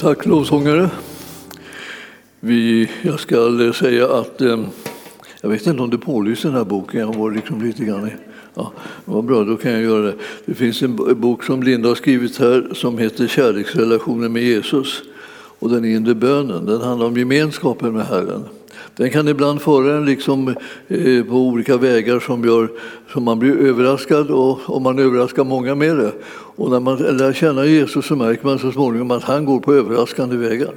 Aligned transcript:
Tack 0.00 0.26
lovsångare. 0.26 0.90
Vi, 2.40 2.90
jag 3.02 3.20
ska 3.20 3.72
säga 3.74 4.12
att 4.12 4.40
eh, 4.40 4.64
jag 5.40 5.48
vet 5.50 5.66
inte 5.66 5.82
om 5.82 5.90
du 5.90 5.98
pålyser 5.98 6.48
den 6.48 6.58
här 6.58 6.64
boken. 6.64 7.00
Jag 7.00 7.14
var 7.14 7.30
liksom 7.30 7.62
lite 7.62 7.84
grann 7.84 8.08
i, 8.08 8.10
ja, 8.54 8.72
vad 9.04 9.24
bra, 9.24 9.44
då 9.44 9.56
kan 9.56 9.72
jag 9.72 9.82
göra 9.82 10.02
det. 10.02 10.14
Det 10.44 10.54
finns 10.54 10.82
en 10.82 11.20
bok 11.20 11.44
som 11.44 11.62
Linda 11.62 11.88
har 11.88 11.94
skrivit 11.94 12.38
här 12.38 12.68
som 12.74 12.98
heter 12.98 13.26
Kärleksrelationen 13.26 14.32
med 14.32 14.42
Jesus 14.42 15.02
och 15.58 15.70
den 15.70 15.84
inre 15.84 16.14
bönen. 16.14 16.66
Den 16.66 16.80
handlar 16.80 17.06
om 17.06 17.16
gemenskapen 17.16 17.92
med 17.92 18.06
Herren. 18.06 18.44
Den 19.00 19.10
kan 19.10 19.28
ibland 19.28 19.60
föra 19.60 19.96
en 19.96 20.04
liksom, 20.04 20.48
eh, 20.88 21.24
på 21.24 21.34
olika 21.34 21.76
vägar 21.76 22.20
som 22.20 22.44
gör 22.44 22.68
så 23.12 23.20
man 23.20 23.38
blir 23.38 23.56
överraskad 23.56 24.30
och, 24.30 24.58
och 24.66 24.82
man 24.82 24.98
överraskar 24.98 25.44
många 25.44 25.74
med 25.74 25.96
det. 25.96 26.12
Och 26.56 26.70
när 26.70 26.80
man 26.80 26.96
lär 26.96 27.32
känna 27.32 27.66
Jesus 27.66 28.06
så 28.06 28.16
märker 28.16 28.46
man 28.46 28.58
så 28.58 28.72
småningom 28.72 29.10
att 29.10 29.22
han 29.22 29.44
går 29.44 29.60
på 29.60 29.74
överraskande 29.74 30.36
vägar. 30.36 30.74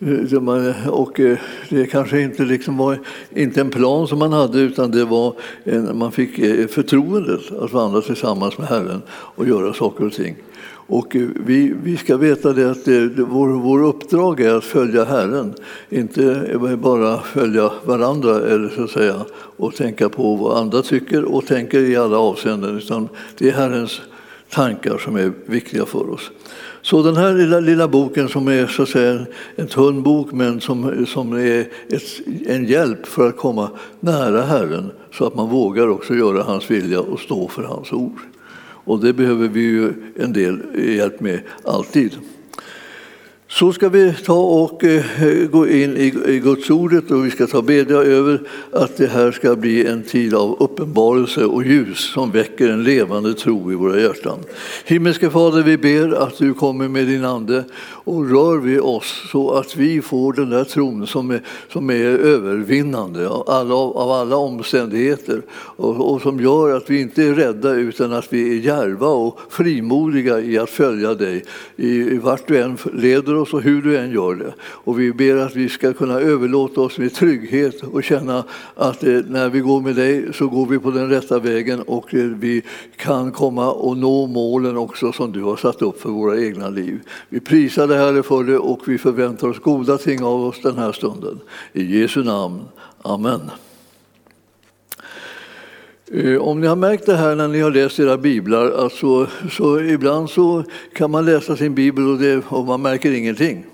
Eh, 0.00 0.88
och 0.88 1.20
eh, 1.20 1.38
det 1.68 1.86
kanske 1.86 2.20
inte 2.20 2.42
liksom 2.42 2.76
var 2.76 2.98
inte 3.34 3.60
en 3.60 3.70
plan 3.70 4.08
som 4.08 4.18
man 4.18 4.32
hade 4.32 4.60
utan 4.60 4.90
det 4.90 5.04
var 5.04 5.34
en, 5.64 5.98
man 5.98 6.12
fick 6.12 6.38
eh, 6.38 6.66
förtroendet 6.66 7.52
att 7.60 7.72
vandra 7.72 8.00
tillsammans 8.00 8.58
med 8.58 8.68
Herren 8.68 9.02
och 9.10 9.48
göra 9.48 9.74
saker 9.74 10.06
och 10.06 10.12
ting. 10.12 10.36
Och 10.90 11.16
vi, 11.46 11.74
vi 11.82 11.96
ska 11.96 12.16
veta 12.16 12.52
det 12.52 12.70
att 12.70 12.84
det, 12.84 13.08
det, 13.08 13.22
vår, 13.22 13.48
vår 13.48 13.84
uppdrag 13.84 14.40
är 14.40 14.54
att 14.54 14.64
följa 14.64 15.04
Herren, 15.04 15.54
inte 15.88 16.76
bara 16.82 17.20
följa 17.20 17.70
varandra 17.84 18.36
eller 18.36 18.68
så 18.68 18.84
att 18.84 18.90
säga, 18.90 19.24
och 19.56 19.74
tänka 19.74 20.08
på 20.08 20.36
vad 20.36 20.58
andra 20.58 20.82
tycker 20.82 21.24
och 21.24 21.46
tänker 21.46 21.80
i 21.80 21.96
alla 21.96 22.18
avseenden, 22.18 22.78
utan 22.78 23.08
det 23.38 23.48
är 23.48 23.52
Herrens 23.52 24.00
tankar 24.50 24.98
som 24.98 25.16
är 25.16 25.32
viktiga 25.46 25.86
för 25.86 26.10
oss. 26.10 26.30
Så 26.82 27.02
den 27.02 27.16
här 27.16 27.34
lilla, 27.34 27.60
lilla 27.60 27.88
boken 27.88 28.28
som 28.28 28.48
är 28.48 28.66
så 28.66 28.82
att 28.82 28.88
säga, 28.88 29.26
en 29.56 29.66
tunn 29.66 30.02
bok 30.02 30.32
men 30.32 30.60
som, 30.60 31.06
som 31.06 31.32
är 31.32 31.60
ett, 31.88 32.02
en 32.46 32.64
hjälp 32.64 33.06
för 33.06 33.28
att 33.28 33.36
komma 33.36 33.70
nära 34.00 34.42
Herren 34.42 34.90
så 35.12 35.26
att 35.26 35.34
man 35.34 35.48
vågar 35.48 35.88
också 35.88 36.14
göra 36.14 36.42
hans 36.42 36.70
vilja 36.70 37.00
och 37.00 37.20
stå 37.20 37.48
för 37.48 37.62
hans 37.62 37.92
ord. 37.92 38.18
Och 38.88 39.00
det 39.00 39.12
behöver 39.12 39.48
vi 39.48 39.60
ju 39.60 39.92
en 40.16 40.32
del 40.32 40.60
hjälp 40.96 41.20
med 41.20 41.40
alltid. 41.64 42.12
Så 43.50 43.72
ska 43.72 43.88
vi 43.88 44.14
ta 44.24 44.38
och 44.38 44.84
eh, 44.84 45.04
gå 45.50 45.68
in 45.68 45.96
i 45.96 46.40
Guds 46.44 46.70
ordet 46.70 47.10
och 47.10 47.26
vi 47.26 47.30
ska 47.30 47.46
ta 47.46 47.62
bedja 47.62 47.96
över 47.96 48.40
att 48.72 48.96
det 48.96 49.06
här 49.06 49.32
ska 49.32 49.56
bli 49.56 49.86
en 49.86 50.02
tid 50.02 50.34
av 50.34 50.56
uppenbarelse 50.62 51.44
och 51.44 51.64
ljus 51.64 51.98
som 51.98 52.30
väcker 52.30 52.68
en 52.68 52.84
levande 52.84 53.34
tro 53.34 53.72
i 53.72 53.74
våra 53.74 54.00
hjärtan. 54.00 54.38
Himmelske 54.84 55.30
Fader, 55.30 55.62
vi 55.62 55.78
ber 55.78 56.12
att 56.22 56.38
du 56.38 56.54
kommer 56.54 56.88
med 56.88 57.06
din 57.06 57.24
Ande 57.24 57.64
och 58.04 58.30
rör 58.30 58.58
vid 58.58 58.80
oss 58.80 59.28
så 59.32 59.50
att 59.50 59.76
vi 59.76 60.02
får 60.02 60.32
den 60.32 60.50
där 60.50 60.64
tron 60.64 61.06
som 61.06 61.30
är, 61.30 61.42
som 61.72 61.90
är 61.90 62.04
övervinnande 62.04 63.28
av 63.28 63.50
alla, 63.50 63.74
av 63.74 64.10
alla 64.10 64.36
omständigheter 64.36 65.42
och, 65.50 66.12
och 66.12 66.22
som 66.22 66.40
gör 66.40 66.76
att 66.76 66.90
vi 66.90 67.00
inte 67.00 67.22
är 67.22 67.34
rädda 67.34 67.70
utan 67.70 68.12
att 68.12 68.32
vi 68.32 68.58
är 68.58 68.60
djärva 68.60 69.08
och 69.08 69.38
frimodiga 69.50 70.40
i 70.40 70.58
att 70.58 70.70
följa 70.70 71.14
dig 71.14 71.44
i, 71.76 71.88
i 71.88 72.18
vart 72.18 72.48
du 72.48 72.58
än 72.58 72.78
leder 72.92 73.37
oss 73.38 73.54
och 73.54 73.62
hur 73.62 73.82
du 73.82 73.98
än 73.98 74.10
gör 74.10 74.34
det. 74.34 74.54
Och 74.60 75.00
vi 75.00 75.12
ber 75.12 75.36
att 75.36 75.56
vi 75.56 75.68
ska 75.68 75.92
kunna 75.92 76.20
överlåta 76.20 76.80
oss 76.80 76.98
med 76.98 77.14
trygghet 77.14 77.82
och 77.82 78.04
känna 78.04 78.44
att 78.74 79.04
eh, 79.04 79.20
när 79.28 79.48
vi 79.48 79.60
går 79.60 79.80
med 79.80 79.96
dig 79.96 80.32
så 80.32 80.48
går 80.48 80.66
vi 80.66 80.78
på 80.78 80.90
den 80.90 81.08
rätta 81.08 81.38
vägen 81.38 81.82
och 81.82 82.14
eh, 82.14 82.24
vi 82.24 82.62
kan 82.96 83.32
komma 83.32 83.72
och 83.72 83.96
nå 83.96 84.26
målen 84.26 84.76
också 84.76 85.12
som 85.12 85.32
du 85.32 85.42
har 85.42 85.56
satt 85.56 85.82
upp 85.82 86.00
för 86.00 86.10
våra 86.10 86.40
egna 86.40 86.68
liv. 86.68 87.00
Vi 87.28 87.40
prisar 87.40 87.86
dig 87.86 87.98
Herre 87.98 88.22
för 88.22 88.44
det 88.44 88.58
och 88.58 88.80
vi 88.86 88.98
förväntar 88.98 89.48
oss 89.48 89.58
goda 89.58 89.98
ting 89.98 90.22
av 90.22 90.44
oss 90.44 90.62
den 90.62 90.78
här 90.78 90.92
stunden. 90.92 91.40
I 91.72 92.00
Jesu 92.00 92.24
namn. 92.24 92.60
Amen. 93.02 93.40
Eh, 96.12 96.36
om 96.36 96.60
ni 96.60 96.66
har 96.66 96.76
märkt 96.76 97.06
det 97.06 97.16
här 97.16 97.34
när 97.34 97.48
ni 97.48 97.60
har 97.60 97.70
läst 97.70 98.00
era 98.00 98.16
biblar, 98.16 98.70
alltså, 98.70 99.26
så 99.50 99.80
ibland 99.80 100.30
så 100.30 100.64
kan 100.92 101.10
man 101.10 101.24
läsa 101.24 101.56
sin 101.56 101.74
bibel 101.74 102.08
och, 102.08 102.18
det, 102.18 102.42
och 102.48 102.64
man 102.64 102.82
märker 102.82 103.12
ingenting. 103.12 103.64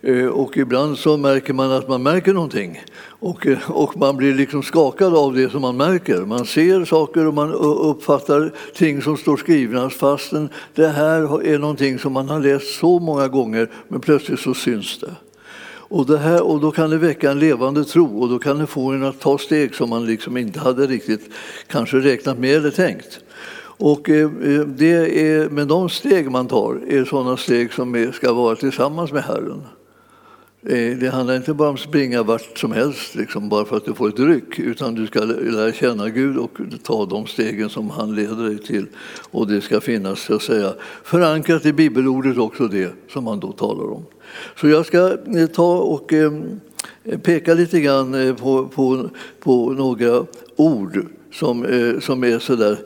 Eh, 0.00 0.26
och 0.26 0.56
ibland 0.56 0.98
så 0.98 1.16
märker 1.16 1.52
man 1.52 1.72
att 1.72 1.88
man 1.88 2.02
märker 2.02 2.32
någonting. 2.32 2.80
Och, 3.06 3.46
eh, 3.46 3.70
och 3.70 3.96
man 3.96 4.16
blir 4.16 4.34
liksom 4.34 4.62
skakad 4.62 5.14
av 5.14 5.34
det 5.34 5.50
som 5.50 5.62
man 5.62 5.76
märker. 5.76 6.20
Man 6.20 6.46
ser 6.46 6.84
saker 6.84 7.26
och 7.26 7.34
man 7.34 7.52
uppfattar 7.52 8.52
ting 8.74 9.02
som 9.02 9.16
står 9.16 9.36
skrivna 9.36 9.90
fastän 9.90 10.48
det 10.74 10.88
här 10.88 11.42
är 11.46 11.58
någonting 11.58 11.98
som 11.98 12.12
man 12.12 12.28
har 12.28 12.40
läst 12.40 12.78
så 12.78 12.98
många 12.98 13.28
gånger 13.28 13.70
men 13.88 14.00
plötsligt 14.00 14.40
så 14.40 14.54
syns 14.54 14.98
det. 15.00 15.25
Och, 15.88 16.06
det 16.06 16.18
här, 16.18 16.42
och 16.42 16.60
då 16.60 16.70
kan 16.70 16.90
det 16.90 16.98
väcka 16.98 17.30
en 17.30 17.38
levande 17.38 17.84
tro 17.84 18.20
och 18.20 18.28
då 18.28 18.38
kan 18.38 18.58
det 18.58 18.66
få 18.66 18.90
en 18.90 19.04
att 19.04 19.20
ta 19.20 19.38
steg 19.38 19.74
som 19.74 19.90
man 19.90 20.06
liksom 20.06 20.36
inte 20.36 20.60
hade 20.60 20.86
riktigt 20.86 21.30
kanske 21.66 21.96
räknat 21.96 22.38
med 22.38 22.56
eller 22.56 22.70
tänkt. 22.70 23.20
Och 23.78 24.10
eh, 24.10 24.22
eh, 24.22 24.60
det 24.60 25.20
är, 25.20 25.48
men 25.48 25.68
de 25.68 25.88
steg 25.88 26.30
man 26.30 26.48
tar 26.48 26.80
är 26.88 27.04
sådana 27.04 27.36
steg 27.36 27.72
som 27.72 27.94
är, 27.94 28.12
ska 28.12 28.32
vara 28.32 28.56
tillsammans 28.56 29.12
med 29.12 29.22
Herren. 29.22 29.62
Eh, 30.68 30.98
det 30.98 31.08
handlar 31.08 31.36
inte 31.36 31.54
bara 31.54 31.68
om 31.68 31.74
att 31.74 31.80
springa 31.80 32.22
vart 32.22 32.58
som 32.58 32.72
helst 32.72 33.14
liksom, 33.14 33.48
bara 33.48 33.64
för 33.64 33.76
att 33.76 33.84
du 33.84 33.94
får 33.94 34.08
ett 34.08 34.18
ryck 34.18 34.58
utan 34.58 34.94
du 34.94 35.06
ska 35.06 35.20
lära 35.20 35.72
känna 35.72 36.08
Gud 36.08 36.36
och 36.36 36.58
ta 36.82 37.06
de 37.06 37.26
stegen 37.26 37.70
som 37.70 37.90
han 37.90 38.14
leder 38.14 38.44
dig 38.44 38.58
till. 38.58 38.86
Och 39.30 39.46
det 39.46 39.60
ska 39.60 39.80
finnas 39.80 40.20
så 40.20 40.34
att 40.34 40.42
säga, 40.42 40.74
förankrat 41.04 41.66
i 41.66 41.72
bibelordet 41.72 42.38
också 42.38 42.68
det 42.68 42.92
som 43.08 43.24
man 43.24 43.40
då 43.40 43.52
talar 43.52 43.92
om. 43.92 44.04
Så 44.56 44.68
jag 44.68 44.86
ska 44.86 45.18
eh, 45.36 45.46
ta 45.46 45.78
och 45.78 46.12
eh, 46.12 46.32
peka 47.22 47.54
lite 47.54 47.80
grann 47.80 48.14
eh, 48.14 48.34
på, 48.34 48.68
på, 48.68 49.10
på 49.40 49.70
några 49.70 50.24
ord 50.56 51.06
som, 51.32 51.66
som 52.00 52.24
är 52.24 52.38
sådär 52.38 52.78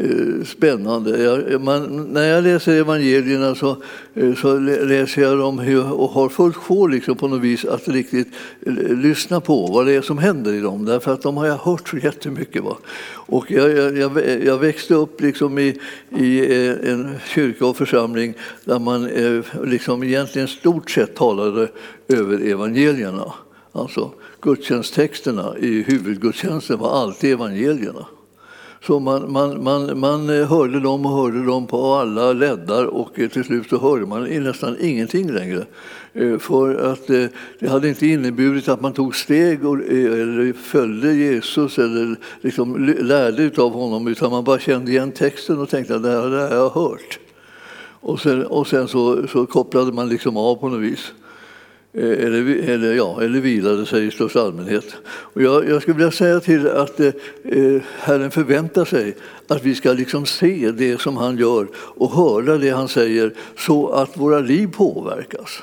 Eh, 0.00 0.44
spännande. 0.44 1.22
Jag, 1.22 1.60
man, 1.60 2.08
när 2.12 2.22
jag 2.22 2.44
läser 2.44 2.72
evangelierna 2.72 3.54
så, 3.54 3.76
eh, 4.14 4.34
så 4.34 4.58
läser 4.58 5.22
jag 5.22 5.38
dem 5.38 5.58
och 5.92 6.10
har 6.10 6.28
fullt 6.28 6.56
sjå 6.56 6.86
liksom 6.86 7.16
på 7.16 7.28
något 7.28 7.40
vis 7.40 7.64
att 7.64 7.88
riktigt 7.88 8.28
eh, 8.66 8.72
lyssna 8.74 9.40
på 9.40 9.66
vad 9.66 9.86
det 9.86 9.92
är 9.92 10.02
som 10.02 10.18
händer 10.18 10.52
i 10.54 10.60
dem. 10.60 10.84
Därför 10.84 11.12
att 11.12 11.22
de 11.22 11.36
har 11.36 11.46
jag 11.46 11.56
hört 11.56 11.88
så 11.88 11.96
jättemycket. 11.96 12.64
Va? 12.64 12.76
Och 13.10 13.50
jag, 13.50 13.96
jag, 13.96 14.44
jag 14.44 14.58
växte 14.58 14.94
upp 14.94 15.20
liksom 15.20 15.58
i, 15.58 15.78
i 16.18 16.46
en 16.90 17.14
kyrka 17.34 17.66
och 17.66 17.76
församling 17.76 18.34
där 18.64 18.78
man 18.78 19.08
liksom 19.64 20.02
egentligen 20.02 20.48
stort 20.48 20.90
sett 20.90 21.14
talade 21.14 21.68
över 22.08 22.50
evangelierna. 22.50 23.32
Alltså 23.72 24.10
gudstjänsttexterna 24.40 25.54
i 25.58 25.82
huvudgudstjänsten 25.82 26.78
var 26.78 27.02
alltid 27.02 27.32
evangelierna. 27.32 28.06
Så 28.86 28.98
man, 28.98 29.32
man, 29.32 29.62
man, 29.62 29.98
man 29.98 30.40
eh, 30.40 30.48
hörde 30.48 30.80
dem 30.80 31.06
och 31.06 31.12
hörde 31.12 31.44
dem 31.44 31.66
på 31.66 31.94
alla 31.94 32.32
leddar 32.32 32.84
och 32.84 33.18
eh, 33.18 33.28
till 33.28 33.44
slut 33.44 33.68
så 33.70 33.78
hörde 33.78 34.06
man 34.06 34.24
nästan 34.24 34.76
ingenting 34.80 35.32
längre. 35.32 35.66
Eh, 36.12 36.38
för 36.38 36.74
att 36.92 37.06
det 37.58 37.68
hade 37.68 37.88
inte 37.88 38.06
inneburit 38.06 38.68
att 38.68 38.80
man 38.80 38.92
tog 38.92 39.16
steg 39.16 39.66
och, 39.66 39.74
eller 39.74 40.52
följde 40.52 41.14
Jesus 41.14 41.78
eller 41.78 42.16
liksom 42.40 42.94
lärde 43.00 43.62
av 43.62 43.72
honom 43.72 44.08
utan 44.08 44.30
man 44.30 44.44
bara 44.44 44.58
kände 44.58 44.90
igen 44.90 45.12
texten 45.12 45.58
och 45.58 45.68
tänkte 45.68 45.96
att 45.96 46.02
det 46.02 46.10
här, 46.10 46.30
det 46.30 46.40
här 46.40 46.48
har 46.48 46.56
jag 46.56 46.70
hört. 46.70 47.18
Och 48.00 48.20
sen, 48.20 48.46
och 48.46 48.66
sen 48.66 48.88
så, 48.88 49.26
så 49.28 49.46
kopplade 49.46 49.92
man 49.92 50.08
liksom 50.08 50.36
av 50.36 50.54
på 50.54 50.68
något 50.68 50.80
vis. 50.80 51.12
Eh, 51.92 52.10
eller, 52.10 52.68
eller, 52.68 52.94
ja, 52.94 53.22
eller 53.22 53.40
vilade 53.40 53.86
sig 53.86 54.06
i 54.06 54.10
största 54.10 54.42
allmänhet. 54.42 54.96
Och 55.06 55.42
jag, 55.42 55.68
jag 55.68 55.82
skulle 55.82 55.96
vilja 55.96 56.10
säga 56.10 56.40
till 56.40 56.68
att 56.68 57.00
eh, 57.00 57.12
eh, 57.44 57.82
Herren 57.98 58.30
förväntar 58.30 58.84
sig 58.84 59.16
att 59.48 59.64
vi 59.64 59.74
ska 59.74 59.92
liksom 59.92 60.26
se 60.26 60.70
det 60.70 61.00
som 61.00 61.16
han 61.16 61.38
gör 61.38 61.66
och 61.74 62.12
höra 62.12 62.58
det 62.58 62.70
han 62.70 62.88
säger 62.88 63.32
så 63.56 63.88
att 63.88 64.16
våra 64.16 64.40
liv 64.40 64.66
påverkas. 64.66 65.62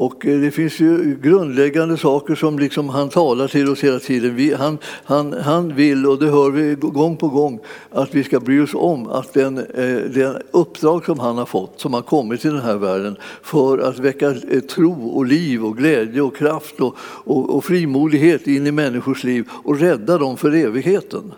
Och 0.00 0.26
eh, 0.26 0.40
det 0.40 0.50
finns 0.50 0.80
ju 0.80 1.18
grundläggande 1.22 1.96
saker 1.96 2.34
som 2.34 2.58
liksom 2.58 2.88
han 2.88 3.08
talar 3.08 3.48
till 3.48 3.70
oss 3.70 3.84
hela 3.84 3.98
tiden. 3.98 4.34
Vi, 4.34 4.54
han, 4.54 4.78
han, 5.04 5.32
han 5.32 5.74
vill, 5.74 6.06
och 6.06 6.18
det 6.18 6.30
hör 6.30 6.50
vi 6.50 6.74
gång 6.74 7.16
på 7.16 7.28
gång, 7.28 7.60
att 7.90 8.14
vi 8.14 8.24
ska 8.24 8.40
bry 8.40 8.60
oss 8.60 8.74
om 8.74 9.08
att 9.08 9.34
den, 9.34 9.58
eh, 9.58 10.10
den 10.14 10.42
uppdrag 10.50 11.04
som 11.04 11.18
han 11.18 11.38
har 11.38 11.46
fått, 11.46 11.80
som 11.80 11.94
har 11.94 12.02
kommit 12.02 12.40
till 12.40 12.52
den 12.52 12.62
här 12.62 12.76
världen 12.76 13.16
för 13.42 13.78
att 13.78 13.98
väcka 13.98 14.30
eh, 14.30 14.60
tro 14.60 15.08
och 15.08 15.26
liv 15.26 15.64
och 15.64 15.76
glädje 15.76 16.22
och 16.22 16.36
kraft 16.36 16.80
och, 16.80 16.96
och, 17.24 17.56
och 17.56 17.64
frimodighet 17.64 18.46
in 18.46 18.66
i 18.66 18.72
människors 18.72 19.24
liv 19.24 19.48
och 19.64 19.80
rädda 19.80 20.18
dem 20.18 20.36
för 20.36 20.54
evigheten. 20.54 21.32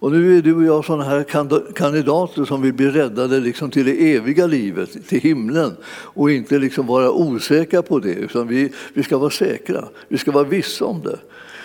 Och 0.00 0.12
nu 0.12 0.38
är 0.38 0.42
du 0.42 0.54
och 0.54 0.64
jag 0.64 0.84
sådana 0.84 1.04
här 1.04 1.24
kandidater 1.72 2.44
som 2.44 2.62
vill 2.62 2.72
bli 2.72 2.90
räddade 2.90 3.40
liksom 3.40 3.70
till 3.70 3.86
det 3.86 4.14
eviga 4.14 4.46
livet, 4.46 5.08
till 5.08 5.20
himlen 5.20 5.76
och 5.86 6.30
inte 6.30 6.58
liksom 6.58 6.86
vara 6.86 7.10
osäkra 7.10 7.82
på 7.82 7.98
det, 7.98 8.14
utan 8.14 8.48
vi, 8.48 8.72
vi 8.94 9.02
ska 9.02 9.18
vara 9.18 9.30
säkra. 9.30 9.84
Vi 10.08 10.18
ska 10.18 10.32
vara 10.32 10.44
vissa 10.44 10.84
om 10.84 11.02
det. 11.02 11.18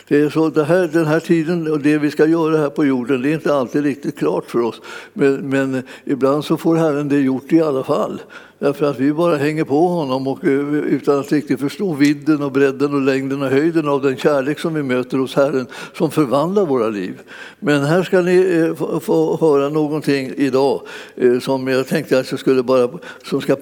Det 0.07 0.21
är 0.21 0.29
så 0.29 0.49
det 0.49 0.63
här, 0.63 0.87
den 0.87 1.05
här 1.05 1.19
tiden 1.19 1.71
och 1.71 1.79
det 1.79 1.97
vi 1.97 2.11
ska 2.11 2.25
göra 2.25 2.57
här 2.57 2.69
på 2.69 2.85
jorden, 2.85 3.21
det 3.21 3.29
är 3.29 3.33
inte 3.33 3.55
alltid 3.55 3.83
riktigt 3.83 4.17
klart 4.17 4.51
för 4.51 4.59
oss. 4.59 4.81
Men, 5.13 5.49
men 5.49 5.83
ibland 6.05 6.45
så 6.45 6.57
får 6.57 6.75
Herren 6.75 7.09
det 7.09 7.19
gjort 7.19 7.53
i 7.53 7.61
alla 7.61 7.83
fall. 7.83 8.21
Därför 8.63 8.85
att 8.85 8.99
vi 8.99 9.13
bara 9.13 9.37
hänger 9.37 9.63
på 9.63 9.87
honom 9.87 10.27
och, 10.27 10.43
eh, 10.43 10.73
utan 10.73 11.19
att 11.19 11.31
riktigt 11.31 11.59
förstå 11.59 11.93
vidden 11.93 12.43
och 12.43 12.51
bredden 12.51 12.93
och 12.93 13.01
längden 13.01 13.41
och 13.41 13.49
höjden 13.49 13.87
av 13.87 14.01
den 14.01 14.17
kärlek 14.17 14.59
som 14.59 14.73
vi 14.73 14.83
möter 14.83 15.17
hos 15.17 15.35
Herren 15.35 15.67
som 15.93 16.11
förvandlar 16.11 16.65
våra 16.65 16.89
liv. 16.89 17.21
Men 17.59 17.83
här 17.83 18.03
ska 18.03 18.21
ni 18.21 18.35
eh, 18.37 18.99
få 18.99 19.37
höra 19.41 19.69
någonting 19.69 20.31
idag 20.35 20.81
eh, 21.15 21.39
som 21.39 21.67
jag 21.67 21.87
tänkte 21.87 22.19
att 22.19 22.31
jag 22.31 22.39
skulle 22.39 22.63
bara, 22.63 22.89
som 23.23 23.41
ska 23.41 23.55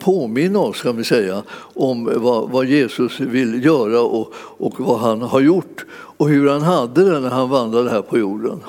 påminna 0.00 0.58
oss 0.58 0.82
kan 0.82 0.96
vi 0.96 1.04
säga, 1.04 1.42
om 1.74 2.10
vad, 2.14 2.50
vad 2.50 2.66
Jesus 2.66 3.20
vill 3.20 3.64
göra 3.64 4.00
och, 4.00 4.32
och 4.34 4.80
vad 4.80 4.98
han 4.98 5.22
har 5.22 5.40
gjort 5.40 5.84
och 5.90 6.28
hur 6.28 6.48
han 6.48 6.62
hade 6.62 7.10
det 7.10 7.20
när 7.20 7.30
han 7.30 7.48
vandrade 7.48 7.90
här 7.90 8.02
på 8.02 8.18
jorden. 8.18 8.60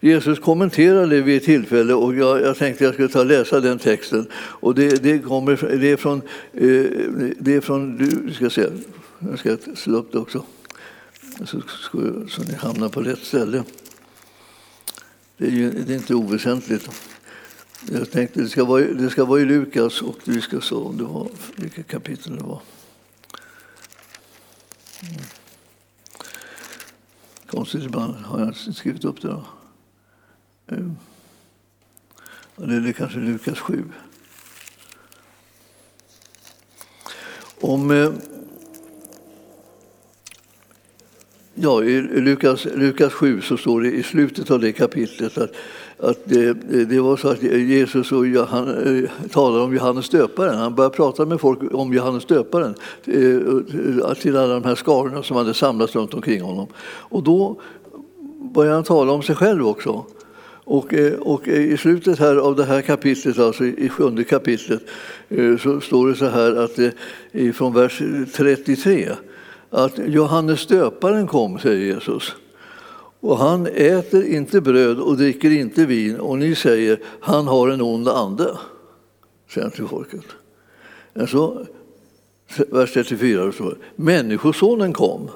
Jesus 0.00 0.38
kommenterade 0.38 1.16
det 1.16 1.22
vid 1.22 1.36
ett 1.36 1.44
tillfälle 1.44 1.94
och 1.94 2.14
jag, 2.14 2.40
jag 2.40 2.56
tänkte 2.56 2.84
jag 2.84 2.94
skulle 2.94 3.08
ta 3.08 3.20
och 3.20 3.26
läsa 3.26 3.60
den 3.60 3.78
texten. 3.78 4.26
Och 4.34 4.74
det, 4.74 5.02
det, 5.02 5.18
kommer, 5.18 5.76
det 5.76 5.90
är 5.90 5.96
från, 5.96 6.22
eh, 6.52 6.84
det 7.38 7.54
är 7.54 7.60
från 7.60 7.96
du 7.96 8.34
ska 8.34 8.50
se, 8.50 8.66
jag 9.18 9.38
ska 9.38 9.56
slå 9.74 9.98
upp 9.98 10.12
det 10.12 10.18
också 10.18 10.44
så, 11.44 11.62
så 12.28 12.42
ni 12.42 12.54
hamnar 12.54 12.88
på 12.88 13.00
rätt 13.00 13.24
ställe. 13.24 13.64
Det 15.36 15.46
är, 15.46 15.50
ju, 15.50 15.70
det 15.70 15.92
är 15.92 15.96
inte 15.96 16.14
oväsentligt. 16.14 16.90
Jag 17.92 18.10
tänkte 18.10 18.40
det 18.40 18.48
ska 18.48 18.64
vara, 18.64 18.84
det 18.84 19.10
ska 19.10 19.24
vara 19.24 19.40
i 19.40 19.44
Lukas 19.44 20.02
och 20.02 20.16
vi 20.24 20.40
ska 20.40 20.60
se 20.60 20.74
om 20.74 20.96
det 20.96 21.04
var, 21.04 21.28
vilket 21.56 21.88
kapitel 21.88 22.36
det 22.36 22.42
var. 22.42 22.60
Mm. 25.02 25.22
Konstigt, 27.46 27.84
ibland 27.84 28.14
har 28.14 28.38
jag 28.38 28.48
inte 28.48 28.72
skrivit 28.72 29.04
upp 29.04 29.22
det. 29.22 29.28
Då. 29.28 29.44
Eh, 30.68 30.78
Eller 32.62 32.80
Det 32.80 32.88
är 32.88 32.92
kanske 32.92 33.18
Lukas 33.18 33.58
7. 33.58 33.84
Om, 37.60 37.90
eh, 37.90 38.10
ja, 41.54 41.84
I 41.84 42.00
Lukas, 42.00 42.64
Lukas 42.64 43.12
7 43.12 43.40
så 43.40 43.56
står 43.56 43.80
det 43.80 43.90
i 43.90 44.02
slutet 44.02 44.50
av 44.50 44.60
det 44.60 44.72
kapitlet 44.72 45.38
att, 45.38 45.50
att 45.98 46.18
det, 46.24 46.52
det 46.84 47.00
var 47.00 47.16
så 47.16 47.28
att 47.28 47.42
Jesus 47.42 48.12
och 48.12 48.26
Johan, 48.26 48.68
eh, 48.68 49.10
talade 49.30 49.64
om 49.64 49.74
Johannes 49.74 50.08
döparen. 50.08 50.58
Han 50.58 50.74
började 50.74 50.96
prata 50.96 51.26
med 51.26 51.40
folk 51.40 51.58
om 51.74 51.92
Johannes 51.92 52.24
döparen 52.24 52.74
till 54.20 54.36
alla 54.36 54.54
de 54.54 54.64
här 54.64 54.74
skarorna 54.74 55.22
som 55.22 55.36
hade 55.36 55.54
samlats 55.54 55.94
runt 55.94 56.14
omkring 56.14 56.40
honom. 56.40 56.66
Och 56.86 57.22
då 57.22 57.60
började 58.54 58.74
han 58.74 58.84
tala 58.84 59.12
om 59.12 59.22
sig 59.22 59.34
själv 59.34 59.66
också. 59.66 60.06
Och, 60.68 60.94
eh, 60.94 61.14
och, 61.14 61.48
eh, 61.48 61.72
i 61.72 61.76
slutet 61.76 62.18
här 62.18 62.36
av 62.36 62.56
det 62.56 62.64
här 62.64 62.82
kapitlet, 62.82 63.38
alltså 63.38 63.64
i 63.64 63.88
sjunde 63.88 64.24
kapitlet, 64.24 64.82
eh, 65.28 65.56
så 65.56 65.80
står 65.80 66.08
det 66.08 66.14
så 66.14 66.26
här 66.26 66.56
att 66.56 66.94
från 67.56 67.74
vers 67.74 68.02
33 68.32 69.12
att 69.70 69.98
Johannes 70.06 70.66
döparen 70.66 71.26
kom, 71.26 71.58
säger 71.58 71.94
Jesus. 71.94 72.34
Och 73.20 73.38
han 73.38 73.66
äter 73.66 74.24
inte 74.24 74.60
bröd 74.60 75.00
och 75.00 75.16
dricker 75.16 75.50
inte 75.50 75.86
vin 75.86 76.16
och 76.16 76.38
ni 76.38 76.54
säger 76.54 77.00
han 77.20 77.46
har 77.46 77.68
en 77.68 77.80
ond 77.80 78.08
ande, 78.08 78.58
säger 79.50 79.64
han 79.64 79.70
till 79.70 79.86
folket. 79.86 80.24
Alltså, 81.20 81.66
vers 82.68 82.92
34 82.92 83.52
står 83.52 83.70
det, 83.70 84.02
Människosonen 84.02 84.92
kom 84.92 85.30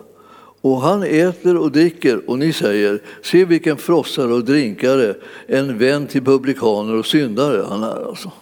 och 0.60 0.80
han 0.80 1.02
äter 1.02 1.56
och 1.56 1.72
dricker 1.72 2.30
och 2.30 2.38
ni 2.38 2.52
säger, 2.52 3.00
se 3.22 3.44
vilken 3.44 3.76
frossare 3.76 4.32
och 4.32 4.44
drinkare, 4.44 5.14
en 5.46 5.78
vän 5.78 6.06
till 6.06 6.24
publikaner 6.24 6.94
och 6.94 7.06
syndare 7.06 7.64
han 7.68 7.82
är 7.82 8.08
alltså. 8.08 8.32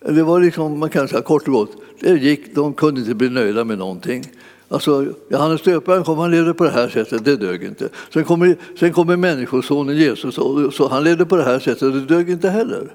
Det 0.00 0.22
var 0.22 0.40
liksom, 0.40 0.78
man 0.78 0.90
kan 0.90 1.08
säga 1.08 1.22
kort 1.22 1.48
och 1.48 1.54
gott, 1.54 1.70
det 2.00 2.10
gick, 2.10 2.54
de 2.54 2.74
kunde 2.74 3.00
inte 3.00 3.14
bli 3.14 3.28
nöjda 3.28 3.64
med 3.64 3.78
någonting. 3.78 4.24
Alltså, 4.68 5.06
Johannes 5.28 5.62
döparen 5.62 6.04
kom, 6.04 6.18
han 6.18 6.30
levde 6.30 6.54
på 6.54 6.64
det 6.64 6.70
här 6.70 6.88
sättet, 6.88 7.24
det 7.24 7.36
dög 7.36 7.62
inte. 7.62 7.88
Sen 8.12 8.24
kommer, 8.24 8.56
sen 8.78 8.92
kommer 8.92 9.16
Människosonen 9.16 9.96
Jesus, 9.96 10.38
och, 10.38 10.74
så 10.74 10.88
han 10.88 11.04
levde 11.04 11.26
på 11.26 11.36
det 11.36 11.42
här 11.42 11.58
sättet, 11.58 11.92
det 11.92 12.00
dög 12.00 12.30
inte 12.30 12.50
heller. 12.50 12.92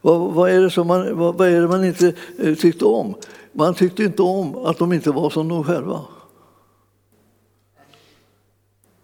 Vad, 0.00 0.32
vad, 0.32 0.50
är 0.50 0.60
det 0.60 0.70
som 0.70 0.86
man, 0.86 1.18
vad, 1.18 1.34
vad 1.34 1.48
är 1.48 1.60
det 1.60 1.68
man 1.68 1.84
inte 1.84 2.12
eh, 2.38 2.54
tyckte 2.54 2.84
om? 2.84 3.14
Man 3.52 3.74
tyckte 3.74 4.04
inte 4.04 4.22
om 4.22 4.56
att 4.56 4.78
de 4.78 4.92
inte 4.92 5.10
var 5.10 5.30
som 5.30 5.48
de 5.48 5.64
själva. 5.64 6.00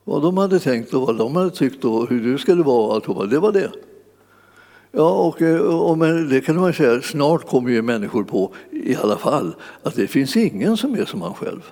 Vad 0.05 0.23
de 0.23 0.39
hade 0.39 0.61
tänkt 0.61 0.95
och 0.95 1.03
vad 1.03 1.19
de 1.19 1.37
hade 1.37 1.51
tyckt 1.51 1.85
och 1.85 2.09
hur 2.09 2.21
du 2.21 2.39
skulle 2.39 2.63
vara, 2.63 3.27
det 3.27 3.39
var 3.39 3.53
det. 3.53 3.71
Ja, 4.93 5.11
och, 5.11 5.43
eh, 5.43 5.61
och 5.61 5.99
men 5.99 6.29
det 6.29 6.41
kan 6.41 6.57
man 6.57 6.73
säga, 6.73 7.03
snart 7.03 7.49
kommer 7.49 7.71
ju 7.71 7.83
människor 7.83 8.25
på 8.25 8.55
i 8.71 8.97
alla 8.97 9.17
fall 9.17 9.55
att 9.83 9.95
det 9.95 10.07
finns 10.07 10.37
ingen 10.37 10.77
som 10.77 10.95
är 10.95 11.05
som 11.05 11.21
man 11.21 11.35
själv. 11.35 11.63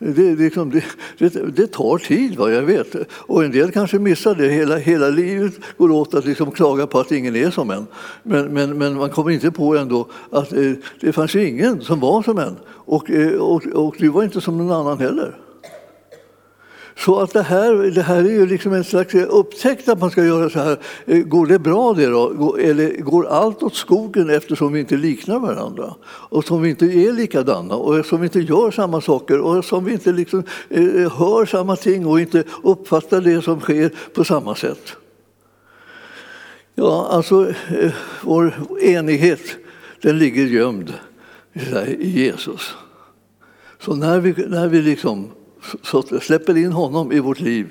Det, 0.00 0.34
liksom, 0.34 0.70
det, 0.70 0.84
det, 1.18 1.56
det, 1.56 1.66
tar 1.66 1.98
tid, 1.98 2.36
vad 2.36 2.54
jag 2.54 2.62
vet. 2.62 2.94
Och 3.10 3.44
en 3.44 3.50
del 3.50 3.72
kanske 3.72 3.98
missar 3.98 4.34
det. 4.34 4.48
Hela, 4.48 4.76
hela 4.76 5.08
livet 5.08 5.54
går 5.78 5.90
åt 5.90 6.14
att 6.14 6.24
liksom 6.24 6.50
klaga 6.50 6.86
på 6.86 6.98
att 6.98 7.12
ingen 7.12 7.36
är 7.36 7.50
som 7.50 7.70
en. 7.70 7.86
Men, 8.22 8.46
men, 8.46 8.78
men 8.78 8.94
man 8.94 9.10
kommer 9.10 9.30
inte 9.30 9.50
på 9.50 9.76
ändå 9.76 10.08
att 10.30 10.52
eh, 10.52 10.72
det 11.00 11.12
fanns 11.12 11.36
ingen 11.36 11.80
som 11.80 12.00
var 12.00 12.22
som 12.22 12.38
en. 12.38 12.56
Och, 12.68 13.10
eh, 13.10 13.32
och, 13.32 13.66
och 13.66 13.94
du 13.98 14.08
var 14.08 14.22
inte 14.22 14.40
som 14.40 14.58
någon 14.58 14.72
annan 14.72 14.98
heller. 14.98 15.47
Så 16.98 17.20
att 17.20 17.32
det 17.32 17.42
här, 17.42 17.74
det 17.74 18.02
här 18.02 18.18
är 18.18 18.30
ju 18.30 18.46
liksom 18.46 18.72
en 18.72 18.84
slags 18.84 19.14
upptäckt 19.14 19.88
att 19.88 20.00
man 20.00 20.10
ska 20.10 20.24
göra 20.24 20.50
så 20.50 20.58
här. 20.58 20.78
Eh, 21.06 21.18
går 21.18 21.46
det 21.46 21.58
bra 21.58 21.94
det 21.94 22.06
då? 22.06 22.56
Eller 22.56 23.00
går 23.00 23.26
allt 23.26 23.62
åt 23.62 23.74
skogen 23.74 24.30
eftersom 24.30 24.72
vi 24.72 24.80
inte 24.80 24.96
liknar 24.96 25.38
varandra? 25.38 25.94
Och 26.04 26.44
som 26.44 26.62
vi 26.62 26.70
inte 26.70 26.86
är 26.86 27.12
likadana 27.12 27.74
och 27.74 28.06
som 28.06 28.20
vi 28.20 28.26
inte 28.26 28.40
gör 28.40 28.70
samma 28.70 29.00
saker 29.00 29.40
och 29.40 29.64
som 29.64 29.84
vi 29.84 29.92
inte 29.92 30.12
liksom, 30.12 30.42
eh, 30.68 31.18
hör 31.18 31.46
samma 31.46 31.76
ting 31.76 32.06
och 32.06 32.20
inte 32.20 32.44
uppfattar 32.62 33.20
det 33.20 33.42
som 33.42 33.60
sker 33.60 33.92
på 34.14 34.24
samma 34.24 34.54
sätt. 34.54 34.96
Ja, 36.74 37.08
alltså 37.10 37.48
eh, 37.48 37.92
vår 38.22 38.54
enighet 38.82 39.40
den 40.02 40.18
ligger 40.18 40.44
gömd 40.44 40.92
i 41.98 42.10
Jesus. 42.10 42.74
Så 43.80 43.94
när 43.94 44.20
vi, 44.20 44.46
när 44.48 44.68
vi 44.68 44.82
liksom 44.82 45.30
så 45.82 46.02
släpper 46.02 46.56
in 46.56 46.72
honom 46.72 47.12
i 47.12 47.18
vårt 47.20 47.40
liv, 47.40 47.66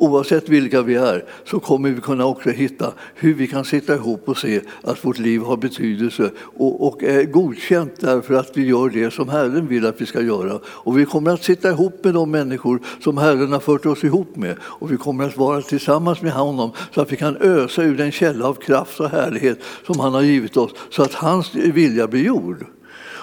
oavsett 0.00 0.48
vilka 0.48 0.82
vi 0.82 0.94
är, 0.94 1.24
så 1.44 1.60
kommer 1.60 1.90
vi 1.90 2.00
kunna 2.00 2.26
också 2.26 2.50
hitta 2.50 2.92
hur 3.14 3.34
vi 3.34 3.46
kan 3.46 3.64
sitta 3.64 3.94
ihop 3.94 4.28
och 4.28 4.38
se 4.38 4.60
att 4.82 5.04
vårt 5.04 5.18
liv 5.18 5.40
har 5.40 5.56
betydelse 5.56 6.30
och, 6.38 6.86
och 6.86 7.02
är 7.02 7.24
godkänt 7.24 7.92
därför 8.00 8.34
att 8.34 8.56
vi 8.56 8.66
gör 8.66 8.90
det 8.90 9.10
som 9.10 9.28
Herren 9.28 9.66
vill 9.68 9.86
att 9.86 10.00
vi 10.00 10.06
ska 10.06 10.22
göra. 10.22 10.60
Och 10.64 10.98
vi 10.98 11.04
kommer 11.04 11.30
att 11.30 11.44
sitta 11.44 11.70
ihop 11.70 12.04
med 12.04 12.14
de 12.14 12.30
människor 12.30 12.80
som 13.00 13.18
Herren 13.18 13.52
har 13.52 13.60
fört 13.60 13.86
oss 13.86 14.04
ihop 14.04 14.36
med 14.36 14.56
och 14.62 14.92
vi 14.92 14.96
kommer 14.96 15.24
att 15.24 15.36
vara 15.36 15.62
tillsammans 15.62 16.22
med 16.22 16.32
honom 16.32 16.70
så 16.94 17.00
att 17.00 17.12
vi 17.12 17.16
kan 17.16 17.36
ösa 17.36 17.82
ur 17.82 17.96
den 17.96 18.12
källa 18.12 18.46
av 18.48 18.54
kraft 18.54 19.00
och 19.00 19.10
härlighet 19.10 19.58
som 19.86 20.00
han 20.00 20.14
har 20.14 20.22
givit 20.22 20.56
oss 20.56 20.70
så 20.90 21.02
att 21.02 21.14
hans 21.14 21.54
vilja 21.54 22.06
blir 22.06 22.24
gjord. 22.24 22.66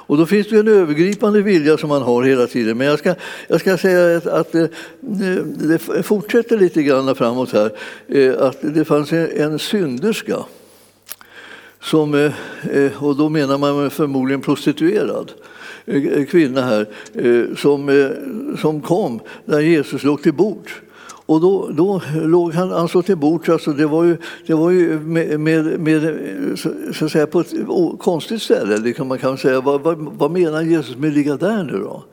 Och 0.08 0.18
då 0.18 0.26
finns 0.26 0.48
det 0.48 0.60
en 0.60 0.68
övergripande 0.68 1.42
vilja 1.42 1.78
som 1.78 1.90
man 1.90 2.02
har 2.02 2.24
hela 2.24 2.48
tiden. 2.48 2.78
Men 2.78 2.88
jag 2.88 3.00
ska, 3.00 3.16
jag 3.48 3.60
ska 3.60 3.78
säga 3.78 4.18
att, 4.18 4.26
att 4.26 4.56
eh, 4.56 4.66
det, 5.00 5.44
det, 5.68 6.04
fortsätter 6.04 6.58
lite 6.58 6.84
grann 6.84 7.16
framåt 7.16 7.54
här. 7.54 7.72
Eh, 8.08 8.42
att 8.42 8.58
det 8.62 8.86
fanns 8.86 9.14
en, 9.14 9.32
en 9.32 9.60
synderska. 9.60 10.38
Som, 11.82 12.14
eh, 12.14 13.04
och 13.04 13.16
då 13.16 13.30
menar 13.30 13.58
man 13.58 13.90
förmodligen 13.90 14.42
prostituerad 14.42 15.32
kvinna 16.30 16.62
här 16.62 16.88
som, 17.56 18.12
som 18.62 18.82
kom 18.82 19.20
när 19.46 19.60
Jesus 19.60 20.04
låg 20.04 20.24
till 20.24 20.34
bords. 20.34 20.74
Och 21.28 21.42
då, 21.42 21.70
då 21.72 22.02
låg 22.14 22.54
han 22.54 22.74
alltså 22.74 23.02
till 23.02 23.18
bords. 23.18 23.50
Alltså 23.50 23.72
det 23.72 23.86
var 23.86 24.04
ju, 24.04 24.18
det 24.46 24.54
var 24.54 24.70
ju 24.70 25.00
med, 25.00 25.40
med, 25.40 25.80
med 25.80 26.20
så 26.94 27.06
att 27.06 27.12
säga, 27.12 27.28
på 27.28 27.40
ett 27.40 27.54
konstigt 28.00 28.42
ställe. 28.42 28.78
Liksom 28.78 29.08
man 29.08 29.18
kan 29.18 29.38
säga. 29.38 29.62
Vad, 29.62 29.82
vad, 29.82 29.98
vad 29.98 30.32
menar 30.32 30.62
Jesus 30.62 30.98
med 30.98 31.08
att 31.08 31.14
ligga 31.14 31.38
där 31.38 31.64
nu 31.64 31.80
då? 31.80 32.04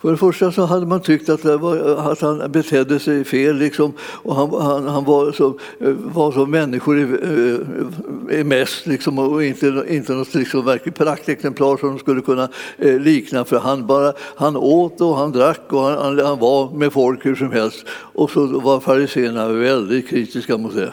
För 0.00 0.10
det 0.10 0.16
första 0.16 0.52
så 0.52 0.64
hade 0.64 0.86
man 0.86 1.00
tyckt 1.00 1.28
att, 1.28 1.44
var, 1.44 2.12
att 2.12 2.20
han 2.20 2.52
betedde 2.52 2.98
sig 2.98 3.24
fel 3.24 3.56
liksom, 3.56 3.92
och 4.00 4.36
han, 4.36 4.50
han, 4.50 4.88
han 4.88 5.04
var, 5.04 5.32
som, 5.32 5.58
var 5.98 6.32
som 6.32 6.50
människor 6.50 6.98
är, 6.98 7.04
är 7.04 8.38
eh, 8.38 8.44
mest 8.44 8.86
liksom, 8.86 9.18
och 9.18 9.44
inte, 9.44 9.84
inte 9.88 10.12
något 10.12 10.34
liksom, 10.34 10.64
verkligt 10.64 10.94
praktexemplar 10.94 11.76
som 11.76 11.88
de 11.88 11.98
skulle 11.98 12.20
kunna 12.20 12.48
eh, 12.78 13.00
likna. 13.00 13.44
För 13.44 13.58
han, 13.58 13.86
bara, 13.86 14.12
han 14.36 14.56
åt 14.56 15.00
och 15.00 15.16
han 15.16 15.32
drack 15.32 15.72
och 15.72 15.82
han, 15.82 16.18
han 16.18 16.38
var 16.38 16.70
med 16.70 16.92
folk 16.92 17.26
hur 17.26 17.34
som 17.34 17.52
helst. 17.52 17.86
Och 17.90 18.30
så 18.30 18.46
var 18.60 18.80
fariséerna 18.80 19.48
väldigt 19.48 20.08
kritiska 20.08 20.58
mot 20.58 20.74
det. 20.74 20.92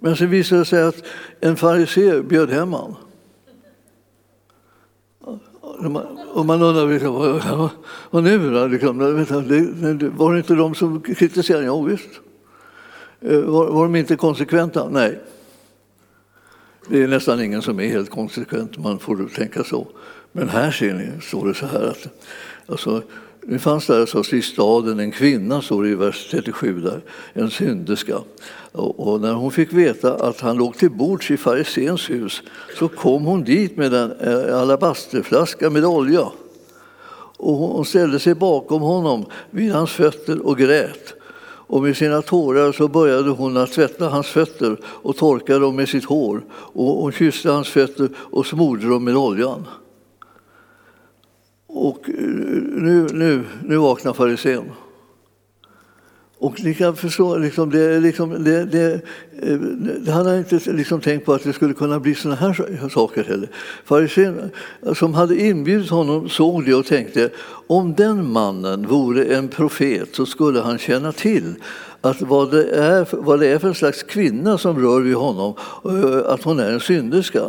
Men 0.00 0.16
så 0.16 0.26
visade 0.26 0.60
det 0.60 0.64
sig 0.64 0.82
att 0.82 1.02
en 1.40 1.56
farisé 1.56 2.22
bjöd 2.22 2.50
hem 2.50 2.72
honom. 2.72 2.96
Och 6.32 6.46
man 6.46 6.62
undrar 6.62 6.88
liksom, 6.92 7.70
vad, 8.10 8.24
nu 8.24 8.50
då? 8.50 8.66
Liksom, 8.66 8.98
var 10.16 10.32
det 10.32 10.38
inte 10.38 10.54
de 10.54 10.74
som 10.74 11.00
kritiserade? 11.00 11.64
Ja, 11.64 11.80
visst. 11.80 12.08
Eh, 13.20 13.40
var, 13.40 13.66
var 13.66 13.82
de 13.82 13.96
inte 13.96 14.16
konsekventa? 14.16 14.88
Nej. 14.88 15.20
Det 16.88 17.02
är 17.02 17.08
nästan 17.08 17.42
ingen 17.42 17.62
som 17.62 17.80
är 17.80 17.88
helt 17.88 18.10
konsekvent, 18.10 18.78
man 18.78 18.98
får 18.98 19.28
tänka 19.34 19.64
så. 19.64 19.86
Men 20.32 20.48
här 20.48 20.70
ser 20.70 20.94
ni, 20.94 21.20
står 21.22 21.48
det 21.48 21.54
så 21.54 21.66
här 21.66 21.82
att 21.82 22.08
alltså, 22.66 23.02
det 23.46 23.58
fanns 23.58 23.86
där 23.86 24.00
alltså 24.00 24.36
i 24.36 24.42
staden 24.42 25.00
en 25.00 25.10
kvinna, 25.10 25.62
står 25.62 25.82
det 25.82 25.88
i 25.88 25.94
vers 25.94 26.28
37, 26.30 26.80
där, 26.80 27.00
en 27.32 27.50
synderska. 27.50 28.18
Och, 28.72 29.20
när 29.20 29.32
hon 29.32 29.50
fick 29.50 29.72
veta 29.72 30.14
att 30.14 30.40
han 30.40 30.56
låg 30.56 30.76
till 30.76 30.90
bords 30.90 31.30
i 31.30 31.36
farisens 31.36 32.10
hus 32.10 32.42
så 32.78 32.88
kom 32.88 33.24
hon 33.24 33.44
dit 33.44 33.76
med 33.76 33.94
en 33.94 34.12
eh, 34.20 34.60
alabasterflaska 34.60 35.70
med 35.70 35.84
olja. 35.84 36.28
Och 37.36 37.54
hon 37.54 37.84
ställde 37.84 38.18
sig 38.18 38.34
bakom 38.34 38.82
honom 38.82 39.24
vid 39.50 39.72
hans 39.72 39.90
fötter 39.90 40.46
och 40.46 40.58
grät. 40.58 41.14
Och 41.66 41.82
med 41.82 41.96
sina 41.96 42.22
tårar 42.22 42.72
så 42.72 42.88
började 42.88 43.30
hon 43.30 43.56
att 43.56 43.72
tvätta 43.72 44.08
hans 44.08 44.26
fötter 44.26 44.76
och 44.84 45.16
torka 45.16 45.58
dem 45.58 45.76
med 45.76 45.88
sitt 45.88 46.04
hår. 46.04 46.44
Och 46.50 46.84
hon 46.84 47.12
kysste 47.12 47.50
hans 47.50 47.68
fötter 47.68 48.08
och 48.16 48.46
smorde 48.46 48.88
dem 48.88 49.04
med 49.04 49.16
oljan. 49.16 49.66
Och 51.74 52.08
eh, 52.08 52.14
nu, 52.14 53.06
nu, 53.12 53.44
nu 53.64 53.76
vaknar 53.76 54.12
farisén. 54.12 54.70
Och 56.38 56.64
ni 56.64 56.74
kan 56.74 56.96
förstå, 56.96 57.36
liksom, 57.36 57.70
det, 57.70 58.00
liksom, 58.00 58.44
det, 58.44 58.64
det, 58.64 59.00
det, 60.04 60.12
han 60.12 60.26
har 60.26 60.36
inte 60.36 60.72
liksom 60.72 61.00
tänkt 61.00 61.26
på 61.26 61.32
att 61.32 61.44
det 61.44 61.52
skulle 61.52 61.74
kunna 61.74 62.00
bli 62.00 62.14
såna 62.14 62.34
här 62.34 62.88
saker 62.88 63.24
heller. 63.24 63.48
Farisén 63.84 64.50
eh, 64.86 64.94
som 64.94 65.14
hade 65.14 65.40
inbjudit 65.40 65.90
honom 65.90 66.28
såg 66.28 66.64
det 66.64 66.74
och 66.74 66.86
tänkte 66.86 67.30
om 67.66 67.94
den 67.94 68.32
mannen 68.32 68.86
vore 68.86 69.24
en 69.24 69.48
profet 69.48 70.08
så 70.14 70.26
skulle 70.26 70.60
han 70.60 70.78
känna 70.78 71.12
till 71.12 71.54
att 72.00 72.22
vad 72.22 72.50
det 72.50 72.70
är, 72.70 73.06
vad 73.10 73.40
det 73.40 73.46
är 73.46 73.58
för 73.58 73.72
slags 73.72 74.02
kvinna 74.02 74.58
som 74.58 74.78
rör 74.78 75.00
vid 75.00 75.14
honom, 75.14 75.54
att 76.26 76.42
hon 76.42 76.60
är 76.60 76.72
en 76.72 76.80
synderska. 76.80 77.44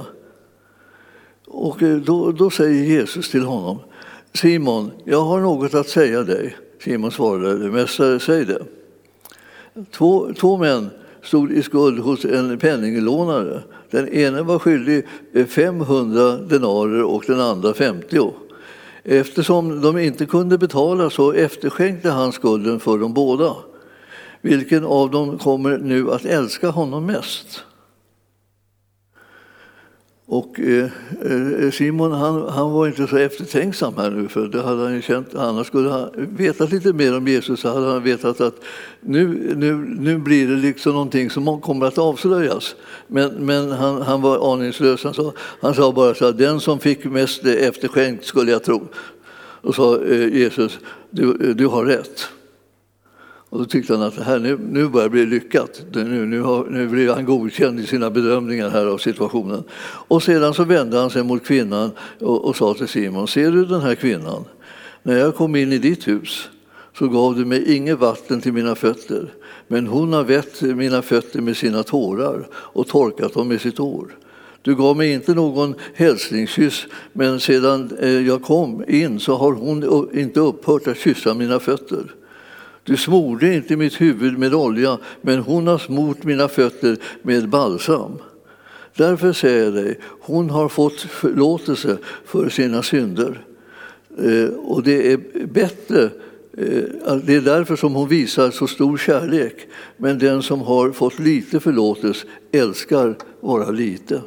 Och 1.48 1.77
då, 2.05 2.32
då 2.32 2.50
säger 2.50 2.84
Jesus 2.84 3.32
till 3.32 3.44
honom 3.44 3.79
Simon, 4.36 4.92
jag 5.04 5.22
har 5.22 5.39
något 5.39 5.74
att 5.74 5.89
säga 5.89 6.24
dig. 6.24 6.56
Simon 6.84 7.12
svarade, 7.12 7.72
Mästare, 7.72 8.20
säg 8.20 8.46
det. 8.46 8.65
Två, 9.92 10.34
två 10.34 10.58
män 10.58 10.89
stod 11.24 11.51
i 11.51 11.63
skuld 11.63 12.00
hos 12.00 12.25
en 12.25 12.58
penninglånare. 12.58 13.63
Den 13.92 14.10
ene 14.10 14.42
var 14.42 14.60
skyldig 14.60 15.06
500 15.48 16.38
denarer 16.38 17.04
och 17.04 17.24
den 17.27 17.42
andra 17.42 17.74
50. 17.74 18.34
Eftersom 19.04 19.82
de 19.82 19.98
inte 19.98 20.25
kunde 20.25 20.58
betala 20.58 21.10
så 21.10 21.32
efterskänkte 21.32 22.10
han 22.10 22.32
skulden 22.32 22.80
för 22.80 22.98
dem 22.98 23.13
båda. 23.13 23.56
Vilken 24.42 24.86
av 24.86 25.12
dem 25.12 25.38
kommer 25.38 25.77
nu 25.77 26.12
att 26.12 26.25
älska 26.25 26.70
honom 26.70 27.06
mest? 27.06 27.63
Och 30.27 30.60
eh, 30.60 30.89
eh, 31.63 31.72
Simon 31.72 32.12
han, 32.12 32.50
han, 32.50 32.72
var 32.72 32.88
inte 32.88 33.08
så 33.08 33.17
eftertänksam 33.17 33.94
här 33.98 34.12
nu, 34.12 34.27
för 34.27 34.48
det 34.48 34.62
hade 34.62 34.84
han 34.84 34.94
ju 34.94 35.01
känt. 35.01 35.36
Annars 35.36 35.67
skulle 35.67 35.89
han 35.89 36.10
vetat 36.15 36.72
lite 36.72 36.94
mer 36.94 37.17
om 37.17 37.27
Jesus 37.27 37.60
så 37.60 37.70
hade 37.74 37.88
han 37.88 38.03
vetat 38.03 38.41
att 38.41 38.55
nu, 39.01 39.53
nu, 39.55 39.74
nu 40.00 40.17
blir 40.17 40.48
det 40.48 40.55
liksom 40.55 40.94
någonting 40.94 41.29
som 41.29 41.62
kommer 41.62 41.86
att 41.86 41.98
avslöjas. 41.98 42.75
Men, 43.08 43.46
men 43.46 43.72
han, 43.72 44.01
han 44.01 44.22
var 44.22 44.53
aningslös. 44.53 45.03
Han 45.03 45.13
sa, 45.13 45.34
han 45.38 45.74
sa 45.74 45.91
bara 45.91 46.15
så 46.15 46.25
här, 46.25 46.34
den 46.34 46.60
som 46.60 46.79
fick 46.79 47.05
mest 47.05 47.46
efterskänkt 47.46 48.25
skulle 48.25 48.51
jag 48.51 48.63
tro. 48.63 48.88
Och 49.62 49.75
sa 49.75 50.03
eh, 50.03 50.34
Jesus, 50.34 50.79
du, 51.10 51.53
du 51.53 51.67
har 51.67 51.86
rätt. 51.86 52.29
Och 53.50 53.60
då 53.60 53.66
tyckte 53.66 53.94
han 53.94 54.02
att 54.02 54.16
här, 54.16 54.40
nu, 54.40 54.58
nu 54.70 54.88
börjar 54.88 55.06
det 55.06 55.12
bli 55.12 55.25
lyckat. 55.25 55.82
Nu, 55.94 56.25
nu, 56.25 56.42
har, 56.42 56.66
nu 56.66 56.88
blir 56.88 57.14
han 57.14 57.25
godkänd 57.25 57.80
i 57.80 57.86
sina 57.86 58.10
bedömningar 58.10 58.70
här 58.70 58.86
av 58.86 58.98
situationen. 58.98 59.64
Och 60.08 60.24
sedan 60.24 60.54
så 60.54 60.64
vände 60.64 60.98
han 60.98 61.10
sig 61.10 61.24
mot 61.24 61.46
kvinnan 61.46 61.92
och, 62.20 62.46
och 62.46 62.56
sa 62.56 62.74
till 62.74 62.88
Simon, 62.88 63.28
ser 63.28 63.52
du 63.52 63.66
den 63.66 63.82
här 63.82 63.96
kvinnan? 63.96 64.46
När 65.04 65.18
jag 65.18 65.36
kom 65.36 65.56
in 65.56 65.74
i 65.74 65.78
ditt 65.78 66.08
hus 66.08 66.50
så 66.98 67.08
gav 67.08 67.36
du 67.36 67.46
mig 67.46 67.75
inget 67.75 68.00
vatten 68.00 68.42
till 68.42 68.54
mina 68.54 68.75
fötter, 68.75 69.34
men 69.68 69.88
hon 69.88 70.14
har 70.14 70.24
vett 70.24 70.62
mina 70.62 71.02
fötter 71.02 71.42
med 71.42 71.58
sina 71.58 71.84
tårar 71.84 72.48
och 72.54 72.88
torkat 72.88 73.34
dem 73.34 73.48
med 73.48 73.62
sitt 73.62 73.78
hår. 73.78 74.18
Du 74.62 74.75
gav 74.75 74.98
mig 74.98 75.14
inte 75.14 75.34
någon 75.34 75.75
hälsningskyss, 75.94 76.86
men 77.14 77.40
sedan 77.40 77.98
eh, 78.00 78.10
jag 78.10 78.44
kom 78.44 78.84
in 78.88 79.20
så 79.20 79.36
har 79.36 79.52
hon 79.52 80.10
inte 80.14 80.40
upphört 80.40 80.88
att 80.88 80.98
kyssa 80.98 81.34
mina 81.34 81.60
fötter. 81.60 82.16
Du 82.86 82.98
smorde 82.98 83.56
inte 83.56 83.75
mitt 83.75 84.01
huvud 84.01 84.39
med 84.39 84.54
olja, 84.54 84.98
men 85.22 85.39
hon 85.39 85.68
har 85.68 85.77
smort 85.77 86.24
mina 86.24 86.48
fötter 86.48 86.98
med 87.22 87.50
balsam. 87.50 88.18
Därför 88.96 89.34
säger 89.34 89.63
jag 89.63 89.74
dig, 89.74 90.00
hon 90.01 90.50
har 90.50 90.70
fått 90.70 91.00
förlåtelse 91.00 91.98
för 92.25 92.50
sina 92.50 92.84
synder. 92.84 93.46
Eh, 94.18 94.50
och 94.50 94.84
det 94.84 95.12
är 95.12 95.20
bättre 95.46 96.04
eh, 96.58 97.15
det 97.24 97.36
är 97.36 97.42
därför 97.42 97.75
som 97.75 97.96
hon 97.96 98.08
visar 98.08 98.51
så 98.51 98.68
stor 98.68 98.98
kärlek. 98.98 99.68
Men 99.98 100.20
den 100.20 100.44
som 100.44 100.62
har 100.62 100.92
fått 100.92 101.20
lite 101.20 101.60
förlåtelse 101.60 102.27
älskar 102.51 103.15
bara 103.42 103.72
lite. 103.72 104.22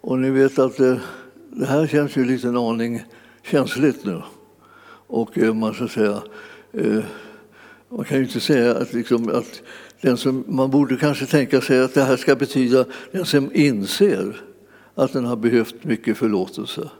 Och 0.00 0.18
ni 0.18 0.30
vet 0.30 0.58
att 0.58 0.76
det, 0.76 1.00
det 1.50 1.66
här 1.66 1.86
känns 1.86 2.16
ju 2.16 2.24
lite 2.24 2.48
en 2.48 2.56
aning 2.56 3.02
känsligt 3.42 4.04
nu. 4.04 4.22
Och 5.10 5.38
eh, 5.38 5.54
man 5.54 5.74
ska 5.74 5.88
säga, 5.88 6.22
eh, 6.72 7.04
man 7.88 8.04
kan 8.04 8.18
ju 8.18 8.24
inte 8.24 8.40
säga 8.40 8.76
att, 8.76 8.92
liksom, 8.92 9.28
att 9.28 9.62
den 10.00 10.16
som, 10.16 10.44
man 10.48 10.70
borde 10.70 10.96
kanske 10.96 11.26
tänka 11.26 11.60
sig 11.60 11.80
att 11.80 11.94
det 11.94 12.02
här 12.02 12.16
ska 12.16 12.36
betyda 12.36 12.84
den 13.12 13.26
som 13.26 13.50
inser 13.54 14.40
att 14.94 15.12
den 15.12 15.24
har 15.24 15.36
behövt 15.36 15.84
mycket 15.84 16.16
förlåtelse. 16.16 16.90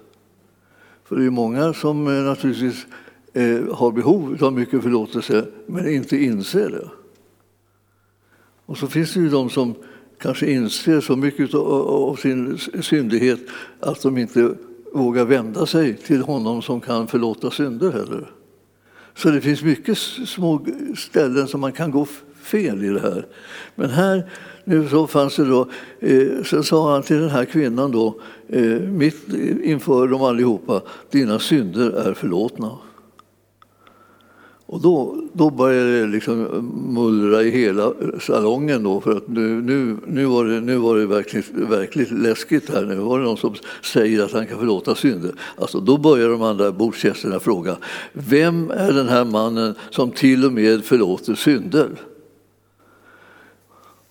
För 1.05 1.17
det 1.17 1.25
är 1.25 1.31
många 1.31 1.75
som 1.75 2.07
eh, 2.07 2.12
naturligtvis 2.12 2.87
har 3.73 3.93
behov 3.93 4.38
av 4.40 4.52
mycket 4.52 4.83
förlåtelse 4.83 5.47
men 5.67 5.88
inte 5.88 6.17
inser 6.17 6.71
det. 6.71 6.88
Och 8.67 8.79
så 8.79 8.87
finns 8.87 9.14
det 9.14 9.21
ju 9.21 9.29
de 9.29 9.50
som 9.50 9.75
kanske 10.19 10.50
inser 10.50 11.00
så 11.00 11.17
mycket 11.17 11.55
av 11.55 12.17
sin 12.17 12.59
syndighet 12.81 13.40
att 13.81 14.02
de 14.02 14.19
inte 14.19 14.55
våga 14.93 15.25
vända 15.25 15.67
sig 15.67 15.97
till 15.97 16.23
honom 16.23 16.63
som 16.63 16.81
kan 16.81 17.07
förlåta 17.09 17.51
synder 17.51 17.93
heller. 17.93 18.31
Så 19.15 19.31
det 19.31 19.41
finns 19.41 19.63
mycket 19.63 19.99
små 20.27 20.67
ställen 20.97 21.49
som 21.49 21.61
man 21.61 21.73
kan 21.73 21.91
gå 21.91 22.07
fel 22.43 22.85
i 22.85 22.89
det 22.89 23.01
här. 23.01 23.27
Men 23.75 23.91
här 23.91 24.31
nu 24.65 24.89
så 24.89 25.07
fanns 25.07 25.37
det 25.37 25.45
då, 25.45 25.69
eh, 26.01 26.43
så 26.45 26.63
sa 26.63 26.93
han 26.93 27.03
till 27.03 27.21
den 27.21 27.31
här 27.31 27.45
kvinnan 27.45 27.91
då, 27.91 28.21
eh, 28.49 28.81
mitt 28.81 29.35
eh, 29.35 29.71
inför 29.71 30.09
dem 30.09 30.23
allihopa, 30.23 30.83
dina 31.11 31.39
synder 31.39 31.91
är 31.91 32.15
förlåtna. 32.15 32.79
Och 34.73 34.81
då, 34.81 35.23
då 35.33 35.50
började 35.50 36.00
det 36.00 36.07
liksom 36.07 36.47
mullra 36.95 37.43
i 37.43 37.50
hela 37.50 37.93
salongen 38.21 38.83
då 38.83 39.00
för 39.00 39.17
att 39.17 39.29
nu, 39.29 39.62
nu, 39.62 39.97
nu 40.07 40.25
var 40.25 40.45
det, 40.45 40.61
nu 40.61 40.77
var 40.77 40.97
det 40.97 41.07
verkligt, 41.07 41.50
verkligt 41.50 42.11
läskigt 42.11 42.71
här. 42.71 42.85
Nu 42.85 42.95
var 42.95 43.19
det 43.19 43.25
någon 43.25 43.37
som 43.37 43.55
säger 43.83 44.25
att 44.25 44.33
han 44.33 44.47
kan 44.47 44.59
förlåta 44.59 44.95
synder. 44.95 45.33
Alltså, 45.59 45.81
då 45.81 45.97
börjar 45.97 46.29
de 46.29 46.43
andra 46.43 46.73
bordsgästerna 46.73 47.41
fråga 47.41 47.77
vem 48.12 48.71
är 48.71 48.93
den 48.93 49.09
här 49.09 49.25
mannen 49.25 49.75
som 49.91 50.11
till 50.11 50.45
och 50.45 50.53
med 50.53 50.85
förlåter 50.85 51.35
synder? 51.35 51.89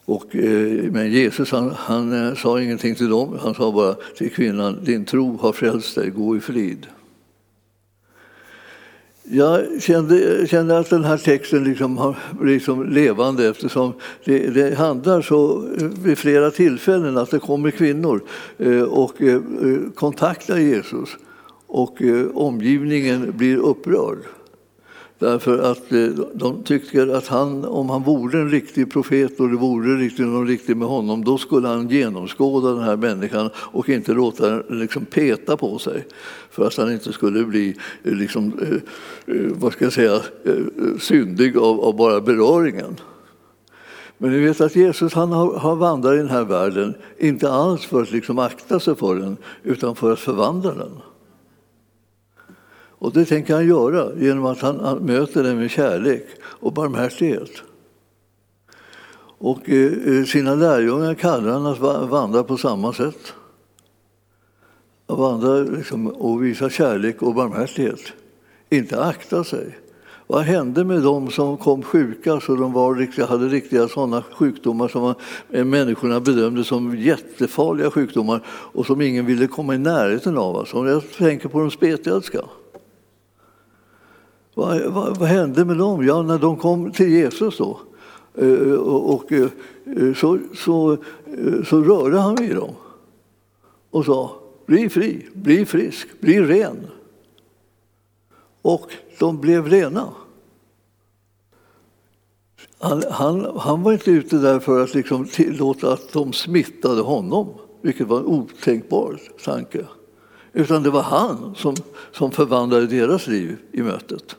Och, 0.05 0.35
eh, 0.35 0.91
men 0.91 1.11
Jesus 1.11 1.51
han, 1.51 1.71
han 1.75 2.27
eh, 2.27 2.35
sa 2.35 2.61
ingenting 2.61 2.95
till 2.95 3.09
dem. 3.09 3.37
Han 3.41 3.55
sa 3.55 3.71
bara 3.71 3.93
till 3.93 4.31
kvinnan, 4.31 4.83
din 4.83 5.05
tro 5.05 5.37
har 5.37 5.51
frälst 5.51 5.95
dig, 5.95 6.09
gå 6.09 6.37
i 6.37 6.39
frid. 6.39 6.87
Jag 9.31 9.81
kände, 9.81 10.47
kände, 10.47 10.77
att 10.77 10.89
den 10.89 11.03
här 11.03 11.17
texten 11.17 11.63
liksom 11.63 11.97
har 11.97 12.15
liksom 12.43 12.89
levande 12.89 13.47
eftersom 13.47 13.93
det, 14.25 14.49
det, 14.49 14.75
handlar 14.75 15.21
så 15.21 15.65
eh, 15.79 15.87
vid 16.03 16.17
flera 16.17 16.51
tillfällen 16.51 17.17
att 17.17 17.31
det 17.31 17.39
kommer 17.39 17.71
kvinnor 17.71 18.21
eh, 18.57 18.81
och 18.81 19.21
eh, 19.21 19.41
kontaktar 19.95 20.57
Jesus 20.57 21.09
och 21.67 22.01
omgivningen 22.33 23.33
blir 23.37 23.57
upprörd. 23.57 24.17
Därför 25.19 25.71
att 25.71 25.91
eh, 25.91 26.07
de 26.33 26.63
tycker 26.63 27.07
att 27.07 27.27
han, 27.27 27.65
om 27.65 27.89
han 27.89 28.03
vore 28.03 28.39
en 28.39 28.49
riktig 28.49 28.91
profet 28.91 29.39
och 29.39 29.49
det 29.49 29.57
vore 29.57 29.95
riktigt, 29.95 30.25
någon 30.25 30.47
riktigt 30.47 30.77
med 30.77 30.87
honom, 30.87 31.23
då 31.23 31.37
skulle 31.37 31.67
han 31.67 31.89
genomskåda 31.89 32.73
den 32.73 32.83
här 32.83 32.95
människan 32.95 33.49
och 33.55 33.89
inte 33.89 34.13
låta 34.13 34.49
den 34.49 34.79
liksom 34.79 35.05
peta 35.05 35.57
på 35.57 35.79
sig. 35.79 36.07
För 36.51 36.67
att 36.67 36.77
han 36.77 36.91
inte 36.91 37.13
skulle 37.13 37.43
bli 37.43 37.75
eh, 38.03 38.13
liksom, 38.13 38.53
eh, 39.25 39.35
vad 39.35 39.73
ska 39.73 39.85
jag 39.85 39.93
säga, 39.93 40.19
syndig 40.99 41.57
av, 41.57 41.81
av 41.81 41.95
bara 41.95 42.21
beröringen. 42.21 42.95
Men 44.17 44.31
ni 44.31 44.39
vet 44.39 44.61
att 44.61 44.75
Jesus 44.75 45.13
han 45.13 45.31
har, 45.31 45.53
har 45.53 45.75
vandrat 45.75 46.13
i 46.13 46.17
den 46.17 46.29
här 46.29 46.43
världen, 46.43 46.93
inte 47.17 47.51
alls 47.51 47.85
för 47.85 48.01
att 48.01 48.11
liksom 48.11 48.39
akta 48.39 48.79
sig 48.79 48.95
för 48.95 49.15
den, 49.15 49.37
utan 49.63 49.95
för 49.95 50.13
att 50.13 50.19
förvandla 50.19 50.73
den. 50.73 50.91
Och 52.99 53.13
det 53.13 53.25
tänker 53.25 53.53
han 53.53 53.67
göra 53.67 54.09
genom 54.17 54.45
att 54.45 54.59
han 54.59 54.97
möter 55.01 55.43
den 55.43 55.57
med 55.57 55.71
kärlek 55.71 56.25
och 56.41 56.73
barmhärtighet. 56.73 57.51
Och 59.39 59.69
eh, 59.69 59.91
eh, 60.05 60.23
sina 60.25 60.55
lärjungar 60.55 61.13
kallar 61.13 61.51
han 61.51 61.65
att 61.65 62.09
vandra 62.09 62.43
på 62.43 62.57
samma 62.57 62.93
sätt. 62.93 63.33
Att 65.07 65.17
vandra 65.17 65.53
liksom, 65.53 66.07
och 66.07 66.43
visa 66.43 66.69
kärlek 66.69 67.21
och 67.21 67.35
barmhärtighet. 67.35 67.99
Inte 68.69 69.03
akta 69.03 69.43
sig. 69.43 69.77
Vad 70.27 70.43
hände 70.43 70.83
med 70.83 71.01
dem 71.01 71.31
som 71.31 71.57
kom 71.57 71.83
sjuka 71.83 72.39
så 72.39 72.55
de 72.55 72.73
var, 72.73 73.27
hade 73.27 73.47
riktiga 73.47 73.87
sådana 73.87 74.23
sjukdomar 74.31 74.87
som 74.87 75.15
eh, 75.51 75.65
människorna 75.65 76.19
bedömde 76.19 76.63
som 76.63 76.97
jättefarliga 76.97 77.91
sjukdomar 77.91 78.45
och 78.47 78.85
som 78.85 79.01
ingen 79.01 79.25
ville 79.25 79.47
komma 79.47 79.75
i 79.75 79.77
närheten 79.77 80.37
av? 80.37 80.57
Alltså, 80.57 80.87
jag 80.87 81.11
tänker 81.17 81.49
på 81.49 81.59
de 81.59 81.71
spetälska. 81.71 82.39
Vad, 84.59 84.81
vad, 84.81 85.17
vad, 85.17 85.29
hände 85.29 85.65
med 85.65 85.77
dem? 85.77 86.05
Ja, 86.05 86.21
när 86.21 86.37
de 86.37 86.57
kom 86.57 86.91
till 86.91 87.09
Jesus 87.09 87.57
då, 87.57 87.79
eh, 88.33 88.73
och, 88.73 89.13
och 89.13 89.31
eh, 89.31 89.49
så, 90.15 90.39
så, 90.55 90.91
eh, 90.91 91.63
så 91.65 91.81
rörde 91.81 92.19
han 92.19 92.35
vid 92.35 92.55
dem 92.55 92.73
och 93.89 94.05
sa 94.05 94.35
bli 94.65 94.89
fri, 94.89 95.27
bli 95.33 95.65
frisk, 95.65 96.07
bli 96.19 96.41
ren. 96.41 96.87
Och 98.61 98.91
de 99.19 99.41
blev 99.41 99.67
rena. 99.67 100.09
Han, 102.79 103.03
han, 103.11 103.57
han, 103.57 103.83
var 103.83 103.93
inte 103.93 104.11
ute 104.11 104.37
där 104.37 104.59
för 104.59 104.83
att 104.83 104.93
liksom 104.93 105.25
tillåta 105.25 105.93
att 105.93 106.13
de 106.13 106.33
smittade 106.33 107.01
honom, 107.01 107.47
vilket 107.81 108.07
var 108.07 108.19
en 108.19 108.25
otänkbar 108.25 109.19
tanke. 109.43 109.85
Utan 110.53 110.83
det 110.83 110.89
var 110.89 111.01
han 111.01 111.55
som, 111.55 111.75
som 112.11 112.31
förvandlade 112.31 112.87
deras 112.87 113.27
liv 113.27 113.57
i 113.71 113.81
mötet. 113.81 114.35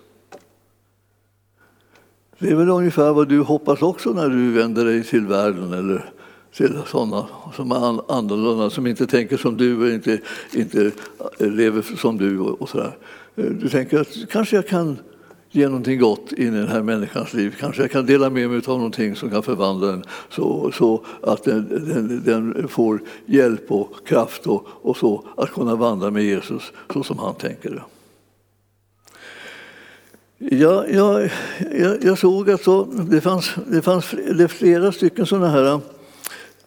Det 2.42 2.50
är 2.50 2.54
väl 2.54 2.68
ungefär 2.68 3.12
vad 3.12 3.28
du 3.28 3.40
hoppas 3.40 3.82
också 3.82 4.10
när 4.10 4.28
du 4.28 4.52
vänder 4.52 4.84
dig 4.84 5.04
till 5.04 5.26
världen 5.26 5.72
eller 5.72 6.10
till 6.54 6.78
sådana 6.86 7.26
som 7.56 7.72
är 7.72 8.12
annorlunda, 8.12 8.70
som 8.70 8.86
inte 8.86 9.06
tänker 9.06 9.36
som 9.36 9.56
du 9.56 9.82
och 9.82 9.88
inte, 9.88 10.18
inte 10.54 10.90
eh, 11.38 11.50
lever 11.50 11.96
som 11.96 12.18
du. 12.18 12.38
och, 12.38 12.62
och 12.62 12.68
sådär. 12.68 12.96
Eh, 13.36 13.44
du 13.44 13.68
tänker 13.68 14.00
att 14.00 14.08
kanske 14.30 14.56
jag 14.56 14.66
kan 14.66 14.98
ge 15.50 15.68
någonting 15.68 15.98
gott 15.98 16.32
in 16.32 16.54
i 16.54 16.58
den 16.58 16.68
här 16.68 16.82
människans 16.82 17.32
liv. 17.32 17.56
Kanske 17.60 17.82
jag 17.82 17.90
kan 17.90 18.06
dela 18.06 18.30
med 18.30 18.50
mig 18.50 18.62
av 18.66 18.76
någonting 18.76 19.16
som 19.16 19.30
kan 19.30 19.42
förvandla 19.42 19.86
den 19.86 20.04
så, 20.30 20.72
så 20.74 21.04
att 21.22 21.44
den, 21.44 21.68
den, 21.68 22.22
den, 22.24 22.68
får 22.68 23.00
hjälp 23.26 23.72
och 23.72 24.06
kraft 24.06 24.46
och, 24.46 24.66
och, 24.82 24.96
så 24.96 25.24
att 25.36 25.52
kunna 25.52 25.76
vandra 25.76 26.10
med 26.10 26.24
Jesus 26.24 26.72
så 26.92 27.02
som 27.02 27.18
han 27.18 27.34
tänker 27.34 27.82
Ja, 30.42 30.86
Ja, 30.88 31.28
jag, 31.70 32.04
jag, 32.04 32.18
såg 32.18 32.50
att 32.50 32.62
så, 32.62 32.84
det 32.84 33.20
fanns, 33.20 33.54
det 33.66 33.82
fanns 33.82 34.10
det 34.10 34.48
flera 34.48 34.92
stycken 34.92 35.26
sådana 35.26 35.48
här 35.48 35.80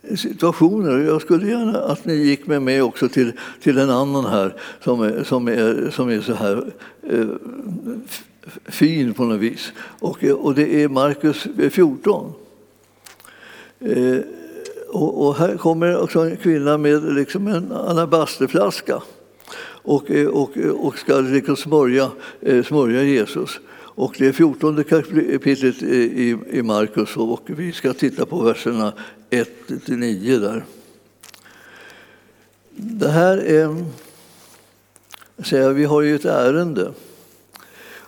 äh, 0.01 0.15
situationer. 0.15 1.00
Jag 1.00 1.22
skulle 1.22 1.48
gärna 1.48 1.80
att 1.80 2.06
ni 2.06 2.13
gick 2.13 2.48
med 2.48 2.62
mig 2.62 2.82
också 2.82 3.10
till, 3.10 3.32
till 3.62 3.77
en 3.77 3.89
annan 3.89 4.25
här 4.25 4.56
som 4.84 5.01
är, 5.01 5.24
som 5.24 5.48
är, 5.48 5.89
som 5.92 6.10
är 6.10 6.22
så 6.22 6.34
här 6.34 6.72
eh, 7.10 7.27
fin 8.65 9.13
på 9.13 9.24
något 9.24 9.39
vis. 9.39 9.72
Och, 9.77 10.24
och 10.24 10.56
det 10.56 10.84
är 10.84 10.88
Markus 10.88 11.48
14. 11.72 12.34
Eh, 13.80 13.98
äh, 13.98 14.20
och, 14.89 15.27
och, 15.27 15.36
här 15.36 15.58
kommer 15.58 16.01
också 16.01 16.20
en 16.20 16.38
kvinna 16.38 16.77
med 16.77 17.13
liksom 17.15 17.48
en 17.48 17.72
alabasterflaska 17.72 19.01
och, 19.83 20.11
eh, 20.11 20.27
och, 20.27 20.57
eh, 20.57 20.69
och 20.69 20.97
ska 20.97 21.19
liksom 21.19 21.55
smörja, 21.55 22.11
eh, 22.41 22.63
smörja 22.63 23.03
Jesus. 23.03 23.59
Och 23.95 24.15
det 24.17 24.27
är 24.27 24.31
14 24.31 24.83
kapitlet 24.83 25.83
i, 25.83 26.37
i 26.51 26.61
Markus 26.61 27.17
och 27.17 27.41
vi 27.45 27.71
ska 27.71 27.93
titta 27.93 28.25
på 28.25 28.41
verserna 28.41 28.93
1-9 29.29 30.39
där. 30.39 30.65
Det 32.75 33.09
här 33.09 33.37
är... 33.37 33.85
Säga, 35.43 35.69
vi 35.69 35.85
har 35.85 36.01
ju 36.01 36.15
ett 36.15 36.25
ärende. 36.25 36.93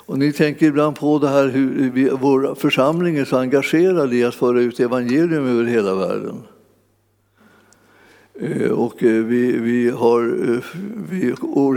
Och 0.05 0.19
ni 0.19 0.33
tänker 0.33 0.65
ibland 0.65 0.95
på 0.95 1.19
det 1.19 1.27
här 1.27 1.47
hur 1.47 1.91
vi, 1.93 2.09
vår 2.09 2.55
församling 2.55 3.17
är 3.17 3.25
så 3.25 3.37
engagerad 3.37 4.13
i 4.13 4.23
att 4.23 4.35
föra 4.35 4.61
ut 4.61 4.79
evangelium 4.79 5.47
över 5.47 5.63
hela 5.63 5.95
världen. 5.95 6.43
Eh, 8.39 8.71
och 8.71 9.03
eh, 9.03 9.23
vi, 9.23 9.57
vi, 9.57 9.89
har, 9.89 10.21
eh, 10.23 10.59
vi 11.09 11.31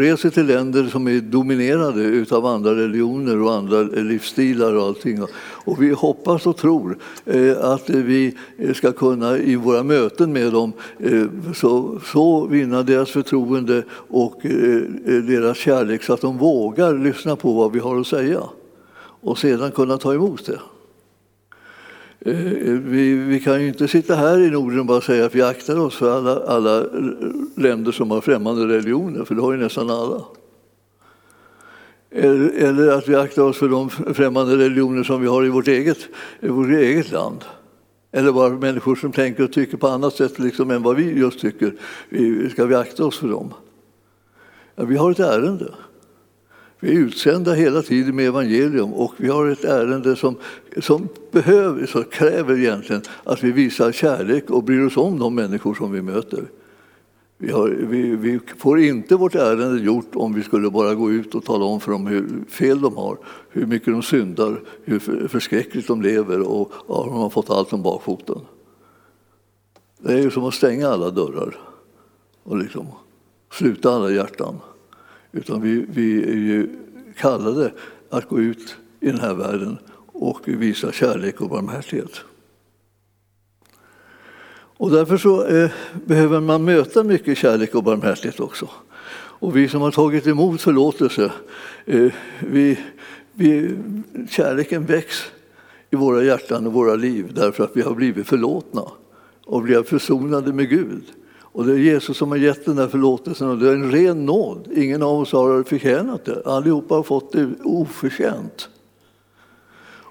reser 0.05 0.31
till 0.31 0.47
länder 0.47 0.85
som 0.85 1.09
är 1.09 1.21
dominerade 1.21 2.37
av 2.37 2.47
andra 2.47 2.75
religioner 2.75 3.43
och 3.43 3.53
andra 3.53 3.83
livsstilar 3.83 4.75
och 4.75 4.83
allting. 4.83 5.23
Och 5.41 5.83
vi 5.83 5.91
hoppas 5.91 6.47
och 6.47 6.57
tror 6.57 6.99
att 7.61 7.91
vi 7.91 8.35
ska 8.75 8.93
kunna 8.93 9.39
i 9.39 9.57
våra 9.57 9.83
möten 9.83 10.33
med 10.33 10.53
dem 10.53 10.73
så, 11.55 12.01
så 12.13 12.47
vinna 12.47 12.83
deras 12.83 13.11
förtroende 13.11 13.83
och 14.09 14.41
deras 15.05 15.57
kärlek 15.57 16.03
så 16.03 16.13
att 16.13 16.21
de 16.21 16.39
vågar 16.39 16.95
lyssna 16.95 17.37
på 17.37 17.53
vad 17.53 17.73
vi 17.73 17.79
har 17.79 18.01
att 18.01 18.07
säga 18.07 18.43
och 19.21 19.39
sedan 19.39 19.71
kunna 19.71 19.99
ta 19.99 20.15
emot 20.15 20.47
det. 20.47 20.59
Eh, 22.29 22.73
vi, 22.73 23.15
vi, 23.15 23.41
kan 23.41 23.63
ju 23.63 23.69
inte 23.69 23.89
sitta 23.89 24.15
här 24.15 24.39
i 24.39 24.51
Norden 24.51 24.81
och 24.81 24.87
bara 24.87 25.01
säga 25.01 25.27
att 25.27 25.35
vi 25.35 25.43
aktar 25.43 25.79
oss 25.79 25.95
för 25.95 26.17
alla, 26.17 26.41
alla 26.47 26.87
länder 27.57 27.93
som 27.93 28.11
har 28.11 28.21
främmande 28.21 28.67
religioner, 28.67 29.25
för 29.25 29.35
det 29.35 29.43
har 29.43 29.53
ju 29.53 29.59
nästan 29.59 29.91
alla. 29.91 30.25
Eller, 32.11 32.51
eller 32.51 32.93
att 32.93 33.09
vi 33.09 33.15
aktar 33.15 33.43
oss 33.43 33.57
för 33.57 33.69
de 33.69 33.91
främmande 33.91 34.57
religioner 34.57 35.03
som 35.03 35.21
vi 35.21 35.27
har 35.27 35.45
i 35.45 35.49
vårt 35.49 35.69
eget, 35.69 35.99
i 36.41 36.49
vårt 36.49 36.69
eget 36.69 37.13
land. 37.13 37.45
Eller 38.13 38.33
bara 38.33 38.51
människor 38.51 38.97
som 38.97 39.13
tänker 39.13 39.45
och 39.45 39.53
tycker 39.53 39.77
på 39.77 39.89
annat 39.89 40.15
sätt 40.15 40.39
liksom 40.39 40.71
än 40.71 40.83
vad 40.83 40.97
vi 40.97 41.19
just 41.19 41.41
tycker. 41.41 41.75
Vi, 42.09 42.51
ska 42.51 42.67
vi 42.67 42.75
akta 42.75 43.05
oss 43.05 43.19
för 43.19 43.29
dem? 43.29 43.55
Ja, 44.75 44.85
vi 44.85 44.97
har 44.97 45.11
ett 45.11 45.19
ärende. 45.19 45.75
Vi 46.81 46.91
är 46.91 47.01
utsända 47.01 47.53
hela 47.53 47.83
tiden 47.83 48.17
med 48.17 48.27
evangelium 48.27 48.93
och 48.93 49.15
vi 49.17 49.29
har 49.29 49.49
ett 49.49 49.65
ärende 49.65 50.17
som, 50.17 50.37
som 50.81 51.09
behöver, 51.31 51.87
som 51.87 52.05
kräver 52.05 52.59
egentligen 52.59 53.03
att 53.25 53.45
vi 53.45 53.53
visar 53.53 53.93
kärlek 53.93 54.51
och 54.51 54.65
bryr 54.65 54.87
oss 54.87 54.97
om 54.97 55.19
de 55.19 55.35
människor 55.35 55.75
som 55.75 55.93
vi 55.93 56.03
möter. 56.03 56.45
Vi, 57.41 57.53
har, 57.53 57.69
vi, 57.69 58.17
vi, 58.17 58.41
får 58.57 58.81
inte 58.81 59.17
vårt 59.17 59.35
ärende 59.35 59.81
gjort 59.81 60.11
om 60.15 60.35
vi 60.35 60.43
skulle 60.43 60.71
bara 60.71 60.95
gå 60.95 61.11
ut 61.11 61.35
och 61.35 61.45
tala 61.45 61.65
om 61.65 61.81
för 61.81 61.93
dem 61.93 62.07
hur 62.07 62.45
fel 62.49 62.81
de 62.81 62.97
har, 62.97 63.19
hur 63.51 63.67
mycket 63.67 63.93
de 63.93 64.03
syndar, 64.03 64.61
hur 64.85 65.29
förskräckligt 65.29 65.87
de 65.87 66.03
lever 66.03 66.41
och 66.41 66.73
ja, 66.89 67.05
de 67.05 67.15
har 67.15 67.31
fått 67.31 67.51
allt 67.51 67.73
om 67.73 67.83
bakfoten. 67.83 68.41
Det 69.99 70.13
är 70.13 70.19
ju 70.19 70.31
som 70.31 70.45
att 70.45 70.55
stänga 70.55 70.89
alla 70.89 71.11
dörrar 71.11 71.59
och 72.43 72.57
liksom 72.57 72.87
sluta 73.53 73.91
alla 73.91 74.11
hjärtan. 74.11 74.61
Utan 75.33 75.63
vi, 75.63 75.87
vi 75.89 76.23
är 76.23 76.37
ju 76.37 76.69
kallade 77.17 77.73
att 78.11 78.29
gå 78.29 78.41
ut 78.41 78.77
i 79.01 79.07
den 79.07 79.21
här 79.21 79.35
världen 79.35 79.79
och 80.07 80.49
visa 80.49 80.93
kärlek 80.93 81.41
och 81.41 81.49
barmhärtighet. 81.49 82.21
Och 84.79 84.91
därför 84.91 85.17
så 85.17 85.47
eh, 85.47 85.71
behöver 86.07 86.41
man 86.41 86.65
möta 86.65 87.05
mycket 87.05 87.39
kärlek 87.39 87.75
och 87.75 87.85
barmhärtighet 87.85 88.41
också. 88.41 88.69
Och 89.41 89.57
vi 89.57 89.69
som 89.69 89.81
har 89.81 89.91
tagit 89.91 90.27
emot 90.27 90.61
förlåtelse, 90.61 91.33
eh, 91.87 92.13
vi, 92.41 92.79
vi, 93.33 93.77
kärleken 94.31 94.87
väcks 94.87 95.25
i 95.91 95.97
våra 95.97 96.23
hjärtan 96.23 96.67
och 96.67 96.73
våra 96.73 96.95
liv 96.95 97.33
därför 97.35 97.65
att 97.65 97.77
vi 97.77 97.83
har 97.83 97.95
blivit 97.95 98.27
förlåtna 98.27 98.83
och 99.45 99.63
blivit 99.63 99.89
försonade 99.89 100.53
med 100.53 100.69
Gud. 100.69 101.03
Och 101.59 101.67
det 101.67 101.73
är 101.73 101.79
Jesus 101.79 102.17
som 102.17 102.31
har 102.31 102.39
gett 102.39 102.65
den 102.65 102.77
där 102.77 102.89
förlåtelsen 102.89 103.49
och 103.49 103.59
det 103.59 103.69
är 103.69 103.73
en 103.73 103.91
ren 103.91 104.27
nåd. 104.27 104.69
Ingen 104.75 105.03
av 105.03 105.21
oss 105.21 105.33
har 105.33 105.63
förtjänat 105.63 106.25
det. 106.25 106.43
Allihopa 106.45 106.95
har 106.95 107.03
fått 107.03 107.33
det 107.33 107.49
oförtjänt. 107.65 108.69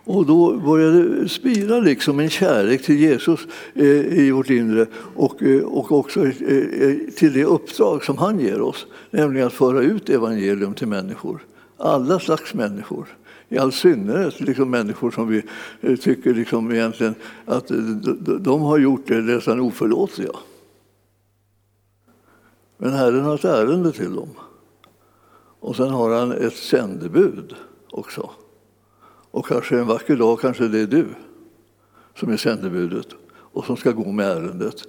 Och 0.04 0.26
då 0.26 0.58
börjar 0.58 0.92
det 0.92 1.30
spira 1.30 1.80
liksom 1.80 2.20
en 2.20 2.30
kärlek 2.30 2.84
till 2.84 3.00
Jesus 3.00 3.40
eh, 3.74 3.86
i 4.20 4.32
vårt 4.32 4.50
inre 4.50 4.86
och, 5.16 5.44
eh, 5.44 5.64
och 5.64 5.92
också 5.92 6.26
eh, 6.26 6.34
till 7.16 7.34
det 7.34 7.46
uppdrag 7.46 8.04
som 8.04 8.18
han 8.18 8.40
ger 8.40 8.62
oss, 8.62 8.86
nämligen 9.12 9.48
att 9.48 9.54
föra 9.54 9.82
ut 9.82 10.10
evangelium 10.10 10.74
till 10.74 10.88
människor. 10.88 11.40
Alla 11.78 12.20
slags 12.20 12.54
människor. 12.54 13.08
I 13.50 13.58
all 13.58 13.72
synnerhet 13.72 14.40
liksom 14.40 14.70
människor 14.70 15.12
som 15.12 15.28
vi 15.28 15.44
tycker 15.98 16.34
liksom 16.34 16.72
egentligen 16.72 17.16
att 17.46 17.72
de 18.40 18.62
har 18.62 18.78
gjort 18.78 19.04
det 19.08 19.22
nästan 19.22 19.60
oförlåtliga. 19.60 20.32
Men 22.78 22.94
Herren 22.94 23.24
har 23.24 23.36
ett 23.36 23.46
ärende 23.46 23.92
till 23.92 24.16
dem. 24.16 24.30
Och 25.60 25.76
sen 25.76 25.90
har 25.90 26.20
han 26.20 26.32
ett 26.32 26.56
sändebud 26.56 27.56
också. 27.90 28.30
Och 29.32 29.46
kanske 29.46 29.80
en 29.80 29.88
vacker 29.88 30.16
dag 30.16 30.40
kanske 30.40 30.68
det 30.68 30.80
är 30.80 30.88
du 30.88 31.06
som 32.16 32.30
är 32.30 32.38
sändebudet 32.38 33.08
och 33.30 33.66
som 33.66 33.78
ska 33.78 33.92
gå 33.92 34.12
med 34.12 34.28
ärendet. 34.28 34.84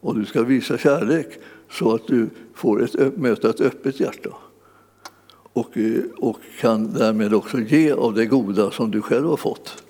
Och 0.00 0.18
du 0.18 0.24
ska 0.24 0.42
visa 0.42 0.78
kärlek 0.78 1.38
så 1.70 1.94
att 1.94 2.06
du 2.06 2.30
får 2.54 2.82
ett, 2.84 3.16
möta 3.16 3.50
ett 3.50 3.60
öppet 3.60 4.00
hjärta. 4.00 4.30
Och, 5.52 5.76
eh, 5.76 6.02
och 6.16 6.38
kan 6.60 6.92
därmed 6.92 7.34
också 7.34 7.60
ge 7.60 7.92
av 7.92 8.14
det 8.14 8.26
goda 8.26 8.70
som 8.70 8.90
du 8.90 9.02
själv 9.02 9.26
har 9.26 9.36
fått. 9.36 9.84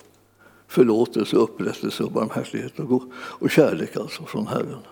Förlåtelse, 0.66 1.36
upprättelse 1.36 2.02
och 2.02 2.12
barmhärtighet 2.12 2.78
och, 2.78 3.02
och 3.14 3.50
kärlek 3.50 3.96
alltså 3.96 4.24
från 4.24 4.46
Herren. 4.46 4.82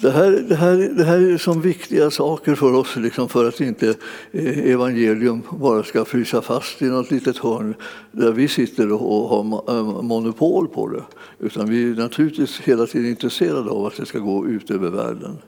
Det 0.00 0.10
här, 0.10 0.30
det, 0.48 0.54
här, 0.54 0.76
det 0.76 1.04
här 1.04 1.32
är 1.32 1.38
som 1.38 1.60
viktiga 1.60 2.10
saker 2.10 2.54
för 2.54 2.74
oss 2.74 2.96
liksom 2.96 3.28
för 3.28 3.48
att 3.48 3.60
inte 3.60 3.94
eh, 4.32 4.58
evangelium 4.58 5.42
bara 5.50 5.82
ska 5.82 6.04
frysa 6.04 6.42
fast 6.42 6.82
i 6.82 6.84
något 6.84 7.10
litet 7.10 7.38
hörn 7.38 7.74
där 8.12 8.32
vi 8.32 8.48
sitter 8.48 8.92
och 8.92 9.28
har 9.28 9.70
eh, 9.78 10.02
monopol 10.02 10.68
på 10.68 10.88
det. 10.88 11.02
Utan 11.38 11.70
vi 11.70 11.90
är 11.90 11.94
naturligtvis 11.94 12.60
hela 12.60 12.86
tiden 12.86 13.10
intresserade 13.10 13.70
av 13.70 13.86
att 13.86 13.96
det 13.96 14.06
ska 14.06 14.18
gå 14.18 14.46
ut 14.46 14.70
över 14.70 14.90
världen. 14.90 15.38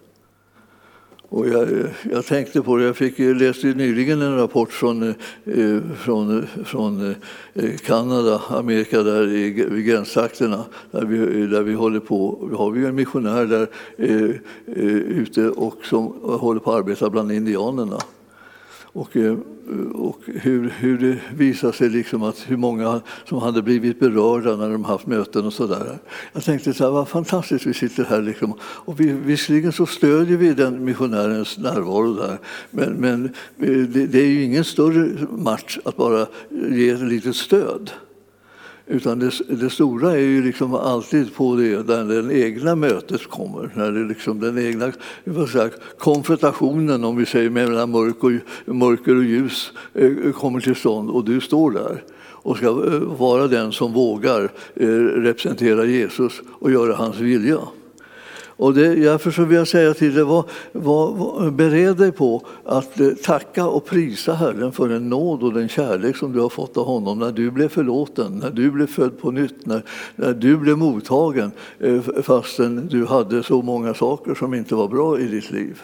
Och 1.30 1.48
jag, 1.48 1.68
jag, 2.10 2.26
tänkte 2.26 2.62
på 2.62 2.76
det, 2.76 2.84
jag 2.84 2.96
fick, 2.96 3.18
läste 3.18 3.66
nyligen 3.66 4.22
en 4.22 4.36
rapport 4.36 4.72
från, 4.72 5.02
eh, 5.44 5.80
från, 5.98 6.46
från 6.64 7.14
eh, 7.54 7.76
Kanada, 7.76 8.42
Amerika, 8.48 9.02
där 9.02 9.28
i, 9.32 9.66
vid 9.70 9.86
gränstrakterna. 9.86 10.64
Där 10.90 11.04
vi, 11.04 11.46
där 11.46 11.62
vi 11.62 11.74
håller 11.74 12.00
på, 12.00 12.48
vi 12.50 12.56
har 12.56 12.70
vi 12.70 12.86
en 12.86 12.94
missionär 12.94 13.44
där 13.46 13.68
eh, 13.96 14.30
eh, 14.66 14.96
ute 14.96 15.48
och 15.48 15.76
som 15.82 16.06
håller 16.22 16.60
på 16.60 16.72
att 16.72 16.78
arbeta 16.78 17.10
bland 17.10 17.32
indianerna. 17.32 17.98
Och, 18.92 19.16
eh, 19.16 19.36
och 19.94 20.18
hur, 20.26 20.70
hur 20.78 20.98
det 20.98 21.18
visade 21.36 21.72
sig 21.72 21.88
liksom 21.88 22.22
att 22.22 22.44
hur 22.46 22.56
många 22.56 23.00
som 23.24 23.38
hade 23.38 23.62
blivit 23.62 24.00
berörda 24.00 24.56
när 24.56 24.70
de 24.70 24.84
haft 24.84 25.06
möten 25.06 25.46
och 25.46 25.52
sådär. 25.52 25.98
Jag 26.32 26.44
tänkte 26.44 26.74
så 26.74 26.84
här, 26.84 26.90
vad 26.90 27.08
fantastiskt 27.08 27.66
vi 27.66 27.74
sitter 27.74 28.04
här 28.04 28.22
liksom. 28.22 28.54
Och 28.60 29.00
vi, 29.00 29.12
visserligen 29.12 29.72
så 29.72 29.86
stödjer 29.86 30.36
vi 30.36 30.54
den 30.54 30.84
missionärens 30.84 31.58
närvaro 31.58 32.14
där 32.14 32.38
men, 32.70 32.92
men 32.92 33.24
eh, 33.58 33.88
det, 33.88 34.06
det 34.06 34.20
är 34.20 34.26
ju 34.26 34.42
ingen 34.42 34.64
större 34.64 35.26
match 35.30 35.78
att 35.84 35.96
bara 35.96 36.26
ge 36.50 36.90
ett 36.90 37.00
litet 37.00 37.36
stöd. 37.36 37.90
Utan 38.90 39.18
det, 39.18 39.32
det, 39.48 39.70
stora 39.70 40.12
är 40.12 40.18
ju 40.18 40.44
liksom 40.44 40.74
alltid 40.74 41.34
på 41.34 41.56
det 41.56 41.82
där 41.82 42.22
det 42.22 42.40
egna 42.40 42.74
mötet 42.74 43.26
kommer. 43.26 43.70
När 43.74 43.92
det 43.92 44.04
liksom 44.08 44.40
den 44.40 44.58
egna 44.58 44.92
säga, 45.48 45.70
konfrontationen 45.98 47.04
om 47.04 47.16
vi 47.16 47.26
säger, 47.26 47.50
mellan 47.50 47.90
mörk 47.90 48.24
och, 48.24 48.74
mörker 48.74 49.16
och 49.16 49.24
ljus 49.24 49.72
eh, 49.94 50.32
kommer 50.32 50.60
till 50.60 50.74
stånd 50.74 51.10
och 51.10 51.24
du 51.24 51.40
står 51.40 51.70
där 51.70 52.02
och 52.20 52.56
ska 52.56 52.66
eh, 52.66 53.00
vara 53.00 53.46
den 53.46 53.72
som 53.72 53.92
vågar 53.92 54.48
eh, 54.74 54.86
representera 54.98 55.84
Jesus 55.84 56.32
och 56.48 56.72
göra 56.72 56.94
hans 56.94 57.16
vilja. 57.16 57.58
Och 58.58 58.74
det, 58.74 58.94
därför 58.94 59.30
så 59.30 59.44
vill 59.44 59.58
jag 59.58 59.68
säga 59.68 59.94
till 59.94 60.14
dig, 60.14 60.24
var, 60.24 60.44
var, 60.72 61.12
var, 61.12 61.50
bered 61.50 61.96
dig 61.96 62.12
på 62.12 62.46
att 62.64 63.00
eh, 63.00 63.08
tacka 63.10 63.66
och 63.66 63.86
prisa 63.86 64.34
Herren 64.34 64.72
för 64.72 64.88
den 64.88 65.08
nåd 65.08 65.42
och 65.42 65.52
den 65.52 65.68
kärlek 65.68 66.16
som 66.16 66.32
du 66.32 66.40
har 66.40 66.48
fått 66.48 66.76
av 66.76 66.86
honom 66.86 67.18
när 67.18 67.32
du 67.32 67.50
blev 67.50 67.68
förlåten, 67.68 68.38
när 68.38 68.50
du 68.50 68.70
blev 68.70 68.86
född 68.86 69.18
på 69.20 69.30
nytt, 69.30 69.66
när, 69.66 69.82
när 70.16 70.34
du 70.34 70.56
blev 70.56 70.78
mottagen 70.78 71.52
eh, 71.78 72.00
fastän 72.22 72.88
du 72.88 73.06
hade 73.06 73.42
så 73.42 73.62
många 73.62 73.94
saker 73.94 74.34
som 74.34 74.54
inte 74.54 74.74
var 74.74 74.88
bra 74.88 75.20
i 75.20 75.26
ditt 75.26 75.50
liv. 75.50 75.82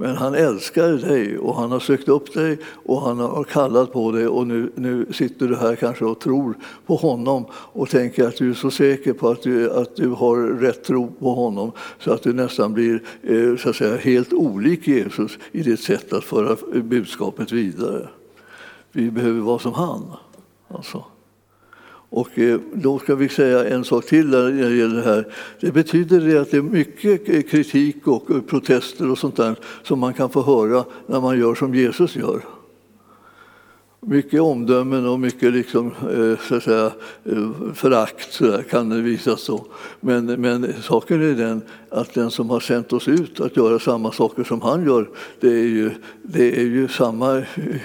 Men 0.00 0.16
han 0.16 0.34
älskar 0.34 0.92
dig 0.92 1.38
och 1.38 1.56
han 1.56 1.72
har 1.72 1.80
sökt 1.80 2.08
upp 2.08 2.34
dig 2.34 2.58
och 2.64 3.02
han 3.02 3.18
har 3.18 3.44
kallat 3.44 3.92
på 3.92 4.12
dig 4.12 4.26
och 4.28 4.46
nu, 4.46 4.72
nu 4.74 5.06
sitter 5.12 5.48
du 5.48 5.56
här 5.56 5.76
kanske 5.76 6.04
och 6.04 6.20
tror 6.20 6.54
på 6.86 6.96
honom 6.96 7.44
och 7.52 7.90
tänker 7.90 8.28
att 8.28 8.36
du 8.36 8.50
är 8.50 8.54
så 8.54 8.70
säker 8.70 9.12
på 9.12 9.28
att 9.28 9.42
du, 9.42 9.70
att 9.70 9.96
du 9.96 10.08
har 10.08 10.36
rätt 10.36 10.84
tro 10.84 11.12
på 11.18 11.34
honom 11.34 11.72
så 11.98 12.12
att 12.12 12.22
du 12.22 12.32
nästan 12.32 12.72
blir 12.72 13.02
eh, 13.22 13.56
så 13.56 13.70
att 13.70 13.76
säga, 13.76 13.96
helt 13.96 14.32
olik 14.32 14.88
Jesus 14.88 15.38
i 15.52 15.62
ditt 15.62 15.80
sätt 15.80 16.12
att 16.12 16.24
föra 16.24 16.56
budskapet 16.82 17.52
vidare. 17.52 18.08
Vi 18.92 19.10
behöver 19.10 19.40
vara 19.40 19.58
som 19.58 19.72
han. 19.72 20.12
Alltså. 20.68 21.04
Och 22.10 22.38
eh, 22.38 22.60
då 22.72 22.98
ska 22.98 23.14
vi 23.14 23.28
säga 23.28 23.68
en 23.68 23.84
sak 23.84 24.06
till 24.06 24.26
när 24.26 24.44
det 24.44 24.76
gäller 24.76 24.96
det 24.96 25.02
här. 25.02 25.26
Det 25.60 25.72
betyder 25.72 26.20
det 26.20 26.40
att 26.40 26.50
det 26.50 26.56
är 26.56 26.62
mycket 26.62 27.28
eh, 27.28 27.42
kritik 27.42 28.06
och 28.06 28.30
eh, 28.30 28.40
protester 28.40 29.10
och 29.10 29.18
sånt 29.18 29.36
där 29.36 29.56
som 29.82 29.98
man 29.98 30.14
kan 30.14 30.30
få 30.30 30.42
höra 30.42 30.84
när 31.06 31.20
man 31.20 31.38
gör 31.38 31.54
som 31.54 31.74
Jesus 31.74 32.16
gör. 32.16 32.40
Mycket 34.00 34.40
omdömen 34.40 35.08
och 35.08 35.20
mycket 35.20 35.52
liksom, 35.52 35.90
så 36.48 36.54
att 36.54 36.62
säga, 36.62 36.92
förakt 37.74 38.32
så 38.32 38.44
där, 38.44 38.62
kan 38.62 38.88
det 38.88 39.00
visas 39.00 39.40
så. 39.40 39.66
Men, 40.00 40.26
men 40.26 40.72
saken 40.82 41.22
är 41.22 41.34
den 41.34 41.62
att 41.90 42.14
den 42.14 42.30
som 42.30 42.50
har 42.50 42.60
sänt 42.60 42.92
oss 42.92 43.08
ut 43.08 43.40
att 43.40 43.56
göra 43.56 43.78
samma 43.78 44.12
saker 44.12 44.44
som 44.44 44.62
han 44.62 44.84
gör, 44.84 45.08
det 45.40 45.48
är 45.48 45.66
ju, 45.66 45.90
det 46.22 46.60
är 46.60 46.64
ju 46.64 46.88
samma 46.88 47.42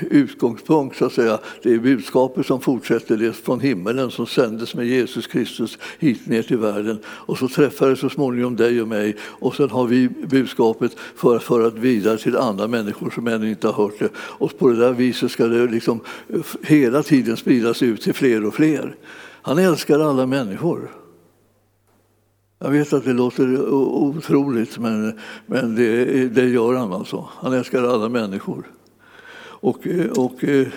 utgångspunkt, 0.10 0.98
så 0.98 1.06
att 1.06 1.14
säga. 1.14 1.40
Det 1.64 1.74
är 1.74 1.80
budskapet 1.80 2.46
som 2.46 2.62
fortsätter, 2.62 3.18
det 3.18 3.34
från 3.34 3.60
himmelen 3.60 4.12
som 4.12 4.28
sändes 4.28 4.76
med 4.76 4.86
Jesus 4.88 5.28
Kristus 5.28 5.78
hit 6.00 6.28
ner 6.28 6.42
till 6.42 6.58
världen. 6.58 7.00
Och 7.06 7.38
så 7.38 7.48
träffar 7.48 7.90
det 7.90 7.96
så 7.96 8.10
småningom 8.10 8.56
dig 8.56 8.82
och 8.82 8.88
mig 8.88 9.16
och 9.22 9.56
sen 9.56 9.70
har 9.70 9.88
vi 9.88 10.10
budskapet 10.10 10.96
för 11.16 11.36
att 11.36 11.44
föra 11.44 11.70
det 11.70 11.80
vidare 11.80 12.18
till 12.18 12.38
andra 12.38 12.68
människor 12.68 13.10
som 13.10 13.28
ännu 13.28 13.50
inte 13.50 13.68
har 13.68 13.84
hört 13.84 14.00
det. 14.00 14.10
Och 14.18 14.60
på 14.60 14.70
det 14.70 14.76
där 14.76 14.92
viset 14.92 15.32
ska 15.32 15.48
det 15.48 15.68
liksom 15.68 16.00
eh, 16.28 16.40
hela 16.64 17.04
tiden 17.04 17.38
spridas 17.38 17.84
ut 17.84 18.02
till 18.02 18.14
fler 18.14 18.46
och 18.46 18.54
fler. 18.54 18.96
Han 19.42 19.58
älskar 19.58 20.00
alla 20.00 20.26
människor. 20.26 21.05
Jag 22.66 22.72
vet 22.72 22.94
att 22.94 23.06
det 23.06 23.14
låter 23.14 23.74
otroligt, 23.74 24.78
men, 24.78 25.20
men 25.46 25.76
det, 25.76 26.06
det 26.28 26.50
gör 26.50 26.74
han 26.74 26.94
alltså. 26.94 27.30
Han 27.32 27.54
älskar 27.54 27.84
alla 27.84 28.10
människor. 28.10 28.68
Och, 29.40 29.88
och 30.18 30.44
eh, 30.44 30.68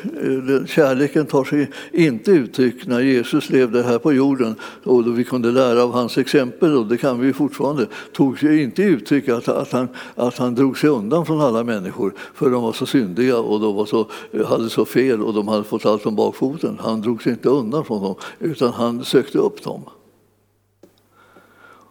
kärleken 0.67 1.27
tar 1.27 1.45
sig 1.45 1.71
inte 1.93 2.31
uttryck 2.31 2.87
när 2.87 3.01
Jesus 3.01 3.51
levde 3.51 3.83
här 3.83 3.99
på 3.99 4.13
jorden 4.13 4.55
och 4.85 5.05
då 5.05 5.11
vi 5.11 5.25
kunde 5.25 5.51
lära 5.51 5.83
av 5.83 5.93
hans 5.93 6.19
exempel, 6.19 6.77
och 6.77 6.87
det 6.87 6.97
kan 6.97 7.21
vi 7.21 7.33
fortfarande, 7.33 7.87
tog 8.13 8.39
sig 8.39 8.63
inte 8.63 8.83
uttryck 8.83 9.29
att, 9.29 9.49
att, 9.49 9.73
han, 9.73 9.89
att 10.15 10.39
han 10.39 10.55
drog 10.55 10.79
sig 10.79 10.91
undan 10.91 11.27
från 11.27 11.41
alla 11.41 11.65
människor 11.65 12.15
för 12.35 12.51
de 12.51 12.63
var 12.63 12.73
så 12.73 12.87
syndiga 12.87 13.39
och 13.39 13.61
de 13.61 13.75
var 13.75 13.87
så, 13.87 14.07
hade 14.47 14.71
så 14.71 14.85
fel 14.85 15.23
och 15.23 15.35
de 15.35 15.49
hade 15.49 15.65
fått 15.65 15.87
allt 15.87 16.07
om 16.07 16.17
bakfoten. 16.17 16.79
Han 16.81 17.01
drog 17.01 17.23
sig 17.23 17.33
inte 17.33 17.49
undan 17.49 17.85
från 17.85 18.03
dem 18.03 18.15
utan 18.39 18.73
han 18.73 19.05
sökte 19.05 19.39
upp 19.39 19.63
dem. 19.63 19.83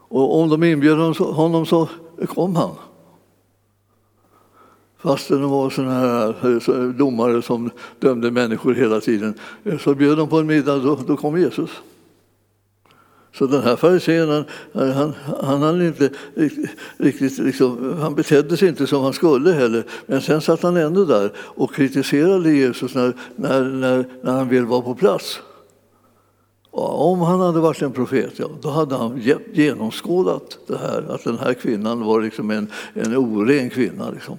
Och 0.09 0.39
om 0.39 0.49
de 0.49 0.63
inbjöd 0.63 0.97
honom 1.17 1.65
så 1.65 1.89
kom 2.27 2.55
han. 2.55 2.75
Fastän 4.97 5.41
de 5.41 5.51
var 5.51 5.69
såna 5.69 5.93
här 5.93 6.45
eh, 6.45 6.89
domare 6.89 7.41
som 7.41 7.69
dömde 7.99 8.31
människor 8.31 8.73
hela 8.73 8.99
tiden. 9.01 9.33
Eh, 9.63 9.77
så 9.77 9.95
bjöd 9.95 10.17
de 10.17 10.29
på 10.29 10.39
en 10.39 10.47
middag, 10.47 10.77
då, 10.77 10.95
då 11.07 11.17
kom 11.17 11.39
Jesus. 11.39 11.69
Så 13.33 13.47
den 13.47 13.63
här 13.63 13.75
farisén, 13.75 14.29
han, 14.29 14.45
han, 14.73 15.13
han, 15.41 15.61
han, 15.61 15.81
inte 15.81 16.09
riktigt, 16.97 17.37
liksom, 17.37 17.97
han 17.99 18.15
betedde 18.15 18.57
sig 18.57 18.69
inte 18.69 18.87
som 18.87 19.03
han 19.03 19.13
skulle 19.13 19.51
heller. 19.51 19.83
Men 20.05 20.21
sen 20.21 20.41
satt 20.41 20.63
han 20.63 20.77
ändå 20.77 21.05
där 21.05 21.31
och 21.37 21.73
kritiserade 21.73 22.51
Jesus 22.51 22.95
när, 22.95 23.13
när, 23.35 23.63
när, 23.63 24.05
när 24.21 24.31
han 24.31 24.49
väl 24.49 24.65
var 24.65 24.81
på 24.81 24.95
plats. 24.95 25.41
Om 26.79 27.19
han 27.19 27.39
hade 27.39 27.59
varit 27.59 27.81
en 27.81 27.91
profet, 27.91 28.33
ja, 28.39 28.49
då 28.61 28.69
hade 28.69 28.95
han 28.95 29.21
genomskådat 29.53 30.57
det 30.67 30.77
här, 30.77 31.05
att 31.09 31.23
den 31.23 31.37
här 31.37 31.53
kvinnan 31.53 32.03
var 32.03 32.21
liksom 32.21 32.51
en, 32.51 32.71
en 32.93 33.15
oren 33.15 33.69
kvinna. 33.69 34.09
Liksom. 34.09 34.37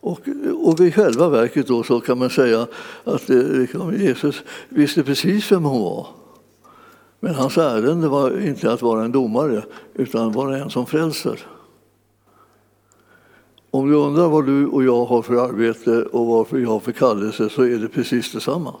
Och, 0.00 0.20
och 0.62 0.80
i 0.80 0.92
själva 0.92 1.28
verket 1.28 1.66
då 1.66 1.82
så 1.82 2.00
kan 2.00 2.18
man 2.18 2.30
säga 2.30 2.66
att 3.04 3.30
eh, 3.30 3.36
liksom, 3.36 3.94
Jesus 3.94 4.42
visste 4.68 5.02
precis 5.02 5.52
vem 5.52 5.64
hon 5.64 5.82
var. 5.82 6.06
Men 7.20 7.34
hans 7.34 7.58
ärende 7.58 8.08
var 8.08 8.46
inte 8.46 8.72
att 8.72 8.82
vara 8.82 9.04
en 9.04 9.12
domare, 9.12 9.64
utan 9.94 10.28
att 10.28 10.34
vara 10.34 10.58
en 10.58 10.70
som 10.70 10.86
frälser. 10.86 11.40
Om 13.70 13.90
du 13.90 13.94
undrar 13.94 14.28
vad 14.28 14.46
du 14.46 14.66
och 14.66 14.84
jag 14.84 15.04
har 15.04 15.22
för 15.22 15.34
arbete 15.34 16.02
och 16.02 16.26
varför 16.26 16.58
jag 16.58 16.68
har 16.68 16.80
för 16.80 16.92
kallelse 16.92 17.48
så 17.48 17.62
är 17.62 17.78
det 17.78 17.88
precis 17.88 18.32
detsamma. 18.32 18.74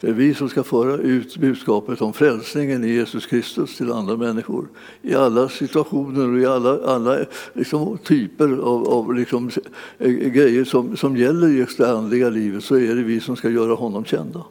Det 0.00 0.08
är 0.08 0.12
vi 0.12 0.34
som 0.34 0.48
ska 0.48 0.62
föra 0.62 0.96
ut 0.96 1.36
budskapet 1.36 2.02
om 2.02 2.12
frälsningen 2.12 2.84
i 2.84 2.88
Jesus 2.88 3.26
Kristus 3.26 3.76
till 3.76 3.92
andra 3.92 4.16
människor. 4.16 4.68
I 5.02 5.14
alla 5.14 5.48
situationer 5.48 6.32
och 6.32 6.38
i 6.38 6.46
alla, 6.46 6.86
alla 6.86 7.18
liksom, 7.52 7.98
typer 7.98 8.48
av, 8.48 8.88
av 8.88 9.14
liksom, 9.14 9.50
eh, 9.98 10.10
grejer 10.10 10.64
som, 10.64 10.96
som 10.96 11.16
gäller 11.16 11.48
just 11.48 11.78
det 11.78 11.92
andliga 11.92 12.28
livet 12.28 12.64
så 12.64 12.76
är 12.76 12.94
det 12.94 13.02
vi 13.02 13.20
som 13.20 13.36
ska 13.36 13.50
göra 13.50 13.74
honom 13.74 14.04
kända. 14.04 14.44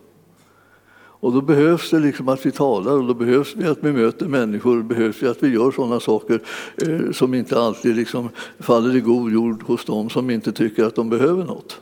Och 1.26 1.34
då 1.34 1.42
behövs 1.42 1.90
det 1.90 2.00
liksom 2.00 2.30
att 2.30 2.46
vi 2.46 2.52
talar 2.52 2.92
och 2.92 3.08
då 3.08 3.14
behövs 3.14 3.54
det 3.54 3.72
att 3.72 3.84
vi 3.84 3.92
möter 3.92 4.28
människor, 4.28 4.76
då 4.78 4.84
behövs 4.84 5.20
det 5.20 5.32
att 5.32 5.44
vi 5.44 5.54
gör 5.54 5.72
sådana 5.72 6.00
saker 6.00 6.42
eh, 6.78 7.12
som 7.12 7.34
inte 7.34 7.60
alltid 7.60 7.96
liksom 7.96 8.30
faller 8.60 8.96
i 8.96 9.00
god 9.00 9.32
jord 9.32 9.64
hos 9.64 9.86
dem 9.86 10.10
som 10.10 10.30
inte 10.30 10.52
tycker 10.52 10.86
att 10.86 10.96
de 10.96 11.10
behöver 11.10 11.44
något. 11.44 11.82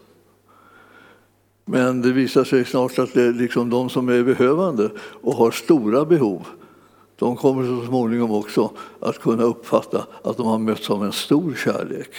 Men 1.65 2.01
det 2.01 2.11
visar 2.11 2.43
sig 2.43 2.65
snart 2.65 2.99
att 2.99 3.13
det 3.13 3.21
är 3.21 3.33
liksom 3.33 3.69
de 3.69 3.89
som 3.89 4.09
är 4.09 4.23
behövande 4.23 4.89
och 5.21 5.33
har 5.33 5.51
stora 5.51 6.05
behov 6.05 6.45
de 7.23 7.35
kommer 7.35 7.65
så 7.65 7.85
småningom 7.85 8.31
också 8.31 8.71
att 8.99 9.19
kunna 9.19 9.43
uppfatta 9.43 10.07
att 10.23 10.37
de 10.37 10.47
har 10.47 10.59
mötts 10.59 10.89
av 10.89 11.05
en 11.05 11.11
stor 11.11 11.55
kärlek. 11.55 12.09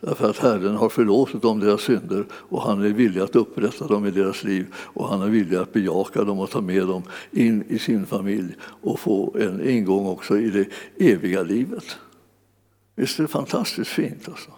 Därför 0.00 0.30
att 0.30 0.38
Herren 0.38 0.76
har 0.76 0.88
förlåtit 0.88 1.42
dem 1.42 1.60
deras 1.60 1.80
synder 1.80 2.26
och 2.32 2.62
han 2.62 2.84
är 2.84 2.88
villig 2.88 3.20
att 3.20 3.36
upprätta 3.36 3.86
dem 3.86 4.06
i 4.06 4.10
deras 4.10 4.44
liv 4.44 4.66
och 4.74 5.08
han 5.08 5.22
är 5.22 5.28
villig 5.28 5.56
att 5.56 5.72
bejaka 5.72 6.24
dem 6.24 6.38
och 6.38 6.50
ta 6.50 6.60
med 6.60 6.86
dem 6.86 7.02
in 7.30 7.64
i 7.68 7.78
sin 7.78 8.06
familj 8.06 8.54
och 8.62 9.00
få 9.00 9.36
en 9.38 9.68
ingång 9.68 10.06
också 10.06 10.38
i 10.38 10.50
det 10.50 10.68
eviga 11.12 11.42
livet. 11.42 11.96
Visst 12.96 13.18
är 13.18 13.22
det 13.22 13.28
fantastiskt 13.28 13.90
fint? 13.90 14.28
Alltså. 14.28 14.50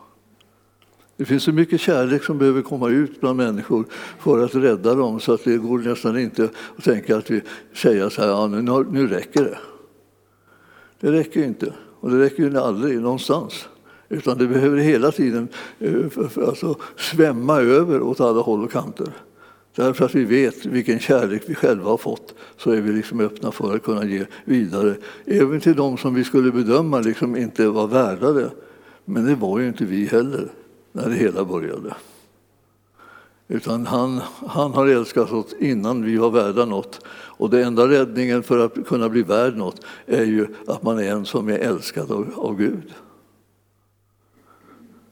Det 1.16 1.24
finns 1.24 1.42
så 1.42 1.52
mycket 1.52 1.80
kärlek 1.80 2.24
som 2.24 2.38
behöver 2.38 2.62
komma 2.62 2.88
ut 2.88 3.20
bland 3.20 3.36
människor 3.36 3.84
för 4.18 4.44
att 4.44 4.54
rädda 4.54 4.94
dem 4.94 5.20
så 5.20 5.32
att 5.32 5.44
det 5.44 5.56
går 5.56 5.78
nästan 5.78 6.18
inte 6.18 6.48
att 6.76 6.84
tänka 6.84 7.16
att 7.16 7.30
vi 7.30 7.42
säger 7.74 8.08
så 8.08 8.22
här, 8.22 8.28
ja, 8.28 8.46
nu, 8.46 8.84
nu 8.90 9.06
räcker 9.06 9.44
det. 9.44 9.58
Det 11.00 11.12
räcker 11.12 11.44
inte, 11.44 11.72
och 12.00 12.10
det 12.10 12.18
räcker 12.24 12.42
ju 12.42 12.58
aldrig 12.58 13.00
någonstans. 13.00 13.68
Utan 14.08 14.38
det 14.38 14.46
behöver 14.46 14.78
hela 14.78 15.12
tiden 15.12 15.48
eh, 15.78 15.94
alltså, 16.48 16.76
svämma 16.96 17.60
över 17.60 18.02
åt 18.02 18.20
alla 18.20 18.40
håll 18.40 18.64
och 18.64 18.72
kanter. 18.72 19.12
Därför 19.76 20.04
att 20.04 20.14
vi 20.14 20.24
vet 20.24 20.66
vilken 20.66 20.98
kärlek 20.98 21.42
vi 21.46 21.54
själva 21.54 21.90
har 21.90 21.96
fått 21.96 22.34
så 22.56 22.70
är 22.70 22.80
vi 22.80 22.92
liksom 22.92 23.20
öppna 23.20 23.52
för 23.52 23.74
att 23.74 23.82
kunna 23.82 24.04
ge 24.04 24.24
vidare. 24.44 24.94
Även 25.24 25.60
till 25.60 25.76
de 25.76 25.98
som 25.98 26.14
vi 26.14 26.24
skulle 26.24 26.52
bedöma 26.52 27.00
liksom 27.00 27.36
inte 27.36 27.68
var 27.68 27.86
värda 27.86 28.32
det. 28.32 28.50
Men 29.04 29.26
det 29.26 29.34
var 29.34 29.58
ju 29.58 29.68
inte 29.68 29.84
vi 29.84 30.06
heller 30.06 30.48
när 30.96 31.08
det 31.08 31.16
hela 31.16 31.44
började. 31.44 31.94
Utan 33.48 33.86
han, 33.86 34.20
han 34.46 34.72
har 34.72 34.86
älskat 34.86 35.32
oss 35.32 35.54
innan 35.60 36.04
vi 36.04 36.16
var 36.16 36.30
värda 36.30 36.64
något. 36.64 37.00
Och 37.08 37.50
den 37.50 37.66
enda 37.66 37.88
räddningen 37.88 38.42
för 38.42 38.58
att 38.58 38.86
kunna 38.86 39.08
bli 39.08 39.22
värd 39.22 39.56
något 39.56 39.80
är 40.06 40.24
ju 40.24 40.46
att 40.66 40.82
man 40.82 40.98
är 40.98 41.10
en 41.10 41.26
som 41.26 41.48
är 41.48 41.58
älskad 41.58 42.10
av, 42.10 42.32
av 42.36 42.56
Gud. 42.56 42.94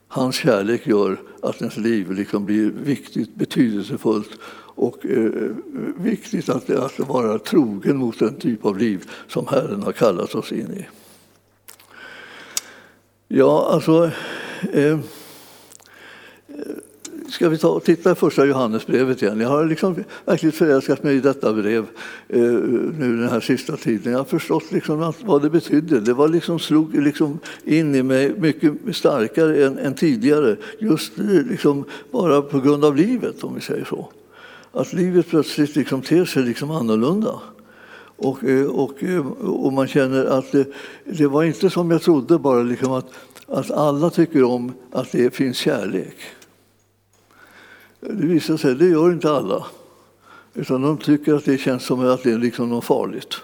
Hans 0.08 0.36
kärlek 0.36 0.86
gör 0.86 1.20
att 1.42 1.60
ens 1.60 1.76
liv 1.76 2.12
liksom 2.12 2.44
blir 2.44 2.70
viktigt, 2.70 3.34
betydelsefullt 3.34 4.30
och 4.76 5.06
eh, 5.06 5.50
viktigt 5.96 6.48
att, 6.48 6.70
att 6.70 6.98
vara 6.98 7.38
trogen 7.38 7.96
mot 7.96 8.18
den 8.18 8.34
typ 8.34 8.64
av 8.64 8.78
liv 8.78 9.10
som 9.28 9.46
Herren 9.46 9.82
har 9.82 9.92
kallat 9.92 10.34
oss 10.34 10.52
in 10.52 10.72
i. 10.72 10.86
Ja, 13.28 13.68
alltså... 13.72 14.10
Eh, 14.72 14.98
Ska 17.28 17.48
vi 17.48 17.58
ta 17.58 17.68
och 17.68 17.84
titta 17.84 18.12
i 18.12 18.14
första 18.14 18.46
Johannesbrevet 18.46 19.22
igen? 19.22 19.40
Jag 19.40 19.48
har 19.48 19.64
liksom 19.64 20.04
verkligen 20.24 20.52
förälskat 20.52 21.02
mig 21.02 21.16
i 21.16 21.20
detta 21.20 21.52
brev 21.52 21.86
eh, 22.28 22.40
nu 22.98 23.16
den 23.16 23.28
här 23.28 23.40
sista 23.40 23.76
tiden. 23.76 24.12
Jag 24.12 24.18
har 24.18 24.24
förstått 24.24 24.72
liksom 24.72 25.12
vad 25.24 25.42
det 25.42 25.50
betydde. 25.50 26.00
Det 26.00 26.14
var 26.14 26.28
liksom, 26.28 26.58
slog 26.58 26.94
liksom 26.94 27.38
in 27.64 27.94
i 27.94 28.02
mig 28.02 28.34
mycket 28.38 28.96
starkare 28.96 29.66
än, 29.66 29.78
än 29.78 29.94
tidigare. 29.94 30.56
Just 30.78 31.18
eh, 31.18 31.24
liksom 31.24 31.84
bara 32.10 32.42
på 32.42 32.60
grund 32.60 32.84
av 32.84 32.96
livet, 32.96 33.44
om 33.44 33.54
vi 33.54 33.60
säger 33.60 33.84
så. 33.84 34.08
Att 34.72 34.92
livet 34.92 35.28
plötsligt 35.28 35.76
liksom 35.76 36.02
ter 36.02 36.24
sig 36.24 36.42
liksom 36.42 36.70
annorlunda. 36.70 37.40
Och, 38.16 38.44
eh, 38.44 38.66
och, 38.66 39.04
eh, 39.04 39.26
och 39.42 39.72
man 39.72 39.88
känner 39.88 40.24
att 40.24 40.52
det, 40.52 40.66
det 41.04 41.26
var 41.26 41.44
inte 41.44 41.70
som 41.70 41.90
jag 41.90 42.02
trodde, 42.02 42.38
bara 42.38 42.62
liksom 42.62 42.92
att, 42.92 43.06
att 43.46 43.70
alla 43.70 44.10
tycker 44.10 44.44
om 44.44 44.72
att 44.92 45.12
det 45.12 45.34
finns 45.34 45.56
kärlek. 45.56 46.16
Det 48.08 48.26
visar 48.26 48.56
sig 48.56 48.72
att 48.72 48.78
det 48.78 48.88
gör 48.88 49.12
inte 49.12 49.30
alla. 49.30 49.66
Utan 50.54 50.82
de 50.82 50.98
tycker 50.98 51.34
att 51.34 51.44
det 51.44 51.58
känns 51.58 51.84
som 51.84 52.00
att 52.00 52.22
det 52.22 52.32
är 52.32 52.38
liksom 52.38 52.68
något 52.68 52.84
farligt. 52.84 53.34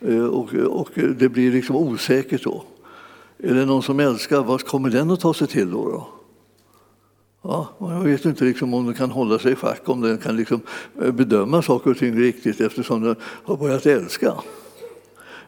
Eh, 0.00 0.24
och, 0.24 0.54
och 0.54 0.90
det 0.94 1.28
blir 1.28 1.52
liksom 1.52 1.76
osäkert 1.76 2.44
då. 2.44 2.64
Är 3.38 3.54
det 3.54 3.64
någon 3.64 3.82
som 3.82 4.00
älskar, 4.00 4.42
vad 4.42 4.66
kommer 4.66 4.90
den 4.90 5.10
att 5.10 5.20
ta 5.20 5.34
sig 5.34 5.46
till 5.46 5.70
då? 5.70 5.90
då? 5.90 6.08
Ja, 7.42 7.68
jag 7.78 8.00
vet 8.00 8.24
inte 8.24 8.44
liksom 8.44 8.74
om 8.74 8.86
den 8.86 8.94
kan 8.94 9.10
hålla 9.10 9.38
sig 9.38 9.52
i 9.52 9.54
schack, 9.54 9.88
om 9.88 10.00
den 10.00 10.18
kan 10.18 10.36
liksom 10.36 10.60
eh, 11.02 11.10
bedöma 11.10 11.62
saker 11.62 11.90
och 11.90 11.98
ting 11.98 12.18
riktigt 12.18 12.60
eftersom 12.60 13.02
den 13.02 13.16
har 13.22 13.56
börjat 13.56 13.86
älska. 13.86 14.34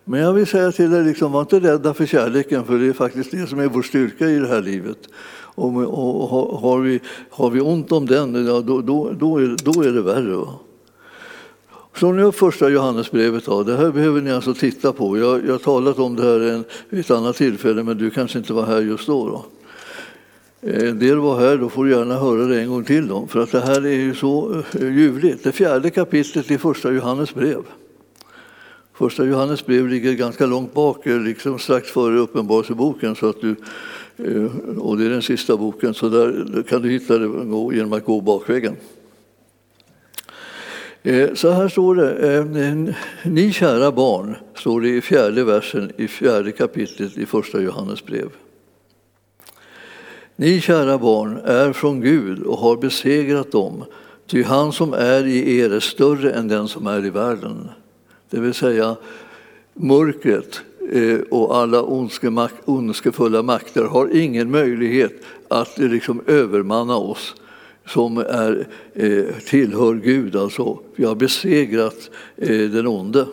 Men 0.05 0.21
jag 0.21 0.33
vill 0.33 0.47
säga 0.47 0.73
till 0.73 0.93
er, 0.93 1.05
liksom, 1.05 1.33
var 1.33 1.41
inte 1.41 1.61
rädda 1.61 1.95
för 1.95 2.07
kärleken, 2.07 2.65
för 2.65 2.79
det 2.79 2.87
är 2.87 2.93
faktiskt 2.93 3.31
det 3.31 3.47
som 3.47 3.59
är 3.59 3.67
vår 3.67 3.83
styrka 3.83 4.29
i 4.29 4.39
det 4.39 4.49
här 4.49 4.63
livet. 4.63 4.99
Och, 5.57 5.77
och, 5.77 6.33
och 6.33 6.61
har, 6.61 6.79
vi, 6.79 7.01
har 7.31 7.51
vi 7.51 7.61
ont 7.61 7.93
om 7.93 8.07
den, 8.07 8.47
ja, 8.47 8.61
då, 8.61 8.81
då, 8.81 9.13
då, 9.19 9.37
är, 9.39 9.57
då 9.63 9.83
är 9.83 9.93
det 9.93 10.03
värre. 10.03 10.37
Va? 10.37 10.55
Så 11.97 12.13
nu 12.13 12.33
första 12.33 12.69
Johannesbrevet. 12.69 13.45
Då. 13.45 13.63
Det 13.63 13.77
här 13.77 13.91
behöver 13.91 14.21
ni 14.21 14.33
alltså 14.33 14.55
titta 14.55 14.93
på. 14.93 15.19
Jag, 15.19 15.47
jag 15.47 15.53
har 15.53 15.59
talat 15.59 15.99
om 15.99 16.17
det 16.17 16.23
här 16.23 16.65
vid 16.89 17.01
ett 17.01 17.11
annat 17.11 17.37
tillfälle, 17.37 17.83
men 17.83 17.99
du 17.99 18.11
kanske 18.11 18.39
inte 18.39 18.53
var 18.53 18.67
här 18.67 18.81
just 18.81 19.07
då. 19.07 19.29
då. 19.29 19.45
Eh, 20.69 20.89
en 20.89 20.99
del 20.99 21.17
var 21.17 21.41
här, 21.41 21.57
då 21.57 21.69
får 21.69 21.85
du 21.85 21.91
gärna 21.91 22.15
höra 22.15 22.45
det 22.45 22.61
en 22.61 22.69
gång 22.69 22.85
till. 22.85 23.09
Då, 23.09 23.27
för 23.27 23.41
att 23.41 23.53
det 23.53 23.61
här 23.61 23.87
är 23.87 23.97
ju 23.97 24.15
så 24.15 24.63
eh, 24.81 24.95
ljuvligt. 24.95 25.45
Det 25.45 25.53
fjärde 25.53 25.91
kapitlet 25.91 26.51
i 26.51 26.59
första 26.59 26.93
Johannes 26.93 27.35
brev. 27.35 27.63
Första 28.95 29.25
Johannes 29.25 29.67
brev 29.67 29.89
ligger 29.89 30.13
ganska 30.13 30.47
långt 30.47 30.75
bak, 30.75 31.07
eh, 31.07 31.21
liksom 31.21 31.59
strax 31.59 31.91
före 31.91 32.19
Uppenbarelseboken. 32.19 33.17
Så 33.17 33.29
att 33.29 33.41
du, 33.41 33.57
Eh, 34.17 34.79
och 34.79 34.99
det 34.99 35.07
är 35.07 35.11
den 35.11 35.23
sista 35.23 35.57
boken, 35.57 35.95
så 35.95 36.09
där 36.09 36.63
kan 36.69 36.83
du 36.83 36.91
hitta 36.91 37.19
det 37.19 37.25
genom 37.77 37.93
att 37.93 38.05
gå 38.05 38.21
bakvägen. 38.21 38.77
Eh, 41.03 41.35
så 41.35 41.51
här 41.51 41.69
står 41.69 41.95
det. 41.95 42.37
Eh, 42.37 42.95
Ni 43.31 43.53
kära 43.53 43.93
barn, 43.93 44.37
står 44.55 44.81
det 44.81 44.89
i 44.89 45.01
fjärde 45.01 45.45
versen 45.45 45.93
i 45.97 46.09
fjärde 46.09 46.53
kapitlet 46.53 47.19
i 47.19 47.27
första 47.27 47.61
Johannes 47.61 48.05
brev. 48.05 48.29
Ni 50.37 50.61
kära 50.61 50.99
barn 50.99 51.41
är 51.45 51.73
från 51.73 52.01
Gud 52.01 52.43
och 52.43 52.59
har 52.59 52.77
besegrat 52.77 53.53
dem, 53.53 53.85
ty 54.27 54.43
han 54.43 54.73
som 54.73 54.93
är 54.93 55.27
i 55.27 55.59
er 55.59 55.71
är 55.71 55.81
större 55.81 56.33
än 56.33 56.49
den 56.49 56.69
som 56.69 56.87
är 56.87 57.07
i 57.07 57.11
världen. 57.11 57.69
Det 58.31 58.41
vill 58.41 58.55
säga 58.55 58.97
mörkret 59.75 60.61
Eh, 60.93 61.21
och 61.31 61.57
alla 61.57 61.83
ondskefulla 62.65 63.43
makter 63.43 63.85
har 63.85 64.17
ingen 64.17 64.51
möjlighet 64.51 65.13
att 65.49 65.79
eh, 65.79 65.89
liksom 65.89 66.23
övermanna 66.27 66.97
oss 66.97 67.35
som 67.87 68.19
är, 68.19 68.67
eh, 68.95 69.25
tillhör 69.49 69.95
Gud. 69.95 70.37
Alltså, 70.37 70.79
vi 70.97 71.05
har 71.05 71.15
besegrat 71.15 72.11
den 72.71 72.87
onde. 72.87 73.27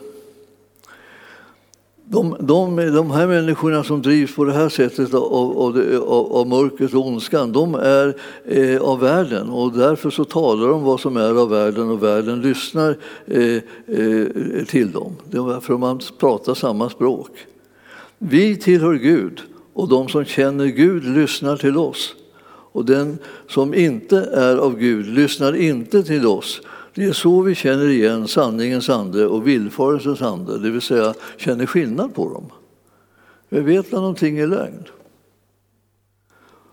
De, 2.05 2.35
de, 2.39 2.75
de 2.75 3.11
här 3.11 3.27
människorna 3.27 3.83
som 3.83 4.01
drivs 4.01 4.35
på 4.35 4.43
det 4.43 4.53
här 4.53 4.69
sättet 4.69 5.13
av, 5.13 5.57
av, 5.57 5.77
av, 6.07 6.33
av 6.33 6.47
mörkret 6.47 6.93
och 6.93 7.07
ondskan, 7.07 7.51
de 7.51 7.75
är 7.75 8.15
eh, 8.45 8.81
av 8.81 8.99
världen 8.99 9.49
och 9.49 9.71
därför 9.71 10.09
så 10.09 10.25
talar 10.25 10.67
de 10.67 10.83
vad 10.83 10.99
som 10.99 11.17
är 11.17 11.39
av 11.39 11.49
världen 11.49 11.89
och 11.89 12.03
världen 12.03 12.41
lyssnar 12.41 12.97
eh, 13.25 13.55
eh, 13.87 14.65
till 14.67 14.91
dem. 14.91 15.15
Det 15.29 15.37
är 15.37 15.53
därför 15.53 15.77
man 15.77 15.99
pratar 16.19 16.53
samma 16.53 16.89
språk. 16.89 17.31
Vi 18.17 18.55
tillhör 18.55 18.93
Gud 18.93 19.41
och 19.73 19.89
de 19.89 20.09
som 20.09 20.25
känner 20.25 20.65
Gud 20.65 21.03
lyssnar 21.03 21.57
till 21.57 21.77
oss. 21.77 22.15
Och 22.71 22.85
den 22.85 23.17
som 23.47 23.73
inte 23.73 24.17
är 24.17 24.57
av 24.57 24.77
Gud 24.77 25.05
lyssnar 25.05 25.55
inte 25.55 26.03
till 26.03 26.27
oss 26.27 26.61
det 26.93 27.03
är 27.03 27.13
så 27.13 27.41
vi 27.41 27.55
känner 27.55 27.87
igen 27.87 28.27
sanningens 28.27 28.89
ande 28.89 29.27
och 29.27 29.47
villfarelsens 29.47 30.21
ande, 30.21 30.59
det 30.59 30.69
vill 30.69 30.81
säga 30.81 31.13
känner 31.37 31.65
skillnad 31.65 32.15
på 32.15 32.29
dem. 32.29 32.45
Vi 33.49 33.59
vet 33.59 33.91
när 33.91 33.99
någonting 33.99 34.37
är 34.37 34.47
lögn. 34.47 34.83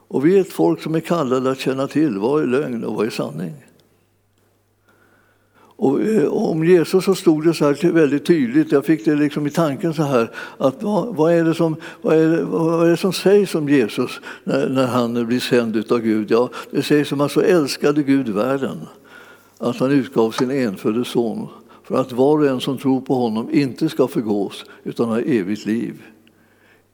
Och 0.08 0.26
vi 0.26 0.36
är 0.36 0.40
ett 0.40 0.52
folk 0.52 0.82
som 0.82 0.94
är 0.94 1.00
kallade 1.00 1.50
att 1.50 1.58
känna 1.58 1.86
till 1.86 2.18
vad 2.18 2.42
är 2.42 2.46
lögn 2.46 2.84
och 2.84 2.94
vad 2.94 3.06
är 3.06 3.10
sanning. 3.10 3.54
Och 5.76 6.02
eh, 6.02 6.28
om 6.28 6.64
Jesus 6.64 7.04
så 7.04 7.14
stod 7.14 7.44
det 7.44 7.54
så 7.54 7.64
här 7.64 7.92
väldigt 7.92 8.26
tydligt, 8.26 8.72
jag 8.72 8.84
fick 8.84 9.04
det 9.04 9.14
liksom 9.14 9.46
i 9.46 9.50
tanken 9.50 9.94
så 9.94 10.02
här, 10.02 10.30
att 10.58 10.82
vad, 10.82 11.16
vad, 11.16 11.32
är, 11.32 11.44
det 11.44 11.54
som, 11.54 11.76
vad, 12.02 12.16
är, 12.16 12.28
det, 12.28 12.44
vad 12.44 12.86
är 12.86 12.90
det 12.90 12.96
som 12.96 13.12
sägs 13.12 13.54
om 13.54 13.68
Jesus 13.68 14.20
när, 14.44 14.68
när 14.68 14.86
han 14.86 15.26
blir 15.26 15.40
sänd 15.40 15.92
av 15.92 15.98
Gud? 15.98 16.30
Ja, 16.30 16.50
det 16.70 16.82
sägs 16.82 17.12
om 17.12 17.20
att 17.20 17.32
så 17.32 17.40
älskade 17.40 18.02
Gud 18.02 18.28
världen 18.28 18.78
att 19.60 19.76
han 19.76 19.90
utgav 19.90 20.30
sin 20.30 20.50
enfödde 20.50 21.04
son 21.04 21.48
för 21.82 22.00
att 22.00 22.12
var 22.12 22.38
och 22.38 22.46
en 22.46 22.60
som 22.60 22.78
tror 22.78 23.00
på 23.00 23.14
honom 23.14 23.50
inte 23.50 23.88
ska 23.88 24.08
förgås 24.08 24.64
utan 24.84 25.08
ha 25.08 25.20
evigt 25.20 25.66
liv. 25.66 26.02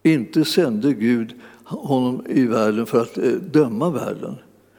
Inte 0.02 0.44
sände 0.44 0.92
Gud 0.92 1.34
honom 1.64 2.26
i 2.28 2.46
världen 2.46 2.86
för 2.86 3.02
att 3.02 3.18
eh, 3.18 3.32
döma 3.32 3.90
världen 3.90 4.34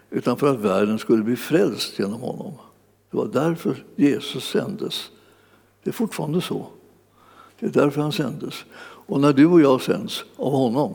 utan 0.09 0.37
för 0.37 0.53
att 0.53 0.59
världen 0.59 0.99
skulle 0.99 1.23
bli 1.23 1.35
frälst 1.35 1.99
genom 1.99 2.21
honom. 2.21 2.53
Det 3.11 3.17
var 3.17 3.27
därför 3.27 3.83
Jesus 3.95 4.43
sändes. 4.49 5.09
Det 5.83 5.89
är 5.89 5.93
fortfarande 5.93 6.41
så. 6.41 6.65
Det 7.59 7.65
är 7.65 7.69
därför 7.69 8.01
han 8.01 8.11
sändes. 8.11 8.65
Och 8.79 9.19
när 9.19 9.33
du 9.33 9.45
och 9.45 9.61
jag 9.61 9.81
sänds 9.81 10.25
av 10.35 10.51
honom 10.51 10.93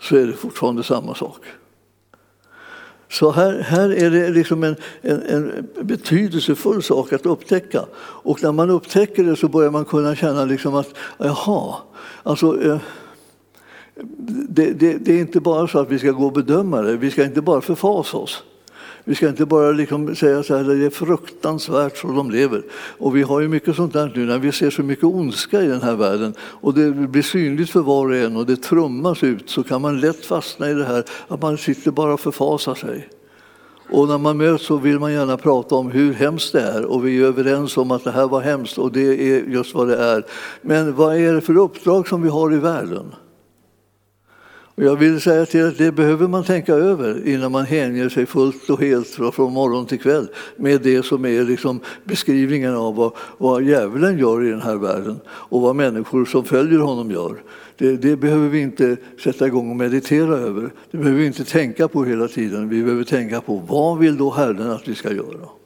så 0.00 0.16
är 0.16 0.26
det 0.26 0.32
fortfarande 0.32 0.82
samma 0.82 1.14
sak. 1.14 1.40
Så 3.10 3.30
här, 3.30 3.58
här 3.58 3.90
är 3.90 4.10
det 4.10 4.30
liksom 4.30 4.62
en, 4.62 4.76
en, 5.02 5.22
en, 5.22 5.68
betydelsefull 5.80 6.82
sak 6.82 7.12
att 7.12 7.26
upptäcka. 7.26 7.84
Och 7.98 8.42
när 8.42 8.52
man 8.52 8.70
upptäcker 8.70 9.24
det 9.24 9.36
så 9.36 9.48
börjar 9.48 9.70
man 9.70 9.84
kunna 9.84 10.14
känna 10.16 10.44
liksom 10.44 10.74
att 10.74 10.94
jaha, 11.18 11.76
alltså, 12.22 12.62
eh, 12.62 12.78
det, 14.48 14.72
det, 14.72 14.98
det, 14.98 15.12
är 15.12 15.20
inte 15.20 15.40
bara 15.40 15.68
så 15.68 15.78
att 15.78 15.90
vi 15.90 15.98
ska 15.98 16.10
gå 16.10 16.26
och 16.26 16.32
bedöma 16.32 16.82
det, 16.82 16.96
vi 16.96 17.10
ska 17.10 17.24
inte 17.24 17.42
bara 17.42 17.60
förfasa 17.60 18.16
oss. 18.16 18.42
Vi 19.04 19.14
ska 19.14 19.28
inte 19.28 19.46
bara 19.46 19.72
liksom 19.72 20.16
säga 20.16 20.42
så 20.42 20.56
här, 20.56 20.64
det 20.64 20.86
är 20.86 20.90
fruktansvärt 20.90 21.96
så 21.96 22.06
de 22.06 22.30
lever. 22.30 22.62
Och 22.72 23.16
vi 23.16 23.22
har 23.22 23.40
ju 23.40 23.48
mycket 23.48 23.76
sånt 23.76 23.92
där 23.92 24.12
nu 24.14 24.26
när 24.26 24.38
vi 24.38 24.52
ser 24.52 24.70
så 24.70 24.82
mycket 24.82 25.04
ondska 25.04 25.62
i 25.62 25.66
den 25.66 25.82
här 25.82 25.94
världen 25.94 26.34
och 26.40 26.74
det 26.74 26.90
blir 26.90 27.22
synligt 27.22 27.70
för 27.70 27.80
var 27.80 28.06
och 28.06 28.16
en 28.16 28.36
och 28.36 28.46
det 28.46 28.56
trummas 28.56 29.22
ut 29.22 29.50
så 29.50 29.62
kan 29.62 29.82
man 29.82 30.00
lätt 30.00 30.24
fastna 30.24 30.70
i 30.70 30.74
det 30.74 30.84
här 30.84 31.04
att 31.28 31.42
man 31.42 31.58
sitter 31.58 31.90
bara 31.90 32.14
och 32.14 32.20
förfasar 32.20 32.74
sig. 32.74 33.08
Och 33.92 34.08
när 34.08 34.18
man 34.18 34.36
möts 34.36 34.66
så 34.66 34.76
vill 34.76 34.98
man 34.98 35.12
gärna 35.12 35.36
prata 35.36 35.74
om 35.74 35.90
hur 35.90 36.12
hemskt 36.12 36.52
det 36.52 36.60
är 36.60 36.84
och 36.84 37.06
vi 37.06 37.22
är 37.22 37.26
överens 37.26 37.76
om 37.76 37.90
att 37.90 38.04
det 38.04 38.10
här 38.10 38.28
var 38.28 38.40
hemskt 38.40 38.78
och 38.78 38.92
det 38.92 39.32
är 39.32 39.44
just 39.44 39.74
vad 39.74 39.88
det 39.88 39.96
är. 39.96 40.24
Men 40.62 40.94
vad 40.94 41.16
är 41.16 41.32
det 41.32 41.40
för 41.40 41.56
uppdrag 41.56 42.08
som 42.08 42.22
vi 42.22 42.28
har 42.28 42.52
i 42.54 42.56
världen? 42.56 43.14
Och 44.80 44.86
jag 44.86 44.96
vill 44.96 45.20
säga 45.20 45.46
till 45.46 45.66
att 45.66 45.78
det 45.78 45.92
behöver 45.92 46.28
man 46.28 46.44
tänka 46.44 46.74
över 46.74 47.28
innan 47.28 47.52
man 47.52 47.64
hänger 47.64 48.08
sig 48.08 48.26
fullt 48.26 48.70
och 48.70 48.80
helt 48.80 49.08
från 49.08 49.52
morgon 49.52 49.86
till 49.86 50.00
kväll 50.00 50.28
med 50.56 50.80
det 50.80 51.02
som 51.02 51.24
är 51.24 51.44
liksom 51.44 51.80
beskrivningen 52.04 52.74
av 52.74 52.94
vad, 52.94 53.12
vad 53.38 53.62
djävulen 53.62 54.18
gör 54.18 54.44
i 54.44 54.50
den 54.50 54.60
här 54.60 54.76
världen 54.76 55.20
och 55.28 55.60
vad 55.60 55.76
människor 55.76 56.24
som 56.24 56.44
följer 56.44 56.78
honom 56.78 57.10
gör. 57.10 57.42
Det, 57.76 57.96
det, 57.96 58.16
behöver 58.16 58.48
vi 58.48 58.60
inte 58.60 58.96
sätta 59.24 59.46
igång 59.46 59.70
och 59.70 59.76
meditera 59.76 60.36
över. 60.36 60.70
Det 60.90 60.98
behöver 60.98 61.18
vi 61.18 61.26
inte 61.26 61.44
tänka 61.44 61.88
på 61.88 62.04
hela 62.04 62.28
tiden. 62.28 62.68
Vi 62.68 62.82
behöver 62.82 63.04
tänka 63.04 63.40
på 63.40 63.62
vad 63.68 63.98
vill 63.98 64.16
då 64.16 64.30
Herren 64.30 64.70
att 64.70 64.88
vi 64.88 64.94
ska 64.94 65.12
göra? 65.12 65.59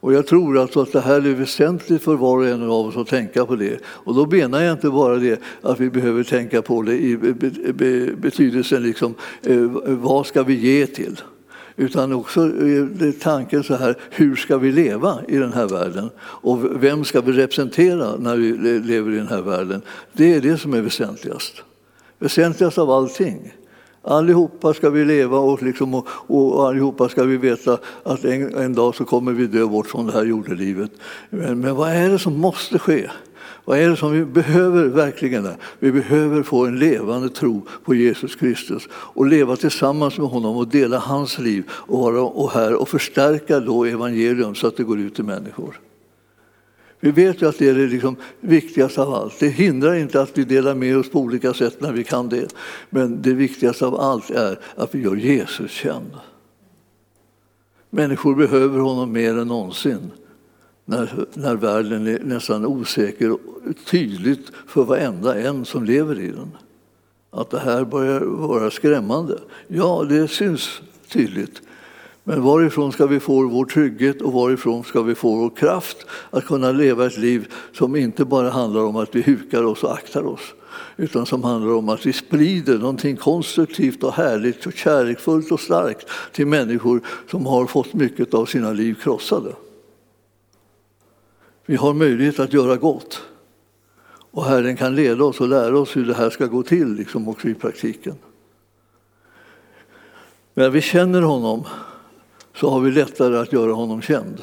Och 0.00 0.12
jag 0.12 0.26
tror 0.26 0.58
alltså 0.58 0.82
att 0.82 0.92
det 0.92 1.00
här 1.00 1.26
är 1.26 1.34
väsentligt 1.34 2.02
för 2.02 2.14
var 2.14 2.38
och 2.38 2.46
en 2.46 2.62
av 2.62 2.70
oss 2.70 2.96
att 2.96 3.08
tänka 3.08 3.46
på 3.46 3.56
det. 3.56 3.80
Och 3.84 4.14
då 4.14 4.26
menar 4.26 4.62
jag 4.62 4.72
inte 4.72 4.90
bara 4.90 5.16
det 5.16 5.40
att 5.62 5.80
vi 5.80 5.90
behöver 5.90 6.24
tänka 6.24 6.62
på 6.62 6.82
det 6.82 6.94
i 6.94 7.16
betydelsen 8.16 8.82
liksom, 8.82 9.14
eh, 9.42 9.60
vad 9.84 10.26
ska 10.26 10.42
vi 10.42 10.54
ge 10.54 10.86
till? 10.86 11.20
Utan 11.76 12.12
också 12.12 12.40
eh, 12.40 13.12
tanken 13.20 13.62
så 13.62 13.74
här, 13.74 13.96
hur 14.10 14.36
ska 14.36 14.58
vi 14.58 14.72
leva 14.72 15.18
i 15.28 15.36
den 15.36 15.52
här 15.52 15.66
världen? 15.66 16.10
Och 16.20 16.82
vem 16.82 17.04
ska 17.04 17.20
vi 17.20 17.32
representera 17.32 18.16
när 18.16 18.36
vi 18.36 18.52
lever 18.80 19.12
i 19.12 19.16
den 19.16 19.28
här 19.28 19.42
världen? 19.42 19.82
Det 20.12 20.34
är 20.34 20.40
det 20.40 20.58
som 20.58 20.74
är 20.74 20.80
väsentligast. 20.80 21.62
Väsentligast 22.18 22.78
av 22.78 22.90
allting. 22.90 23.52
Allihopa 24.02 24.74
ska 24.74 24.90
vi 24.90 25.04
leva 25.04 25.38
och, 25.38 25.62
liksom, 25.62 25.94
och, 25.94 26.06
och 26.26 26.68
allihopa 26.68 27.08
ska 27.08 27.24
vi 27.24 27.36
veta 27.36 27.78
att 28.02 28.24
en, 28.24 28.54
en 28.54 28.74
dag 28.74 28.94
så 28.94 29.04
kommer 29.04 29.32
vi 29.32 29.46
dö 29.46 29.66
bort 29.66 29.86
från 29.86 30.06
det 30.06 30.12
här 30.12 30.24
jordelivet. 30.24 30.90
Men, 31.30 31.60
men 31.60 31.76
vad 31.76 31.90
är 31.90 32.08
det 32.08 32.18
som 32.18 32.38
måste 32.38 32.78
ske? 32.78 33.10
Vad 33.64 33.78
är 33.78 33.88
det 33.88 33.96
som 33.96 34.12
vi 34.12 34.24
behöver 34.24 34.84
verkligen? 34.84 35.48
Vi 35.78 35.92
behöver 35.92 36.42
få 36.42 36.66
en 36.66 36.78
levande 36.78 37.28
tro 37.28 37.66
på 37.84 37.94
Jesus 37.94 38.36
Kristus 38.36 38.88
och 38.92 39.26
leva 39.26 39.56
tillsammans 39.56 40.18
med 40.18 40.28
honom 40.28 40.56
och 40.56 40.68
dela 40.68 40.98
hans 40.98 41.38
liv 41.38 41.64
och 41.70 41.98
vara 41.98 42.22
och 42.22 42.50
här 42.50 42.74
och 42.74 42.88
förstärka 42.88 43.60
då 43.60 43.84
evangelium 43.84 44.54
så 44.54 44.66
att 44.66 44.76
det 44.76 44.82
går 44.82 44.98
ut 44.98 45.14
till 45.14 45.24
människor. 45.24 45.80
Vi 47.00 47.10
vet 47.10 47.42
ju 47.42 47.48
att 47.48 47.58
det 47.58 47.68
är 47.68 47.74
det 47.74 47.86
liksom 47.86 48.16
viktigaste 48.40 49.02
av 49.02 49.14
allt. 49.14 49.40
Det 49.40 49.48
hindrar 49.48 49.94
inte 49.94 50.22
att 50.22 50.38
vi 50.38 50.44
delar 50.44 50.74
med 50.74 50.98
oss 50.98 51.10
på 51.10 51.20
olika 51.20 51.54
sätt 51.54 51.80
när 51.80 51.92
vi 51.92 52.04
kan 52.04 52.28
det. 52.28 52.54
Men 52.90 53.22
det 53.22 53.32
viktigaste 53.32 53.86
av 53.86 54.00
allt 54.00 54.30
är 54.30 54.58
att 54.76 54.94
vi 54.94 55.02
gör 55.02 55.16
Jesus 55.16 55.70
känd. 55.70 56.10
Människor 57.90 58.34
behöver 58.34 58.78
honom 58.78 59.12
mer 59.12 59.38
än 59.38 59.48
någonsin 59.48 60.10
när, 60.84 61.26
när 61.34 61.56
världen 61.56 62.06
är 62.06 62.18
nästan 62.24 62.66
osäker 62.66 63.30
och 63.30 63.38
tydligt 63.86 64.52
för 64.66 64.84
varenda 64.84 65.40
en 65.40 65.64
som 65.64 65.84
lever 65.84 66.20
i 66.20 66.28
den. 66.28 66.50
Att 67.30 67.50
det 67.50 67.58
här 67.58 67.84
börjar 67.84 68.20
vara 68.20 68.70
skrämmande. 68.70 69.38
Ja, 69.66 70.06
det 70.08 70.28
syns 70.28 70.80
tydligt. 71.08 71.62
Men 72.24 72.42
varifrån 72.42 72.92
ska 72.92 73.06
vi 73.06 73.20
få 73.20 73.48
vår 73.48 73.64
trygghet 73.64 74.22
och 74.22 74.32
varifrån 74.32 74.84
ska 74.84 75.02
vi 75.02 75.14
få 75.14 75.36
vår 75.36 75.50
kraft 75.50 76.06
att 76.30 76.46
kunna 76.46 76.72
leva 76.72 77.06
ett 77.06 77.18
liv 77.18 77.52
som 77.72 77.96
inte 77.96 78.24
bara 78.24 78.50
handlar 78.50 78.80
om 78.84 78.96
att 78.96 79.14
vi 79.14 79.22
hukar 79.22 79.64
oss 79.64 79.84
och 79.84 79.94
aktar 79.94 80.26
oss 80.26 80.54
utan 80.96 81.26
som 81.26 81.44
handlar 81.44 81.72
om 81.72 81.88
att 81.88 82.06
vi 82.06 82.12
sprider 82.12 82.78
någonting 82.78 83.16
konstruktivt 83.16 84.02
och 84.02 84.12
härligt 84.12 84.66
och 84.66 84.72
kärleksfullt 84.72 85.52
och 85.52 85.60
starkt 85.60 86.06
till 86.32 86.46
människor 86.46 87.00
som 87.30 87.46
har 87.46 87.66
fått 87.66 87.94
mycket 87.94 88.34
av 88.34 88.46
sina 88.46 88.72
liv 88.72 88.94
krossade. 88.94 89.54
Vi 91.66 91.76
har 91.76 91.94
möjlighet 91.94 92.40
att 92.40 92.52
göra 92.52 92.76
gott 92.76 93.22
och 94.30 94.44
Herren 94.44 94.76
kan 94.76 94.94
leda 94.94 95.24
oss 95.24 95.40
och 95.40 95.48
lära 95.48 95.78
oss 95.78 95.96
hur 95.96 96.06
det 96.06 96.14
här 96.14 96.30
ska 96.30 96.46
gå 96.46 96.62
till 96.62 96.94
liksom 96.94 97.28
också 97.28 97.48
i 97.48 97.54
praktiken. 97.54 98.14
När 100.54 100.70
vi 100.70 100.80
känner 100.80 101.22
honom 101.22 101.64
så 102.60 102.70
har 102.70 102.80
vi 102.80 102.90
lättare 102.90 103.36
att 103.36 103.52
göra 103.52 103.72
honom 103.72 104.02
känd. 104.02 104.38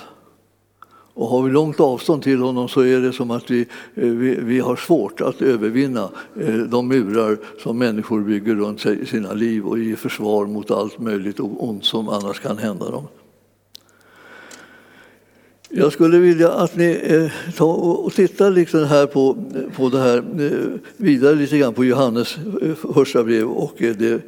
Och 1.13 1.27
har 1.27 1.43
vi 1.43 1.51
långt 1.51 1.79
avstånd 1.79 2.23
till 2.23 2.39
honom 2.39 2.69
så 2.69 2.81
är 2.81 2.99
det 2.99 3.13
som 3.13 3.31
att 3.31 3.51
vi, 3.51 3.61
eh, 3.95 4.07
vi, 4.09 4.35
vi 4.41 4.59
har 4.59 4.75
svårt 4.75 5.21
att 5.21 5.41
övervinna 5.41 6.09
eh, 6.39 6.55
de 6.55 6.87
murar 6.87 7.37
som 7.63 7.77
människor 7.77 8.21
bygger 8.21 8.55
runt 8.55 8.81
sig 8.81 9.01
i 9.01 9.05
sina 9.05 9.33
liv 9.33 9.65
och 9.65 9.79
i 9.79 9.95
försvar 9.95 10.45
mot 10.45 10.71
allt 10.71 10.99
möjligt 10.99 11.39
ont 11.39 11.85
som 11.85 12.09
annars 12.09 12.39
kan 12.39 12.57
hända 12.57 12.91
dem. 12.91 13.07
Jag 15.69 15.93
skulle 15.93 16.17
vilja 16.17 16.51
att 16.51 16.75
ni 16.75 16.99
eh, 17.03 17.53
tar 17.57 18.05
och 18.05 18.13
tittar 18.13 18.51
liksom 18.51 18.83
här 18.83 19.05
på, 19.05 19.37
på 19.75 19.89
det 19.89 19.99
här 19.99 20.17
eh, 20.17 20.79
vidare 20.97 21.35
lite 21.35 21.57
grann 21.57 21.73
på 21.73 21.85
Johannes 21.85 22.37
första 22.93 23.23
brev 23.23 23.47
och 23.47 23.75
det, 23.77 24.21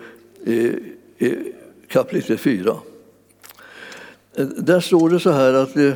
kapitel 1.87 2.37
4. 2.37 2.75
Där 4.45 4.79
står 4.79 5.09
det 5.09 5.19
så 5.19 5.31
här 5.31 5.53
att 5.53 5.75
eh, 5.75 5.93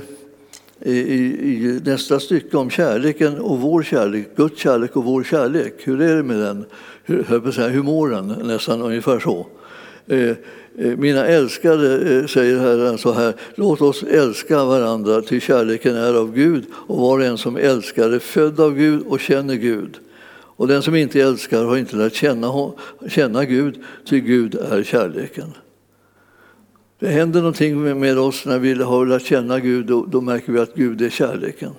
i, 0.81 0.97
i, 0.97 1.81
nästa 1.85 2.19
stycke 2.19 2.57
om 2.57 2.69
kärleken 2.69 3.37
och 3.37 3.59
vår 3.59 3.83
kärlek, 3.83 4.35
Guds 4.35 4.59
kärlek 4.61 4.95
och 4.95 5.03
vår 5.03 5.23
kärlek. 5.23 5.73
Hur 5.83 6.01
är 6.01 6.15
det 6.15 6.23
med 6.23 6.39
den? 6.39 6.65
Hur, 7.03 7.51
säga, 7.51 7.67
hur 7.67 7.83
mår 7.83 8.09
den? 8.09 8.27
Nästan 8.27 8.81
ungefär 8.81 9.19
så. 9.19 9.47
Eh, 10.07 10.29
eh, 10.29 10.35
mina 10.97 11.25
älskade, 11.25 12.27
säger 12.27 12.59
Herren 12.59 12.97
så 12.97 13.11
här, 13.11 13.33
låt 13.55 13.81
oss 13.81 14.03
älska 14.03 14.65
varandra 14.65 15.21
till 15.21 15.41
kärleken 15.41 15.95
är 15.95 16.13
av 16.13 16.33
Gud 16.33 16.63
och 16.73 16.97
var 16.97 17.19
och 17.19 17.25
en 17.25 17.37
som 17.37 17.57
älskar 17.57 18.09
är 18.09 18.19
född 18.19 18.59
av 18.59 18.75
Gud 18.75 19.03
och 19.07 19.19
känner 19.19 19.55
Gud. 19.55 19.97
Och 20.55 20.67
den 20.67 20.81
som 20.81 20.95
inte 20.95 21.21
älskar 21.21 21.63
har 21.63 21.77
inte 21.77 21.95
lärt 21.95 22.13
känna, 22.13 22.71
känna 23.07 23.45
Gud, 23.45 23.75
ty 24.09 24.19
Gud 24.19 24.55
är 24.55 24.83
kärleken. 24.83 25.53
Det 27.03 27.09
händer 27.09 27.39
någonting 27.39 27.99
med 27.99 28.19
oss 28.19 28.45
när 28.45 28.59
vi 28.59 28.83
har 28.83 29.05
lärt 29.05 29.25
känna 29.25 29.59
Gud, 29.59 29.85
då, 29.85 30.05
då 30.05 30.21
märker 30.21 30.51
vi 30.51 30.59
att 30.59 30.75
Gud 30.75 31.01
är 31.01 31.09
kärleken. 31.09 31.71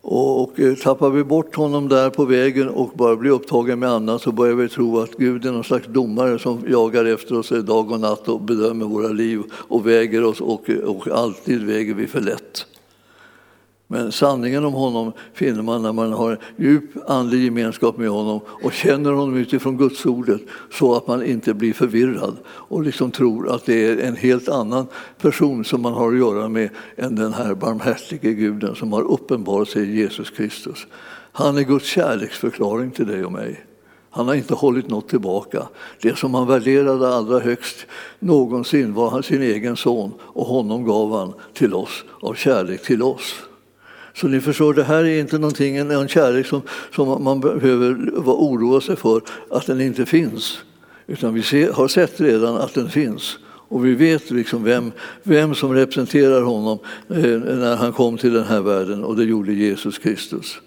Och, 0.00 0.42
och 0.42 0.60
eh, 0.60 0.74
tappar 0.74 1.10
vi 1.10 1.24
bort 1.24 1.56
honom 1.56 1.88
där 1.88 2.10
på 2.10 2.24
vägen 2.24 2.68
och 2.68 2.90
bara 2.94 3.16
blir 3.16 3.30
upptagen 3.30 3.78
med 3.78 3.88
annat 3.88 4.22
så 4.22 4.32
börjar 4.32 4.54
vi 4.54 4.68
tro 4.68 4.98
att 5.00 5.12
Gud 5.12 5.46
är 5.46 5.52
någon 5.52 5.64
slags 5.64 5.86
domare 5.86 6.38
som 6.38 6.64
jagar 6.68 7.04
efter 7.04 7.38
oss 7.38 7.48
dag 7.48 7.92
och 7.92 8.00
natt 8.00 8.28
och 8.28 8.40
bedömer 8.40 8.86
våra 8.86 9.08
liv 9.08 9.42
och 9.52 9.86
väger 9.86 10.24
oss 10.24 10.40
och, 10.40 10.70
och 10.84 11.08
alltid 11.08 11.62
väger 11.62 11.94
vi 11.94 12.06
för 12.06 12.20
lätt. 12.20 12.66
Men 13.88 14.12
sanningen 14.12 14.64
om 14.64 14.72
honom 14.72 15.12
finner 15.34 15.62
man 15.62 15.82
när 15.82 15.92
man 15.92 16.12
har 16.12 16.38
djup 16.56 16.84
andlig 17.06 17.44
gemenskap 17.44 17.96
med 17.96 18.08
honom 18.08 18.40
och 18.46 18.72
känner 18.72 19.12
honom 19.12 19.36
utifrån 19.36 19.76
Guds 19.76 20.06
ordet 20.06 20.40
så 20.72 20.94
att 20.94 21.06
man 21.06 21.24
inte 21.24 21.54
blir 21.54 21.72
förvirrad 21.72 22.36
och 22.46 22.82
liksom 22.82 23.10
tror 23.10 23.54
att 23.54 23.66
det 23.66 23.86
är 23.86 23.98
en 23.98 24.16
helt 24.16 24.48
annan 24.48 24.86
person 25.20 25.64
som 25.64 25.82
man 25.82 25.92
har 25.92 26.12
att 26.12 26.18
göra 26.18 26.48
med 26.48 26.70
än 26.96 27.14
den 27.14 27.32
här 27.32 27.54
barmhärtige 27.54 28.32
guden 28.32 28.74
som 28.74 28.92
har 28.92 29.02
uppenbarat 29.02 29.68
sig 29.68 29.82
i 29.82 29.96
Jesus 29.96 30.30
Kristus. 30.30 30.86
Han 31.32 31.58
är 31.58 31.62
Guds 31.62 31.86
kärleksförklaring 31.86 32.90
till 32.90 33.06
dig 33.06 33.24
och 33.24 33.32
mig. 33.32 33.66
Han 34.10 34.28
har 34.28 34.34
inte 34.34 34.54
hållit 34.54 34.88
något 34.88 35.08
tillbaka. 35.08 35.62
Det 36.02 36.18
som 36.18 36.34
han 36.34 36.46
värderade 36.46 37.14
allra 37.14 37.38
högst 37.38 37.86
någonsin 38.18 38.94
var 38.94 39.22
sin 39.22 39.42
egen 39.42 39.76
son 39.76 40.12
och 40.20 40.46
honom 40.46 40.84
gav 40.84 41.18
han 41.18 41.32
till 41.54 41.74
oss 41.74 42.04
av 42.20 42.34
kärlek 42.34 42.82
till 42.82 43.02
oss. 43.02 43.45
Så 44.16 44.28
ni 44.28 44.40
förstår, 44.40 44.74
det 44.74 44.84
här 44.84 45.04
är 45.04 45.20
inte 45.20 45.38
någonting, 45.38 45.76
en 45.76 46.08
kärlek 46.08 46.46
som, 46.46 46.62
som 46.94 47.24
man 47.24 47.40
behöver 47.40 48.20
vara 48.20 48.36
oroa 48.36 48.80
sig 48.80 48.96
för 48.96 49.20
att 49.50 49.66
den 49.66 49.80
inte 49.80 50.06
finns. 50.06 50.58
Utan 51.06 51.34
vi 51.34 51.42
ser, 51.42 51.72
har 51.72 51.88
sett 51.88 52.20
redan 52.20 52.56
att 52.56 52.74
den 52.74 52.88
finns. 52.88 53.38
Och 53.46 53.86
vi 53.86 53.94
vet 53.94 54.30
liksom 54.30 54.64
vem, 54.64 54.92
vem 55.22 55.54
som 55.54 55.72
representerar 55.72 56.42
honom 56.42 56.78
eh, 57.08 57.38
när 57.38 57.76
han 57.76 57.92
kom 57.92 58.18
till 58.18 58.32
den 58.32 58.44
här 58.44 58.60
världen 58.60 59.04
och 59.04 59.16
det 59.16 59.24
gjorde 59.24 59.52
Jesus 59.52 59.98
Kristus. 59.98 60.58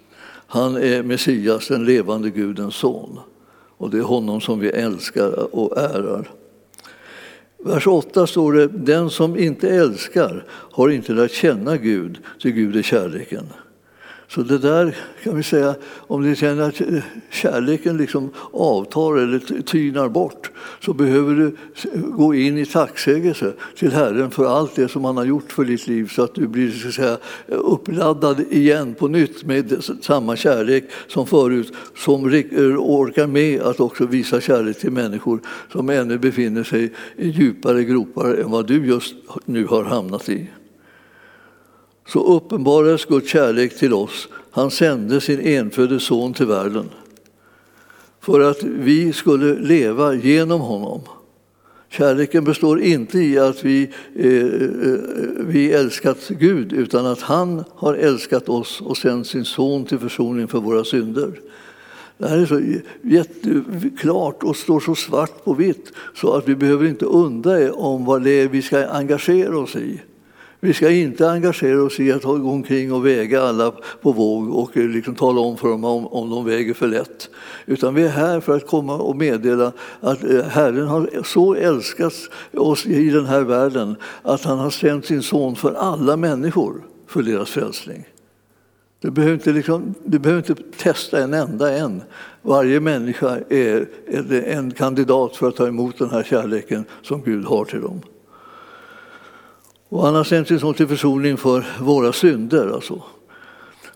Han 0.48 0.78
är 0.78 1.04
Messias, 1.04 1.68
den 1.68 1.86
levande 1.86 2.30
Gudens 2.30 2.76
son. 2.76 3.20
Och 3.78 3.90
det 3.90 3.98
är 3.98 4.02
honom 4.02 4.42
som 4.42 4.60
vi 4.60 4.70
älskar 4.70 5.56
och 5.56 5.78
ärar. 5.78 6.30
Vers 7.64 7.88
8 7.88 8.28
står 8.28 8.54
det, 8.54 8.68
den 8.68 9.10
som 9.10 9.38
inte 9.38 9.70
älskar 9.70 10.46
har 10.50 10.90
inte 10.90 11.14
lärt 11.14 11.32
känna 11.32 11.78
Gud, 11.78 12.18
till 12.42 12.52
Gud 12.52 12.76
är 12.76 12.82
kärleken. 12.82 13.46
Så 14.30 14.42
det 14.42 14.58
där 14.58 14.96
kan 15.24 15.36
vi 15.36 15.44
säga, 15.44 15.76
om 15.84 16.22
ni 16.22 16.36
känner 16.36 16.70
att 16.70 16.82
eh, 16.82 17.04
kärleken 17.30 17.98
liksom 17.98 18.30
avtar 18.52 19.18
eller 19.18 19.62
tynar 19.62 20.10
bort 20.10 20.52
så 20.82 20.94
behöver 20.94 21.36
du 21.36 21.56
gå 21.94 22.36
in 22.36 22.58
i 22.58 22.66
tacksägelse 22.66 23.54
till 23.78 23.92
Herren 23.92 24.32
för 24.32 24.46
allt 24.46 24.76
det 24.76 24.88
som 24.88 25.06
han 25.06 25.18
har 25.18 25.26
gjort 25.26 25.52
för 25.52 25.66
ditt 25.66 25.88
liv 25.88 26.12
så 26.16 26.24
att 26.24 26.36
du 26.36 26.48
blir 26.48 26.72
så 26.72 26.88
att 26.88 26.94
säga, 26.94 27.18
uppladdad 27.48 28.40
igen 28.50 28.96
på 28.96 29.08
nytt 29.08 29.44
med 29.44 29.84
samma 30.02 30.36
kärlek 30.36 30.84
som 31.08 31.28
förut 31.28 31.74
som 31.96 32.34
eh, 32.34 32.44
orkar 32.78 33.28
med 33.28 33.62
att 33.62 33.80
också 33.80 34.06
visa 34.06 34.42
kärlek 34.42 34.80
till 34.80 34.92
människor 34.92 35.40
som 35.72 35.90
ännu 35.90 36.18
befinner 36.18 36.64
sig 36.64 36.94
i 37.18 37.30
djupare 37.30 37.84
gropar 37.84 38.36
än 38.36 38.52
vad 38.52 38.68
du 38.68 38.86
just 38.86 39.16
nu 39.46 39.66
har 39.66 39.84
hamnat 39.84 40.30
i 40.30 40.48
så 42.10 42.36
uppenbarades 42.36 43.06
Guds 43.06 43.30
kärlek 43.32 43.78
till 43.78 43.94
oss. 43.94 44.28
Han 44.52 44.72
sände 44.72 45.22
sin 45.22 45.40
enfödde 45.40 46.00
son 46.00 46.34
till 46.34 46.46
världen 46.46 46.90
för 48.22 48.40
att 48.40 48.64
vi 48.64 49.14
skulle 49.14 49.60
leva 49.60 50.14
genom 50.14 50.62
honom. 50.62 51.02
Kärleken 51.90 52.44
består 52.44 52.82
inte 52.82 53.20
i 53.20 53.40
att 53.40 53.64
vi, 53.66 53.90
eh, 54.16 54.26
eh, 54.26 54.92
eh, 54.92 55.00
vi 55.40 55.72
älskat 55.72 56.28
Gud 56.28 56.74
utan 56.74 57.06
att 57.06 57.22
han 57.22 57.64
har 57.76 57.94
älskat 57.94 58.50
oss 58.50 58.82
och 58.82 58.98
sänt 58.98 59.28
sin 59.28 59.46
son 59.46 59.86
till 59.86 60.00
försoning 60.00 60.48
för 60.48 60.60
våra 60.60 60.84
synder. 60.84 61.40
Det 62.18 62.28
här 62.28 62.38
är 62.38 62.46
så 62.46 62.62
jätteklart 63.02 64.44
och 64.44 64.56
står 64.56 64.80
så 64.80 64.96
svart 64.96 65.44
på 65.44 65.54
vitt 65.54 65.92
så 66.16 66.34
att 66.34 66.48
vi 66.48 66.56
behöver 66.56 66.86
inte 66.86 67.06
undra 67.06 67.74
om 67.74 68.06
vad 68.06 68.24
det 68.24 68.32
är 68.32 68.48
vi 68.48 68.62
ska 68.62 68.88
engagera 68.88 69.60
oss 69.60 69.76
i. 69.76 70.02
Vi 70.62 70.74
ska 70.74 70.92
inte 70.92 71.30
engagera 71.30 71.84
oss 71.84 72.00
i 72.00 72.12
att 72.12 72.24
gå 72.24 72.52
omkring 72.52 72.94
och 72.94 73.06
väga 73.06 73.44
alla 73.44 73.72
på 74.02 74.12
våg 74.12 74.50
och 74.50 74.78
eh, 74.78 74.88
liksom 74.88 75.16
tala 75.16 75.42
om 75.42 75.58
för 75.58 75.70
dem 75.70 75.84
om, 75.84 76.08
om 76.08 76.30
de 76.30 76.46
väger 76.46 76.74
för 76.74 76.88
lätt. 76.88 77.30
Utan 77.66 77.94
vi 77.94 78.04
är 78.04 78.10
här 78.10 78.40
för 78.40 78.56
att 78.56 78.68
komma 78.68 78.98
och 78.98 79.16
meddela 79.16 79.72
att 80.00 80.24
eh, 80.24 80.44
Herren 80.44 80.88
har 80.88 81.24
så 81.24 81.56
älskat 81.56 82.14
oss 82.54 82.86
i 82.86 83.10
den 83.10 83.26
här 83.26 83.42
världen 83.42 83.96
att 84.22 84.44
han 84.44 84.60
har 84.60 84.70
sänt 84.70 85.06
sin 85.06 85.24
son 85.24 85.56
för 85.56 85.74
alla 85.74 86.18
människor 86.18 86.82
för 87.08 87.24
deras 87.24 87.50
frälsning. 87.50 88.06
Du 89.02 89.12
behöver, 89.12 89.34
inte 89.34 89.52
liksom, 89.52 89.94
du 90.04 90.20
behöver 90.20 90.50
inte 90.50 90.64
testa 90.78 91.24
en 91.24 91.34
enda 91.34 91.78
en. 91.78 92.02
Varje 92.42 92.80
människa 92.80 93.40
är 93.50 93.88
en 94.46 94.72
kandidat 94.72 95.36
för 95.36 95.48
att 95.48 95.56
ta 95.56 95.68
emot 95.68 95.98
den 95.98 96.10
här 96.10 96.24
kärleken 96.24 96.86
som 97.02 97.22
Gud 97.22 97.46
har 97.46 97.66
till 97.66 97.82
dem. 97.82 98.02
Och 99.90 100.04
han 100.04 100.16
har 100.16 100.24
sänt 100.24 100.48
sin 100.48 100.60
son 100.60 100.74
till 100.74 100.88
försoning 100.88 101.38
för 101.38 101.66
våra 101.80 102.14
synder. 102.14 102.72
Alltså. 102.74 103.04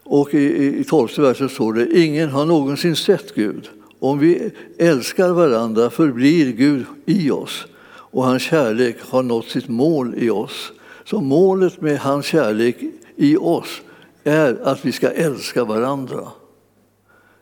Och 0.04 0.34
i, 0.34 0.80
i 0.80 0.84
tolfte 0.84 1.22
versen 1.22 1.50
står 1.50 1.74
det, 1.74 2.00
ingen 2.00 2.30
har 2.30 2.46
någonsin 2.46 2.96
sett 2.96 3.36
Gud. 3.36 3.70
Om 4.00 4.20
vi 4.20 4.52
älskar 4.78 5.30
varandra 5.30 5.90
förblir 5.90 6.52
Gud 6.52 6.86
i 7.06 7.32
oss 7.32 7.66
och 8.14 8.24
hans 8.24 8.44
kärlek 8.44 8.96
har 9.02 9.24
nått 9.24 9.46
sitt 9.46 9.68
mål 9.68 10.16
i 10.18 10.30
oss. 10.30 10.72
Så 11.06 11.22
målet 11.22 11.82
med 11.82 12.00
hans 12.00 12.26
kärlek 12.26 12.78
i 13.16 13.38
oss 13.38 13.82
är 14.24 14.60
att 14.64 14.86
vi 14.86 14.92
ska 14.92 15.10
älska 15.10 15.64
varandra. 15.64 16.28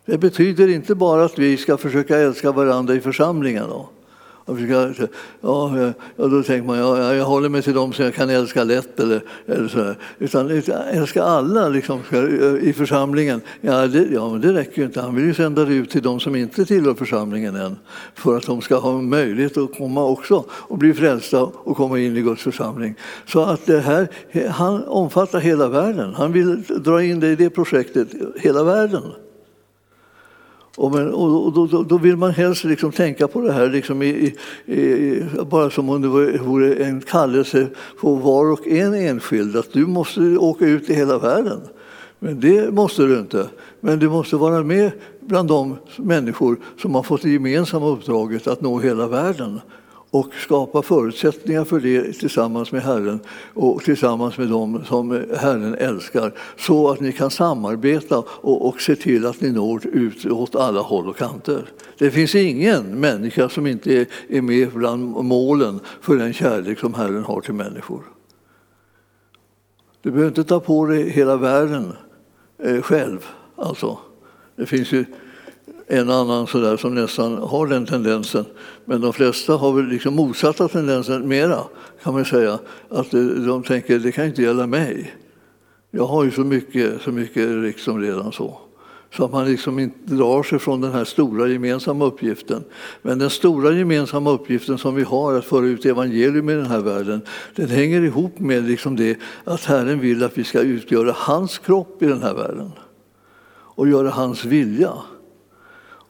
Det 0.05 0.17
betyder 0.17 0.67
inte 0.67 0.95
bara 0.95 1.25
att 1.25 1.39
vi 1.39 1.57
ska 1.57 1.77
försöka 1.77 2.17
älska 2.17 2.51
varandra 2.51 2.95
i 2.95 3.01
församlingarna. 3.01 3.85
Då. 4.51 4.55
Och 4.55 4.57
försöka, 4.57 5.13
ja, 5.41 5.93
då 6.15 6.43
tänker 6.43 6.67
man 6.67 6.77
ja, 6.77 7.13
jag 7.13 7.25
håller 7.25 7.49
mig 7.49 7.61
till 7.61 7.73
dem 7.73 7.93
som 7.93 8.05
jag 8.05 8.13
kan 8.13 8.29
älska 8.29 8.63
lätt. 8.63 8.99
Eller, 8.99 9.21
eller 9.47 9.67
så 9.67 9.93
Utan 10.19 10.61
älska 10.91 11.23
alla 11.23 11.69
liksom, 11.69 11.99
eh, 12.11 12.69
i 12.69 12.73
församlingen. 12.77 13.41
Ja 13.61 13.87
det, 13.87 14.07
ja, 14.11 14.29
men 14.29 14.41
det 14.41 14.53
räcker 14.53 14.77
ju 14.77 14.85
inte. 14.85 15.01
Han 15.01 15.15
vill 15.15 15.25
ju 15.25 15.33
sända 15.33 15.65
det 15.65 15.73
ut 15.73 15.89
till 15.89 16.01
de 16.01 16.19
som 16.19 16.35
inte 16.35 16.65
tillhör 16.65 16.93
församlingen 16.93 17.55
än 17.55 17.75
för 18.15 18.37
att 18.37 18.45
de 18.45 18.61
ska 18.61 18.75
ha 18.75 19.01
möjlighet 19.01 19.57
att 19.57 19.77
komma 19.77 20.05
också 20.05 20.45
och 20.49 20.77
bli 20.77 20.93
frälsta 20.93 21.43
och 21.43 21.77
komma 21.77 21.99
in 21.99 22.17
i 22.17 22.21
Guds 22.21 22.41
församling. 22.41 22.95
Så 23.25 23.41
att 23.41 23.65
det 23.65 23.79
här, 23.79 24.07
han 24.49 24.83
omfattar 24.83 25.39
hela 25.39 25.67
världen. 25.67 26.13
Han 26.13 26.31
vill 26.31 26.63
dra 26.63 27.03
in 27.03 27.19
det 27.19 27.27
i 27.27 27.35
det 27.35 27.49
projektet, 27.49 28.07
hela 28.35 28.63
världen. 28.63 29.03
Och, 30.75 30.91
men, 30.91 31.13
och 31.13 31.53
då, 31.53 31.83
då, 31.83 31.97
vill 31.97 32.17
man 32.17 32.31
helst 32.31 32.63
liksom 32.63 32.91
tänka 32.91 33.27
på 33.27 33.41
det 33.41 33.51
här 33.51 33.69
liksom 33.69 34.01
i, 34.01 34.35
i, 34.65 35.23
bara 35.49 35.69
som 35.69 35.89
om 35.89 36.01
det 36.01 36.07
vore 36.37 36.73
en 36.73 37.01
kallelse 37.01 37.67
på 37.99 38.15
var 38.15 38.51
och 38.51 38.67
en 38.67 38.93
enskild, 38.93 39.57
att 39.57 39.73
du 39.73 39.85
måste 39.85 40.21
åka 40.21 40.65
ut 40.65 40.89
i 40.89 40.93
hela 40.93 41.17
världen. 41.17 41.61
Men 42.19 42.39
det 42.39 42.73
måste 42.73 43.03
du 43.03 43.19
inte. 43.19 43.47
Men 43.79 43.99
du 43.99 44.09
måste 44.09 44.35
vara 44.35 44.63
med 44.63 44.91
bland 45.19 45.47
de 45.49 45.75
människor 45.95 46.57
som 46.81 46.95
har 46.95 47.03
fått 47.03 47.21
det 47.21 47.29
gemensamma 47.29 47.87
uppdraget 47.87 48.47
att 48.47 48.61
nå 48.61 48.79
hela 48.79 49.07
världen 49.07 49.59
och 50.11 50.33
skapa 50.33 50.81
förutsättningar 50.81 51.63
för 51.63 51.79
det 51.79 52.13
tillsammans 52.13 52.71
med 52.71 52.81
Herren 52.81 53.19
och 53.53 53.83
tillsammans 53.83 54.37
med 54.37 54.47
dem 54.47 54.83
som 54.87 55.11
Herren 55.37 55.75
älskar 55.75 56.33
så 56.57 56.89
att 56.89 56.99
ni 56.99 57.11
kan 57.11 57.31
samarbeta 57.31 58.17
och, 58.27 58.67
och 58.67 58.81
se 58.81 58.95
till 58.95 59.25
att 59.25 59.41
ni 59.41 59.51
når 59.51 59.87
ut 59.87 60.25
åt 60.25 60.55
alla 60.55 60.81
håll 60.81 61.09
och 61.09 61.17
kanter. 61.17 61.69
Det 61.97 62.11
finns 62.11 62.35
ingen 62.35 62.99
människa 62.99 63.49
som 63.49 63.67
inte 63.67 64.05
är 64.29 64.41
med 64.41 64.71
bland 64.71 65.25
målen 65.25 65.79
för 66.01 66.15
den 66.15 66.33
kärlek 66.33 66.79
som 66.79 66.93
Herren 66.93 67.23
har 67.23 67.41
till 67.41 67.53
människor. 67.53 68.03
Du 70.01 70.11
behöver 70.11 70.27
inte 70.29 70.43
ta 70.43 70.59
på 70.59 70.85
dig 70.85 71.09
hela 71.09 71.37
världen 71.37 71.93
eh, 72.63 72.81
själv. 72.81 73.25
Alltså, 73.55 73.97
det 74.55 74.65
finns 74.65 74.91
ju 74.91 75.05
en 75.91 76.09
annan 76.09 76.47
sådär 76.47 76.77
som 76.77 76.95
nästan 76.95 77.37
har 77.37 77.67
den 77.67 77.85
tendensen. 77.85 78.45
Men 78.85 79.01
de 79.01 79.13
flesta 79.13 79.53
har 79.53 79.73
väl 79.73 79.87
liksom 79.87 80.15
motsatta 80.15 80.67
tendensen 80.67 81.27
mera, 81.27 81.63
kan 82.03 82.13
man 82.13 82.25
säga. 82.25 82.59
Att 82.89 83.13
eh, 83.13 83.21
de 83.21 83.63
tänker, 83.63 83.99
det 83.99 84.11
kan 84.11 84.25
inte 84.25 84.41
gälla 84.41 84.67
mig. 84.67 85.15
Jag 85.91 86.05
har 86.05 86.23
ju 86.23 86.31
så 86.31 86.41
mycket, 86.41 87.01
så 87.01 87.11
mycket 87.11 87.49
liksom 87.49 88.01
redan 88.01 88.31
så. 88.31 88.57
Så 89.15 89.25
att 89.25 89.31
man 89.31 89.45
liksom 89.45 89.79
inte 89.79 90.15
drar 90.15 90.43
sig 90.43 90.59
från 90.59 90.81
den 90.81 90.91
här 90.91 91.05
stora 91.05 91.47
gemensamma 91.47 92.05
uppgiften. 92.05 92.63
Men 93.01 93.19
den 93.19 93.29
stora 93.29 93.71
gemensamma 93.71 94.31
uppgiften 94.31 94.77
som 94.77 94.95
vi 94.95 95.03
har 95.03 95.33
att 95.33 95.45
föra 95.45 95.65
ut 95.65 95.85
evangelium 95.85 96.49
i 96.49 96.53
den 96.53 96.65
här 96.65 96.79
världen, 96.79 97.21
den 97.55 97.67
hänger 97.67 98.01
ihop 98.01 98.39
med 98.39 98.63
liksom 98.63 98.95
det 98.95 99.17
att 99.43 99.63
Herren 99.63 99.99
vill 99.99 100.23
att 100.23 100.37
vi 100.37 100.43
ska 100.43 100.59
utgöra 100.59 101.15
hans 101.17 101.57
kropp 101.57 102.03
i 102.03 102.05
den 102.05 102.21
här 102.21 102.33
världen. 102.33 102.71
Och 103.53 103.87
göra 103.87 104.09
hans 104.09 104.45
vilja. 104.45 104.93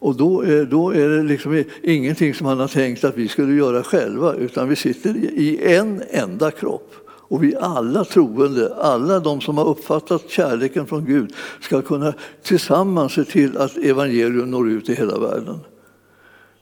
Och 0.02 0.16
då 0.16 0.40
är, 0.40 0.64
då 0.64 0.90
är 0.90 1.08
det 1.08 1.22
liksom 1.22 1.64
ingenting 1.82 2.34
som 2.34 2.46
han 2.46 2.60
har 2.60 2.68
tänkt 2.68 3.04
att 3.04 3.16
vi 3.16 3.28
skulle 3.28 3.54
göra 3.54 3.82
själva 3.82 4.34
utan 4.34 4.68
vi 4.68 4.76
sitter 4.76 5.16
i 5.16 5.74
en 5.74 6.02
enda 6.10 6.50
kropp. 6.50 6.94
Och 7.08 7.42
vi 7.42 7.56
alla 7.56 8.04
troende, 8.04 8.74
alla 8.74 9.20
de 9.20 9.40
som 9.40 9.58
har 9.58 9.68
uppfattat 9.68 10.30
kärleken 10.30 10.86
från 10.86 11.04
Gud 11.04 11.34
ska 11.60 11.82
kunna 11.82 12.14
tillsammans 12.42 13.12
se 13.12 13.24
till 13.24 13.56
att 13.56 13.76
evangelium 13.76 14.50
når 14.50 14.70
ut 14.70 14.88
i 14.88 14.94
hela 14.94 15.18
världen. 15.18 15.58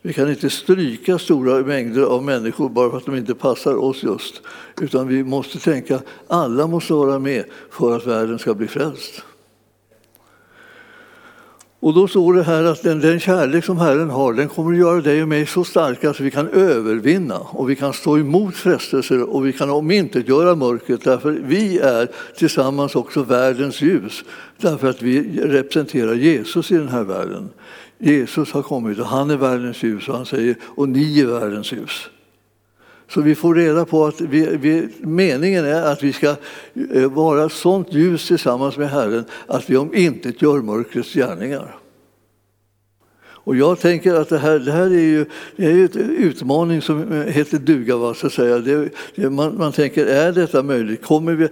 Vi 0.02 0.12
kan 0.12 0.30
inte 0.30 0.50
stryka 0.50 1.18
stora 1.18 1.62
mängder 1.62 2.02
av 2.02 2.24
människor 2.24 2.68
bara 2.68 2.90
för 2.90 2.96
att 2.96 3.06
de 3.06 3.16
inte 3.16 3.34
passar 3.34 3.74
oss 3.74 4.02
just. 4.02 4.42
Utan 4.80 5.08
vi 5.08 5.24
måste 5.24 5.58
tänka 5.58 6.00
alla 6.28 6.66
måste 6.66 6.92
vara 6.92 7.18
med 7.18 7.44
för 7.70 7.96
att 7.96 8.06
världen 8.06 8.38
ska 8.38 8.54
bli 8.54 8.66
frälst. 8.66 9.22
Och 11.80 11.94
då 11.94 12.08
står 12.08 12.34
det 12.34 12.42
här 12.42 12.64
att 12.64 12.82
den, 12.82 13.00
den 13.00 13.20
kärlek 13.20 13.64
som 13.64 13.78
Herren 13.78 14.10
har 14.10 14.32
den 14.32 14.48
kommer 14.48 14.72
att 14.72 14.78
göra 14.78 15.00
dig 15.00 15.22
och 15.22 15.28
mig 15.28 15.46
så 15.46 15.64
starka 15.64 16.10
att 16.10 16.20
vi 16.20 16.30
kan 16.30 16.48
övervinna 16.48 17.38
och 17.38 17.70
vi 17.70 17.76
kan 17.76 17.92
stå 17.92 18.18
emot 18.18 18.54
frestelser 18.56 19.22
och 19.22 19.46
vi 19.46 19.52
kan 19.52 19.70
omintetgöra 19.70 20.54
mörkret 20.54 21.04
därför 21.04 21.30
vi 21.30 21.78
är 21.78 22.08
tillsammans 22.36 22.96
också 22.96 23.22
världens 23.22 23.82
ljus 23.82 24.24
därför 24.56 24.88
att 24.88 25.02
vi 25.02 25.40
representerar 25.40 26.14
Jesus 26.14 26.70
i 26.70 26.74
den 26.74 26.88
här 26.88 27.04
världen. 27.04 27.48
Jesus 27.98 28.52
har 28.52 28.62
kommit 28.62 28.98
och 28.98 29.06
han 29.06 29.30
är 29.30 29.36
världens 29.36 29.82
ljus 29.82 30.08
och 30.08 30.16
han 30.16 30.26
säger 30.26 30.56
och 30.62 30.88
ni 30.88 31.20
är 31.20 31.26
världens 31.26 31.72
ljus. 31.72 32.08
Så 33.10 33.20
vi 33.20 33.34
får 33.34 33.54
reda 33.54 33.84
på 33.84 34.06
att 34.06 34.20
vi, 34.20 34.56
vi, 34.56 34.88
meningen 35.00 35.64
är 35.64 35.82
att 35.82 36.02
vi 36.02 36.12
ska 36.12 36.36
eh, 36.94 37.10
vara 37.10 37.48
sånt 37.48 37.92
ljus 37.92 38.28
tillsammans 38.28 38.76
med 38.76 38.90
Herren 38.90 39.24
att 39.46 39.70
vi 39.70 39.76
om 39.76 39.94
inte 39.94 40.32
gör 40.38 40.62
mörkrets 40.62 41.14
gärningar. 41.14 41.76
Och 43.44 43.56
jag 43.56 43.80
tänker 43.80 44.14
att 44.14 44.28
det 44.28 44.38
här, 44.38 44.58
det 44.58 44.72
här 44.72 44.86
är 44.86 45.00
ju 45.00 45.26
det 45.56 45.66
är 45.66 45.70
en 45.70 46.16
utmaning 46.16 46.82
som 46.82 47.12
eh, 47.12 47.26
heter 47.26 47.58
duga. 47.58 47.96
Va, 47.96 48.14
så 48.14 48.26
att 48.26 48.32
säga. 48.32 48.58
Det, 48.58 48.88
det, 49.14 49.30
man, 49.30 49.58
man, 49.58 49.72
tänker, 49.72 50.06
är 50.06 50.32
detta 50.32 50.62
möjligt? 50.62 51.02
Kommer 51.02 51.32
vi, 51.32 51.48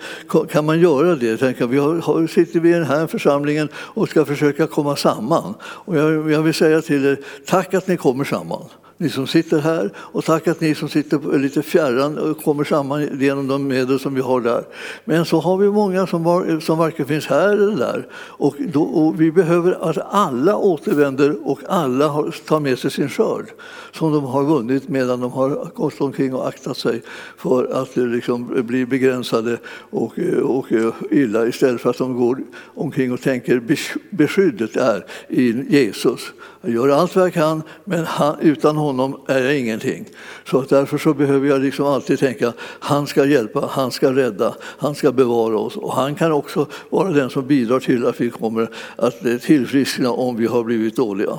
kan 0.51 0.65
man 0.65 0.81
göra 0.81 1.15
det? 1.15 1.37
Tänker, 1.37 1.67
vi 1.67 1.79
har, 1.79 2.27
sitter 2.27 2.61
vi 2.61 2.69
i 2.69 2.73
den 2.73 2.85
här 2.85 3.07
församlingen 3.07 3.69
och 3.75 4.09
ska 4.09 4.25
försöka 4.25 4.67
komma 4.67 4.97
samman. 4.97 5.55
Och 5.63 5.97
jag, 5.97 6.31
jag 6.31 6.43
vill 6.43 6.55
säga 6.55 6.83
till 6.83 7.07
er, 7.07 7.19
tack 7.47 7.75
att 7.75 7.87
ni 7.87 7.97
kommer 7.97 8.25
samman 8.25 8.65
ni 9.01 9.09
som 9.09 9.27
sitter 9.27 9.59
här 9.59 9.91
och 9.97 10.25
tack 10.25 10.49
att 10.49 10.61
ni 10.61 10.75
som 10.75 10.89
sitter 10.89 11.39
lite 11.39 11.63
fjärran 11.63 12.19
och 12.19 12.43
kommer 12.43 12.65
samman 12.65 13.21
genom 13.21 13.47
de 13.47 13.69
medel 13.69 14.01
som 14.01 14.15
vi 14.15 14.21
har 14.21 14.41
där. 14.41 14.65
Men 15.05 15.25
så 15.25 15.41
har 15.41 15.57
vi 15.57 15.71
många 15.71 16.07
som, 16.07 16.25
var, 16.25 16.61
som 16.61 16.79
varken 16.79 17.07
finns 17.07 17.27
här 17.27 17.49
eller 17.49 17.77
där. 17.77 18.07
Och, 18.15 18.55
då, 18.59 18.83
och 18.83 19.21
vi 19.21 19.33
behöver 19.33 19.91
att 19.91 19.99
alla 20.11 20.57
återvänder 20.57 21.49
och 21.49 21.61
alla 21.69 22.09
har, 22.09 22.35
tar 22.47 22.61
med 22.61 22.79
sig 22.79 22.91
sin 22.91 23.09
skörd 23.09 23.47
som 23.93 24.13
de 24.13 24.25
har 24.25 24.45
vunnit 24.45 24.89
medan 24.89 25.21
de 25.21 25.33
har 25.33 25.75
gått 25.75 26.01
omkring 26.01 26.35
och 26.35 26.49
aktat 26.49 26.77
sig 26.77 27.03
för 27.37 27.83
att 27.83 27.97
eh, 27.97 28.07
liksom 28.07 28.67
bli 28.67 28.87
begränsade 28.87 29.59
och, 29.91 30.19
eh, 30.19 30.39
och 30.39 30.73
eh, 30.73 30.93
illa 31.11 31.47
istället 31.47 31.81
för 31.81 31.91
att 31.91 31.99
de 31.99 32.17
går 32.17 32.39
omkring 32.75 33.13
och 33.13 33.21
tänker 33.21 33.63
beskyddet 34.11 34.77
är 34.77 35.05
i 35.29 35.65
Jesus. 35.69 36.21
Jag 36.61 36.71
gör 36.73 36.89
allt 36.89 37.17
vad 37.17 37.25
jag 37.25 37.33
kan, 37.33 37.63
men 37.85 38.05
han, 38.05 38.37
utan 38.41 38.77
honom 38.77 38.88
honom 38.89 39.21
är 39.27 39.45
jag 39.45 39.59
ingenting. 39.59 40.05
Så 40.45 40.61
därför 40.61 40.99
så 40.99 41.15
behöver 41.15 41.49
jag 41.49 41.61
liksom 41.61 41.87
alltid 41.87 42.19
tänka 42.19 42.53
han 42.61 43.07
ska 43.07 43.25
hjälpa, 43.25 43.69
han 43.71 43.91
ska 43.91 44.13
rädda, 44.13 44.55
han 44.61 44.95
ska 44.95 45.13
bevara 45.13 45.59
oss. 45.59 45.77
Och 45.77 45.93
han 45.93 46.15
kan 46.15 46.33
också 46.33 46.67
vara 46.91 47.11
den 47.11 47.31
som 47.31 47.47
bidrar 47.47 47.81
till 47.81 48.07
att 48.07 48.21
vi 48.21 48.31
kommer 48.31 48.71
att 48.97 49.21
tillfriskna 49.43 50.11
om 50.11 50.37
vi 50.37 50.47
har 50.47 50.65
blivit 50.65 50.97
dåliga. 50.97 51.39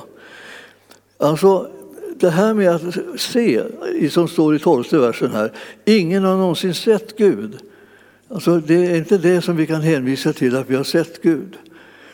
Alltså, 1.18 1.68
det 2.20 2.30
här 2.30 2.54
med 2.54 2.70
att 2.70 2.98
se, 3.18 3.64
som 4.10 4.28
står 4.28 4.56
i 4.56 4.60
tolfte 4.60 4.98
versen 4.98 5.32
här, 5.32 5.52
ingen 5.86 6.24
har 6.24 6.38
någonsin 6.38 6.74
sett 6.74 7.18
Gud. 7.18 7.58
Alltså, 8.30 8.60
det 8.60 8.86
är 8.86 8.96
inte 8.96 9.18
det 9.18 9.42
som 9.42 9.56
vi 9.56 9.68
kan 9.68 9.82
hänvisa 9.82 10.34
till, 10.34 10.56
att 10.56 10.70
vi 10.70 10.76
har 10.76 10.84
sett 10.84 11.22
Gud. 11.22 11.58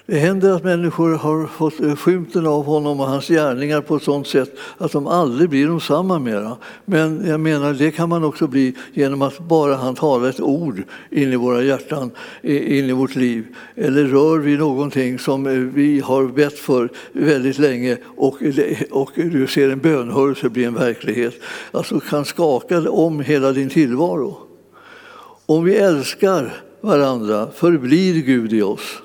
Det 0.08 0.20
händer 0.20 0.52
att 0.52 0.64
människor 0.64 1.16
har 1.16 1.48
fått 1.48 1.80
eh, 1.80 1.96
skymten 1.96 2.48
av 2.48 2.66
honom 2.66 3.00
och 3.00 3.08
hans 3.08 3.28
gärningar 3.28 3.82
på 3.82 3.96
ett 3.96 4.04
sådant 4.04 4.28
sätt 4.28 4.58
att 4.78 4.92
de 4.92 5.08
aldrig 5.08 5.50
blir 5.50 5.68
de 5.68 5.82
samma 5.82 6.20
mera. 6.20 6.58
Men 6.86 7.28
jag 7.28 7.40
menar, 7.40 7.74
det 7.74 7.92
kan 7.92 8.10
man 8.10 8.24
också 8.24 8.48
bli 8.48 8.76
genom 8.94 9.22
att 9.22 9.40
bara 9.40 9.76
han 9.76 9.96
talar 9.96 10.30
ett 10.30 10.40
ord 10.40 10.84
in 11.10 11.34
i 11.34 11.36
våra 11.36 11.64
hjärtan, 11.64 12.12
in 12.42 12.90
i 12.90 12.92
vårt 12.92 13.16
liv. 13.16 13.46
Eller 13.76 14.04
rör 14.04 14.40
vi 14.40 14.58
någonting 14.58 15.20
som 15.20 15.48
eh, 15.48 15.54
vi 15.54 16.00
har 16.00 16.26
bett 16.26 16.60
för 16.60 16.90
väldigt 17.12 17.60
länge 17.60 17.98
och, 18.18 18.38
och 18.92 19.12
du 19.16 19.48
ser 19.48 19.70
en 19.70 19.80
bönhörelse 19.80 20.50
bli 20.50 20.64
en 20.64 20.74
verklighet. 20.74 21.34
Alltså 21.72 22.00
kan 22.00 22.26
skaka 22.26 22.90
om 22.90 23.20
hela 23.20 23.52
din 23.52 23.70
tillvaro. 23.70 24.38
Om 25.46 25.64
vi 25.64 25.76
älskar 25.76 26.54
varandra 26.82 27.48
förblir 27.56 28.22
Gud 28.22 28.54
i 28.54 28.62
oss. 28.62 29.02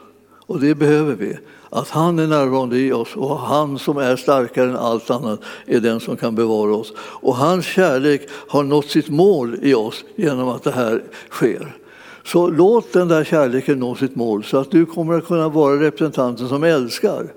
Och 0.50 0.60
det 0.60 0.74
behöver 0.74 1.14
vi. 1.14 1.38
Att 1.70 1.88
han 1.88 2.18
är 2.18 2.26
närvarande 2.26 2.78
i 2.78 2.92
oss 2.92 3.16
och 3.16 3.38
han 3.38 3.78
som 3.78 3.98
är 3.98 4.16
starkare 4.16 4.68
än 4.68 4.76
allt 4.76 5.10
annat 5.10 5.40
är 5.66 5.80
den 5.80 6.00
som 6.00 6.16
kan 6.16 6.34
bevara 6.34 6.74
oss. 6.74 6.92
Och 6.98 7.36
hans 7.36 7.66
kärlek 7.66 8.28
har 8.30 8.62
nått 8.62 8.86
sitt 8.86 9.08
mål 9.08 9.56
i 9.62 9.74
oss 9.74 10.04
genom 10.16 10.48
att 10.48 10.62
det 10.62 10.70
här 10.70 11.02
sker. 11.30 11.76
Så 12.24 12.48
låt 12.48 12.92
den 12.92 13.08
där 13.08 13.24
kärleken 13.24 13.78
nå 13.78 13.94
sitt 13.94 14.16
mål 14.16 14.44
så 14.44 14.58
att 14.58 14.70
du 14.70 14.86
kommer 14.86 15.14
att 15.14 15.26
kunna 15.26 15.48
vara 15.48 15.80
representanten 15.80 16.48
som 16.48 16.64
älskar. 16.64 17.32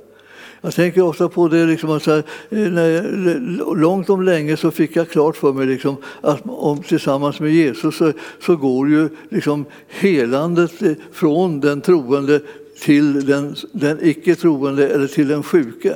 Jag 0.62 0.74
tänker 0.74 1.02
ofta 1.02 1.30
på 1.30 1.48
det, 1.48 1.66
liksom 1.66 1.90
att 1.90 2.06
här, 2.06 2.24
eh, 2.50 2.58
när, 2.58 3.76
långt 3.76 4.10
om 4.10 4.22
länge 4.22 4.58
så 4.58 4.72
fick 4.72 4.96
jag 4.96 5.10
klart 5.10 5.38
för 5.38 5.54
mig 5.54 5.66
liksom, 5.66 5.96
att 6.22 6.42
om, 6.46 6.84
tillsammans 6.84 7.40
med 7.40 7.52
Jesus 7.52 7.98
så, 7.98 8.12
så 8.46 8.56
går 8.56 8.90
ju 8.90 9.10
liksom 9.30 9.66
helandet 9.88 10.82
eh, 10.82 10.92
från 11.12 11.60
den 11.60 11.82
troende 11.82 12.42
till 12.82 13.26
den, 13.26 13.56
den 13.72 13.98
icke 14.02 14.36
troende 14.36 14.90
eller 14.90 15.08
till 15.08 15.28
den 15.28 15.44
sjuke. 15.44 15.96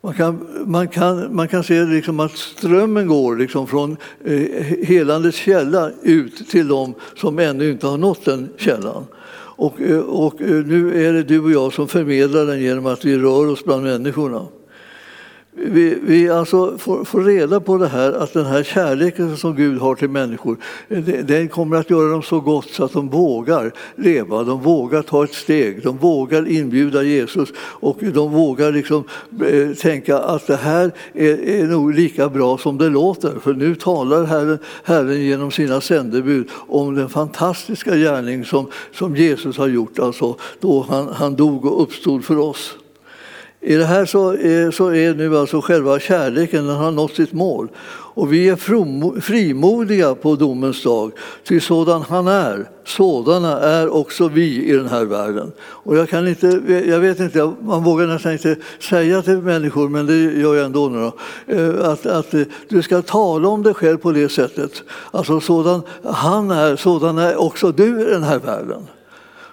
Man 0.00 0.14
kan, 0.14 0.46
man 0.66 0.88
kan, 0.88 1.36
man 1.36 1.48
kan 1.48 1.64
se 1.64 1.84
liksom 1.84 2.20
att 2.20 2.36
strömmen 2.36 3.06
går 3.06 3.36
liksom 3.36 3.66
från 3.66 3.96
eh, 4.24 4.40
helandets 4.82 5.38
källa 5.38 5.90
ut 6.02 6.48
till 6.48 6.68
dem 6.68 6.94
som 7.16 7.38
ännu 7.38 7.70
inte 7.70 7.86
har 7.86 7.98
nått 7.98 8.24
den 8.24 8.48
källan. 8.56 9.04
Och, 9.58 9.80
eh, 9.80 9.98
och 9.98 10.42
eh, 10.42 10.64
nu 10.66 11.06
är 11.06 11.12
det 11.12 11.22
du 11.22 11.40
och 11.40 11.50
jag 11.50 11.72
som 11.72 11.88
förmedlar 11.88 12.46
den 12.46 12.60
genom 12.60 12.86
att 12.86 13.04
vi 13.04 13.18
rör 13.18 13.50
oss 13.50 13.64
bland 13.64 13.82
människorna. 13.82 14.46
Vi, 15.54 15.98
vi 16.02 16.28
alltså 16.28 16.78
får, 16.78 17.04
får, 17.04 17.20
reda 17.20 17.60
på 17.60 17.78
det 17.78 17.88
här 17.88 18.12
att 18.12 18.32
den 18.32 18.46
här 18.46 18.62
kärleken 18.62 19.36
som 19.36 19.56
Gud 19.56 19.78
har 19.80 19.94
till 19.94 20.10
människor 20.10 20.56
den 21.22 21.48
kommer 21.48 21.76
att 21.76 21.90
göra 21.90 22.08
dem 22.08 22.22
så 22.22 22.40
gott 22.40 22.70
så 22.70 22.84
att 22.84 22.92
de 22.92 23.08
vågar 23.08 23.72
leva, 23.96 24.42
de 24.42 24.60
vågar 24.62 25.02
ta 25.02 25.24
ett 25.24 25.34
steg, 25.34 25.82
de 25.82 25.96
vågar 25.96 26.48
inbjuda 26.48 27.02
Jesus 27.02 27.48
och 27.58 27.96
de 28.00 28.32
vågar 28.32 28.72
liksom, 28.72 29.04
eh, 29.46 29.76
tänka 29.76 30.18
att 30.18 30.46
det 30.46 30.56
här 30.56 30.92
är, 31.14 31.48
är 31.48 31.66
nog 31.66 31.94
lika 31.94 32.28
bra 32.28 32.58
som 32.58 32.78
det 32.78 32.88
låter. 32.88 33.38
För 33.40 33.54
nu 33.54 33.74
talar 33.74 34.24
Herren, 34.24 34.58
Herren 34.84 35.22
genom 35.22 35.50
sina 35.50 35.80
sändebud 35.80 36.48
om 36.52 36.94
den 36.94 37.08
fantastiska 37.08 37.96
gärning 37.96 38.44
som, 38.44 38.66
som 38.92 39.16
Jesus 39.16 39.58
har 39.58 39.68
gjort, 39.68 39.98
alltså 39.98 40.36
då 40.60 40.86
han, 40.88 41.08
han 41.08 41.36
dog 41.36 41.64
och 41.64 41.82
uppstod 41.82 42.24
för 42.24 42.38
oss. 42.38 42.76
I 43.60 43.74
det 43.74 43.84
här 43.84 44.06
så 44.06 44.30
är, 44.30 44.70
så 44.70 44.88
är 44.88 45.14
nu 45.14 45.38
alltså 45.38 45.60
själva 45.60 46.00
kärleken, 46.00 46.66
den 46.66 46.76
har 46.76 46.90
nått 46.90 47.14
sitt 47.14 47.32
mål. 47.32 47.68
Och 48.18 48.32
vi 48.32 48.48
är 48.48 48.56
frimodiga 49.20 50.14
på 50.14 50.36
domens 50.36 50.82
dag, 50.82 51.12
ty 51.48 51.60
sådan 51.60 52.02
han 52.02 52.28
är, 52.28 52.70
sådana 52.84 53.60
är 53.60 53.94
också 53.94 54.28
vi 54.28 54.64
i 54.64 54.72
den 54.72 54.88
här 54.88 55.04
världen. 55.04 55.52
Och 55.60 55.96
jag, 55.96 56.08
kan 56.08 56.28
inte, 56.28 56.46
jag 56.86 57.00
vet 57.00 57.20
inte, 57.20 57.52
man 57.60 57.84
vågar 57.84 58.06
nästan 58.06 58.32
inte 58.32 58.56
säga 58.80 59.22
till 59.22 59.38
människor, 59.38 59.88
men 59.88 60.06
det 60.06 60.40
gör 60.40 60.54
jag 60.54 60.64
ändå 60.64 60.88
nu 60.88 60.98
då, 60.98 61.12
eh, 61.54 61.90
att, 61.90 62.06
att 62.06 62.34
du 62.68 62.82
ska 62.82 63.02
tala 63.02 63.48
om 63.48 63.62
dig 63.62 63.74
själv 63.74 63.98
på 63.98 64.12
det 64.12 64.28
sättet. 64.28 64.82
Alltså 65.10 65.40
sådan 65.40 65.82
han 66.04 66.50
är, 66.50 66.76
sådan 66.76 67.18
är 67.18 67.36
också 67.36 67.72
du 67.72 68.00
i 68.00 68.04
den 68.04 68.22
här 68.22 68.38
världen. 68.38 68.86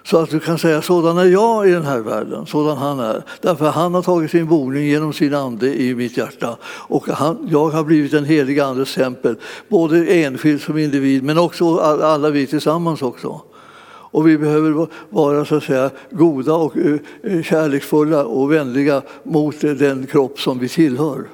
Så 0.06 0.18
att 0.18 0.30
du 0.30 0.40
kan 0.40 0.58
säga 0.58 0.82
sådan 0.82 1.18
är 1.18 1.24
jag 1.24 1.68
i 1.68 1.72
den 1.72 1.84
här 1.84 2.00
världen, 2.00 2.46
sådan 2.46 2.76
han 2.76 3.00
är. 3.00 3.22
Därför 3.40 3.70
han 3.70 3.94
har 3.94 4.02
tagit 4.02 4.30
sin 4.30 4.46
boning 4.46 4.86
genom 4.86 5.12
sin 5.12 5.34
ande 5.34 5.82
i 5.82 5.94
mitt 5.94 6.16
hjärta. 6.16 6.56
Och 6.64 7.08
han, 7.08 7.48
jag 7.50 7.68
har 7.68 7.84
blivit 7.84 8.12
en 8.12 8.24
helig 8.24 8.60
andes 8.60 8.94
tempel, 8.94 9.36
både 9.68 10.06
enskild 10.06 10.60
som 10.60 10.78
individ 10.78 11.24
men 11.24 11.38
också 11.38 11.78
alla 11.78 12.30
vi 12.30 12.46
tillsammans 12.46 13.02
också. 13.02 13.40
Och 13.86 14.28
vi 14.28 14.38
behöver 14.38 14.86
vara 15.10 15.44
så 15.44 15.56
att 15.56 15.64
säga, 15.64 15.90
goda 16.10 16.54
och 16.54 16.76
eh, 16.76 16.98
eh, 17.22 17.42
kärleksfulla 17.42 18.24
och 18.24 18.52
vänliga 18.52 19.02
mot 19.22 19.64
eh, 19.64 19.70
den 19.70 20.06
kropp 20.06 20.40
som 20.40 20.58
vi 20.58 20.68
tillhör. 20.68 21.28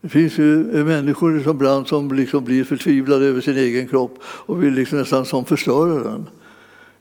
Det 0.00 0.08
finns 0.08 0.38
ju 0.38 0.64
människor 0.84 1.40
som 1.42 1.56
ibland 1.56 1.88
som 1.88 2.12
liksom 2.12 2.44
blir 2.44 2.64
förtvivlade 2.64 3.26
över 3.26 3.40
sin 3.40 3.56
egen 3.56 3.88
kropp 3.88 4.18
och 4.22 4.62
vill 4.62 4.74
liksom 4.74 4.98
nästan 4.98 5.24
som 5.24 5.44
förstöra 5.44 6.02
den 6.02 6.26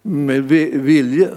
med 0.01 0.43
vilje. 0.73 1.29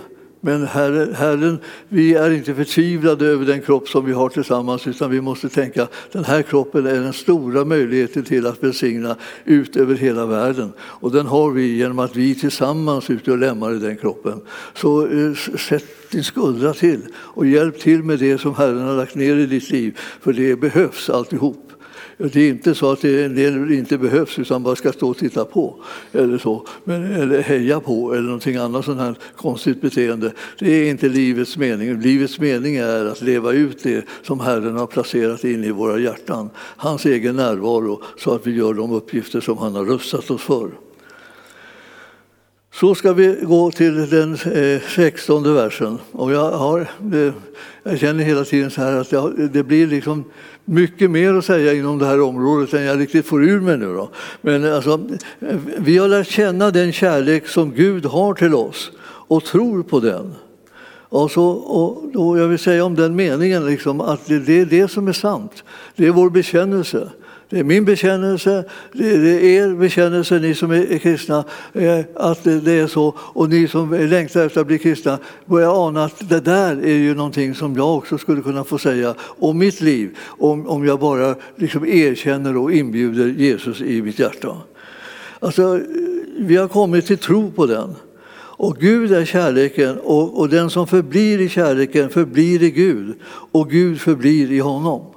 Men 0.44 0.66
Herren, 0.66 1.14
Herren, 1.14 1.58
vi 1.88 2.14
är 2.14 2.30
inte 2.30 2.54
förtvivlade 2.54 3.26
över 3.26 3.46
den 3.46 3.60
kropp 3.60 3.88
som 3.88 4.04
vi 4.04 4.12
har 4.12 4.28
tillsammans 4.28 4.86
utan 4.86 5.10
vi 5.10 5.20
måste 5.20 5.48
tänka 5.48 5.82
att 5.82 5.92
den 6.12 6.24
här 6.24 6.42
kroppen 6.42 6.86
är 6.86 6.94
den 6.94 7.12
stora 7.12 7.64
möjligheten 7.64 8.24
till 8.24 8.46
att 8.46 8.62
välsigna 8.62 9.16
ut 9.44 9.76
över 9.76 9.94
hela 9.94 10.26
världen. 10.26 10.72
Och 10.80 11.12
den 11.12 11.26
har 11.26 11.50
vi 11.50 11.76
genom 11.76 11.98
att 11.98 12.16
vi 12.16 12.34
tillsammans 12.34 13.10
utgör 13.10 13.36
lämmar 13.36 13.74
i 13.74 13.78
den 13.78 13.96
kroppen. 13.96 14.40
Så 14.74 15.06
eh, 15.06 15.34
sätt 15.58 15.84
din 16.10 16.24
skuldra 16.24 16.72
till 16.74 17.00
och 17.16 17.46
hjälp 17.46 17.80
till 17.80 18.02
med 18.02 18.18
det 18.18 18.38
som 18.38 18.54
Herren 18.54 18.82
har 18.82 18.96
lagt 18.96 19.14
ner 19.14 19.36
i 19.36 19.46
ditt 19.46 19.70
liv, 19.70 19.98
för 20.20 20.32
det 20.32 20.56
behövs 20.56 21.10
alltihop. 21.10 21.71
Det 22.32 22.40
är 22.40 22.48
inte 22.48 22.74
så 22.74 22.92
att 22.92 23.04
en 23.04 23.34
del 23.34 23.72
inte 23.72 23.98
behövs 23.98 24.38
utan 24.38 24.62
bara 24.62 24.76
ska 24.76 24.92
stå 24.92 25.10
och 25.10 25.16
titta 25.16 25.44
på 25.44 25.76
eller, 26.12 26.38
så, 26.38 26.66
men, 26.84 27.12
eller 27.12 27.42
heja 27.42 27.80
på 27.80 28.12
eller 28.12 28.22
någonting 28.22 28.56
annat 28.56 28.84
sånt 28.84 29.00
här 29.00 29.14
konstigt 29.36 29.80
beteende. 29.80 30.32
Det 30.58 30.70
är 30.70 30.90
inte 30.90 31.08
livets 31.08 31.56
mening. 31.56 32.00
Livets 32.00 32.40
mening 32.40 32.76
är 32.76 33.04
att 33.04 33.22
leva 33.22 33.52
ut 33.52 33.82
det 33.82 34.04
som 34.22 34.40
Herren 34.40 34.76
har 34.76 34.86
placerat 34.86 35.44
in 35.44 35.64
i 35.64 35.70
våra 35.70 35.98
hjärtan, 35.98 36.50
hans 36.56 37.06
egen 37.06 37.36
närvaro, 37.36 38.02
så 38.18 38.34
att 38.34 38.46
vi 38.46 38.54
gör 38.54 38.74
de 38.74 38.92
uppgifter 38.92 39.40
som 39.40 39.58
han 39.58 39.74
har 39.74 39.84
rustat 39.84 40.30
oss 40.30 40.42
för. 40.42 40.70
Så 42.74 42.94
ska 42.94 43.12
vi 43.12 43.38
gå 43.42 43.70
till 43.70 44.10
den 44.10 44.34
eh, 44.34 44.82
sextonde 44.88 45.52
versen. 45.52 45.98
Och 46.12 46.32
jag, 46.32 46.50
har, 46.50 46.80
eh, 46.80 47.32
jag 47.82 47.98
känner 47.98 48.24
hela 48.24 48.44
tiden 48.44 48.70
så 48.70 48.80
här 48.80 48.92
att 48.92 49.52
det 49.52 49.62
blir 49.62 49.86
liksom 49.86 50.24
mycket 50.64 51.10
mer 51.10 51.34
att 51.34 51.44
säga 51.44 51.72
inom 51.72 51.98
det 51.98 52.06
här 52.06 52.20
området 52.20 52.74
än 52.74 52.82
jag 52.82 53.00
riktigt 53.00 53.26
får 53.26 53.44
ur 53.44 53.60
mig 53.60 53.78
nu. 53.78 53.94
Då. 53.94 54.10
Men 54.40 54.72
alltså, 54.74 55.00
vi 55.78 55.98
har 55.98 56.08
lärt 56.08 56.28
känna 56.28 56.70
den 56.70 56.92
kärlek 56.92 57.48
som 57.48 57.72
Gud 57.72 58.06
har 58.06 58.34
till 58.34 58.54
oss 58.54 58.90
och 59.04 59.44
tror 59.44 59.82
på 59.82 60.00
den. 60.00 60.34
Och, 61.12 61.30
så, 61.30 61.44
och, 61.48 62.16
och 62.16 62.38
jag 62.38 62.48
vill 62.48 62.58
säga 62.58 62.84
om 62.84 62.94
den 62.94 63.16
meningen 63.16 63.66
liksom, 63.66 64.00
att 64.00 64.26
det, 64.26 64.38
det 64.38 64.60
är 64.60 64.66
det 64.66 64.88
som 64.88 65.08
är 65.08 65.12
sant. 65.12 65.64
Det 65.96 66.06
är 66.06 66.10
vår 66.10 66.30
bekännelse. 66.30 67.08
Det 67.52 67.58
är 67.58 67.64
min 67.64 67.84
bekännelse, 67.84 68.64
det 68.92 69.06
är 69.06 69.44
er 69.44 69.74
bekännelse, 69.74 70.38
ni 70.38 70.54
som 70.54 70.70
är 70.70 70.98
kristna, 70.98 71.44
eh, 71.72 72.00
att 72.14 72.44
det 72.44 72.72
är 72.72 72.86
så. 72.86 73.14
Och 73.18 73.48
ni 73.48 73.68
som 73.68 73.92
längtar 73.92 74.46
efter 74.46 74.60
att 74.60 74.66
bli 74.66 74.78
kristna 74.78 75.18
börjar 75.46 75.86
ana 75.86 76.04
att 76.04 76.28
det 76.28 76.40
där 76.40 76.76
är 76.76 76.94
ju 76.94 77.14
någonting 77.14 77.54
som 77.54 77.76
jag 77.76 77.96
också 77.96 78.18
skulle 78.18 78.42
kunna 78.42 78.64
få 78.64 78.78
säga 78.78 79.14
om 79.20 79.58
mitt 79.58 79.80
liv, 79.80 80.16
om, 80.26 80.66
om 80.66 80.86
jag 80.86 81.00
bara 81.00 81.34
liksom 81.56 81.86
erkänner 81.86 82.56
och 82.56 82.72
inbjuder 82.72 83.26
Jesus 83.26 83.80
i 83.80 84.02
mitt 84.02 84.18
hjärta. 84.18 84.56
Alltså, 85.40 85.62
eh, 85.62 85.82
vi 86.38 86.56
har 86.56 86.68
kommit 86.68 87.06
till 87.06 87.18
tro 87.18 87.50
på 87.50 87.66
den. 87.66 87.94
Och 88.34 88.76
Gud 88.76 89.12
är 89.12 89.24
kärleken 89.24 89.98
och, 89.98 90.40
och 90.40 90.48
den 90.48 90.70
som 90.70 90.86
förblir 90.86 91.40
i 91.40 91.48
kärleken 91.48 92.10
förblir 92.10 92.62
i 92.62 92.70
Gud 92.70 93.14
och 93.52 93.70
Gud 93.70 94.00
förblir 94.00 94.52
i 94.52 94.58
honom. 94.58 95.11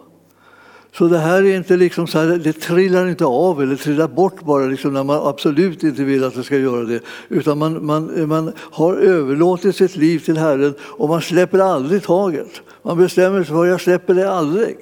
Så 0.98 1.08
det 1.08 1.18
här 1.18 1.44
är 1.44 1.56
inte 1.56 1.78
liksom 1.78 2.08
så 2.08 2.20
här, 2.20 2.28
det 2.28 2.54
trillar 2.54 3.08
inte 3.08 3.26
av 3.26 3.62
eller 3.62 3.76
trillar 3.76 4.08
bort 4.08 4.42
bara 4.42 4.66
liksom 4.66 4.94
när 4.94 5.04
man 5.04 5.28
absolut 5.28 5.84
inte 5.84 6.04
vill 6.04 6.24
att 6.24 6.36
det 6.36 6.44
ska 6.44 6.58
göra 6.58 6.84
det. 6.84 7.00
Utan 7.30 7.58
man, 7.58 7.86
man, 7.86 8.28
man 8.28 8.54
har 8.58 8.94
överlåtit 8.94 9.76
sitt 9.76 9.96
liv 9.96 10.20
till 10.20 10.38
Herren 10.38 10.74
och 10.82 11.10
man 11.10 11.22
släpper 11.22 11.60
aldrig 11.60 12.04
taget. 12.04 12.62
Man 12.82 12.98
bestämmer 12.98 13.44
sig 13.44 13.54
för 13.54 13.64
att 13.64 13.70
jag 13.70 13.82
släpper 13.82 14.14
det 14.14 14.32
aldrig. 14.32 14.78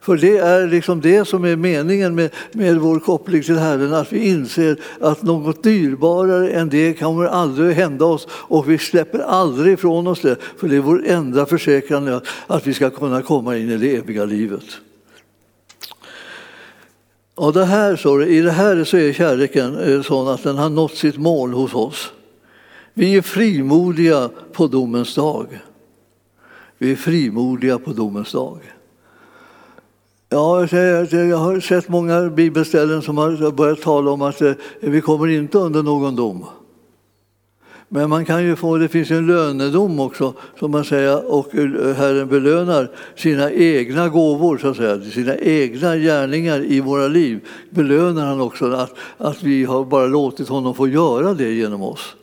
För 0.00 0.16
det 0.16 0.38
är 0.38 0.66
liksom 0.66 1.00
det 1.00 1.24
som 1.24 1.44
är 1.44 1.56
meningen 1.56 2.14
med, 2.14 2.30
med 2.52 2.78
vår 2.78 2.98
koppling 2.98 3.42
till 3.42 3.58
Herren, 3.58 3.94
att 3.94 4.12
vi 4.12 4.28
inser 4.28 4.76
att 5.00 5.22
något 5.22 5.62
dyrbarare 5.62 6.50
än 6.50 6.68
det 6.68 6.94
kommer 6.94 7.24
aldrig 7.24 7.70
att 7.70 7.76
hända 7.76 8.04
oss 8.04 8.28
och 8.30 8.70
vi 8.70 8.78
släpper 8.78 9.18
aldrig 9.18 9.72
ifrån 9.72 10.06
oss 10.06 10.20
det, 10.20 10.36
för 10.56 10.68
det 10.68 10.76
är 10.76 10.80
vår 10.80 11.06
enda 11.06 11.46
försäkran 11.46 12.20
att 12.46 12.66
vi 12.66 12.74
ska 12.74 12.90
kunna 12.90 13.22
komma 13.22 13.56
in 13.56 13.70
i 13.70 13.76
det 13.76 13.96
eviga 13.96 14.24
livet. 14.24 14.64
Och 17.34 17.52
det 17.52 17.64
här, 17.64 17.96
så, 17.96 18.22
I 18.22 18.40
det 18.40 18.50
här 18.50 18.84
så 18.84 18.96
är 18.96 19.12
kärleken 19.12 19.78
eh, 19.78 20.02
sån 20.02 20.28
att 20.28 20.42
den 20.42 20.58
har 20.58 20.70
nått 20.70 20.94
sitt 20.94 21.18
mål 21.18 21.52
hos 21.52 21.74
oss. 21.74 22.12
Vi 22.94 23.16
är 23.16 23.22
frimodiga 23.22 24.30
på 24.52 24.66
domens 24.66 25.14
dag. 25.14 25.46
Vi 26.78 26.92
är 26.92 26.96
frimodiga 26.96 27.78
på 27.78 27.92
domens 27.92 28.32
dag. 28.32 28.58
Ja, 30.28 30.66
jag 30.66 31.36
har 31.36 31.60
sett 31.60 31.88
många 31.88 32.28
bibelställen 32.28 33.02
som 33.02 33.18
har 33.18 33.50
börjat 33.50 33.80
tala 33.80 34.10
om 34.10 34.22
att 34.22 34.42
eh, 34.42 34.52
vi 34.80 35.00
kommer 35.00 35.28
inte 35.28 35.58
under 35.58 35.82
någon 35.82 36.16
dom. 36.16 36.46
Men 37.94 38.10
man 38.10 38.24
kan 38.24 38.44
ju 38.44 38.56
få, 38.56 38.76
det 38.76 38.88
finns 38.88 39.10
en 39.10 39.26
lönedom 39.26 40.00
också, 40.00 40.34
som 40.58 40.70
man 40.70 40.84
säger, 40.84 41.32
och 41.32 41.54
eh, 41.54 41.94
Herren 41.94 42.28
belönar 42.28 42.90
sina 43.16 43.50
egna 43.50 44.08
gåvor, 44.08 44.58
så 44.58 44.68
att 44.68 44.76
säga, 44.76 45.00
sina 45.00 45.36
egna 45.36 45.96
gärningar 45.96 46.64
i 46.64 46.80
våra 46.80 47.08
liv. 47.08 47.40
Belönar 47.70 48.26
han 48.26 48.40
också 48.40 48.72
att, 48.72 48.94
att 49.18 49.42
vi 49.42 49.64
har 49.64 49.84
bara 49.84 50.06
låtit 50.06 50.48
honom 50.48 50.74
få 50.74 50.88
göra 50.88 51.34
det 51.34 51.52
genom 51.52 51.82
oss. 51.82 52.14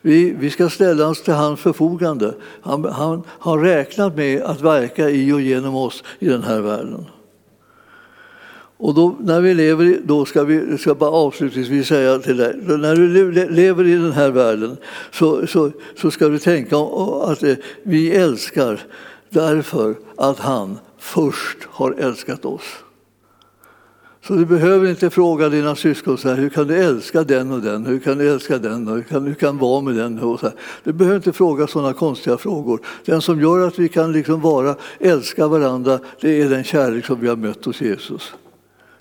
Vi, 0.00 0.34
vi 0.38 0.50
ska 0.50 0.68
ställa 0.68 1.06
oss 1.06 1.22
till 1.22 1.34
hans 1.34 1.60
förfogande. 1.60 2.34
Han, 2.60 2.84
han 2.84 3.22
har 3.28 3.58
räknat 3.58 4.16
med 4.16 4.42
att 4.42 4.60
verka 4.60 5.10
i 5.10 5.32
och 5.32 5.40
genom 5.40 5.74
oss 5.74 6.04
i 6.18 6.28
den 6.28 6.42
här 6.42 6.60
världen. 6.60 7.04
Och 8.80 8.94
då, 8.94 9.16
när 9.20 9.40
vi 9.40 9.54
lever, 9.54 10.00
då 10.04 10.24
ska 10.24 10.44
vi 10.44 10.78
ska 10.78 10.94
bara 10.94 11.10
avslutningsvis 11.10 11.88
säga 11.88 12.18
till 12.18 12.36
dig, 12.36 12.54
när 12.62 12.96
du 12.96 13.32
lever 13.50 13.84
i 13.84 13.94
den 13.94 14.12
här 14.12 14.30
världen 14.30 14.76
så, 15.10 15.46
så, 15.46 15.70
så 15.96 16.10
ska 16.10 16.28
du 16.28 16.38
tänka 16.38 16.76
att 17.22 17.42
eh, 17.42 17.54
vi 17.82 18.10
älskar 18.10 18.80
därför 19.30 19.94
att 20.16 20.38
han 20.38 20.78
först 20.98 21.58
har 21.70 21.92
älskat 21.92 22.44
oss. 22.44 22.62
Så 24.26 24.34
du 24.34 24.46
behöver 24.46 24.90
inte 24.90 25.10
fråga 25.10 25.48
dina 25.48 25.76
syskon 25.76 26.18
så 26.18 26.28
här, 26.28 26.36
hur 26.36 26.48
kan 26.48 26.66
du 26.66 26.76
älska 26.76 27.24
den 27.24 27.52
och 27.52 27.60
den, 27.60 27.86
hur 27.86 27.98
kan 27.98 28.18
du 28.18 28.30
älska 28.30 28.58
den 28.58 28.88
och 28.88 28.94
hur 28.94 29.02
kan 29.02 29.24
du 29.24 29.34
kan 29.34 29.58
vara 29.58 29.80
med 29.80 29.94
den. 29.94 30.18
Och 30.18 30.40
så 30.40 30.46
här. 30.46 30.54
Du 30.84 30.92
behöver 30.92 31.16
inte 31.16 31.32
fråga 31.32 31.66
sådana 31.66 31.92
konstiga 31.92 32.38
frågor. 32.38 32.80
Den 33.04 33.22
som 33.22 33.40
gör 33.40 33.66
att 33.66 33.78
vi 33.78 33.88
kan 33.88 34.12
liksom 34.12 34.40
vara, 34.40 34.76
älska 35.00 35.48
varandra, 35.48 35.98
det 36.20 36.42
är 36.42 36.48
den 36.48 36.64
kärlek 36.64 37.06
som 37.06 37.20
vi 37.20 37.28
har 37.28 37.36
mött 37.36 37.64
hos 37.64 37.80
Jesus. 37.80 38.34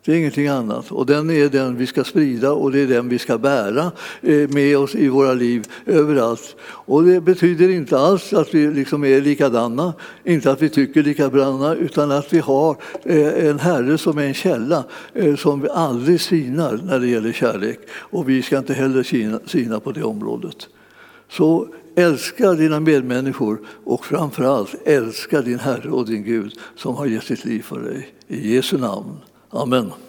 Det 0.07 0.13
är 0.13 0.17
ingenting 0.17 0.47
annat. 0.47 0.91
Och 0.91 1.05
den 1.05 1.29
är 1.29 1.49
den 1.49 1.77
vi 1.77 1.87
ska 1.87 2.03
sprida 2.03 2.51
och 2.51 2.71
det 2.71 2.79
är 2.79 2.87
den 2.87 3.09
vi 3.09 3.19
ska 3.19 3.37
bära 3.37 3.91
eh, 4.21 4.49
med 4.49 4.77
oss 4.77 4.95
i 4.95 5.07
våra 5.07 5.33
liv 5.33 5.67
överallt. 5.85 6.55
Och 6.61 7.03
det 7.03 7.21
betyder 7.21 7.69
inte 7.69 7.99
alls 7.99 8.33
att 8.33 8.53
vi 8.53 8.67
liksom 8.71 9.03
är 9.03 9.21
likadana, 9.21 9.93
inte 10.23 10.51
att 10.51 10.61
vi 10.61 10.69
tycker 10.69 11.03
likadana, 11.03 11.75
utan 11.75 12.11
att 12.11 12.33
vi 12.33 12.39
har 12.39 12.77
eh, 13.03 13.47
en 13.47 13.59
Herre 13.59 13.97
som 13.97 14.17
är 14.17 14.23
en 14.23 14.33
källa 14.33 14.83
eh, 15.13 15.35
som 15.35 15.61
vi 15.61 15.69
aldrig 15.69 16.21
sinar 16.21 16.79
när 16.83 16.99
det 16.99 17.07
gäller 17.07 17.31
kärlek. 17.31 17.79
Och 17.91 18.29
vi 18.29 18.41
ska 18.41 18.57
inte 18.57 18.73
heller 18.73 19.03
sina 19.47 19.79
på 19.79 19.91
det 19.91 20.03
området. 20.03 20.67
Så 21.29 21.67
älska 21.95 22.53
dina 22.53 22.79
medmänniskor 22.79 23.59
och 23.83 24.05
framförallt 24.05 24.75
älska 24.85 25.41
din 25.41 25.59
Herre 25.59 25.89
och 25.89 26.05
din 26.05 26.23
Gud 26.23 26.53
som 26.75 26.95
har 26.95 27.05
gett 27.05 27.23
sitt 27.23 27.45
liv 27.45 27.61
för 27.61 27.79
dig. 27.79 28.09
I 28.27 28.55
Jesu 28.55 28.77
namn. 28.77 29.17
Amen. 29.53 30.06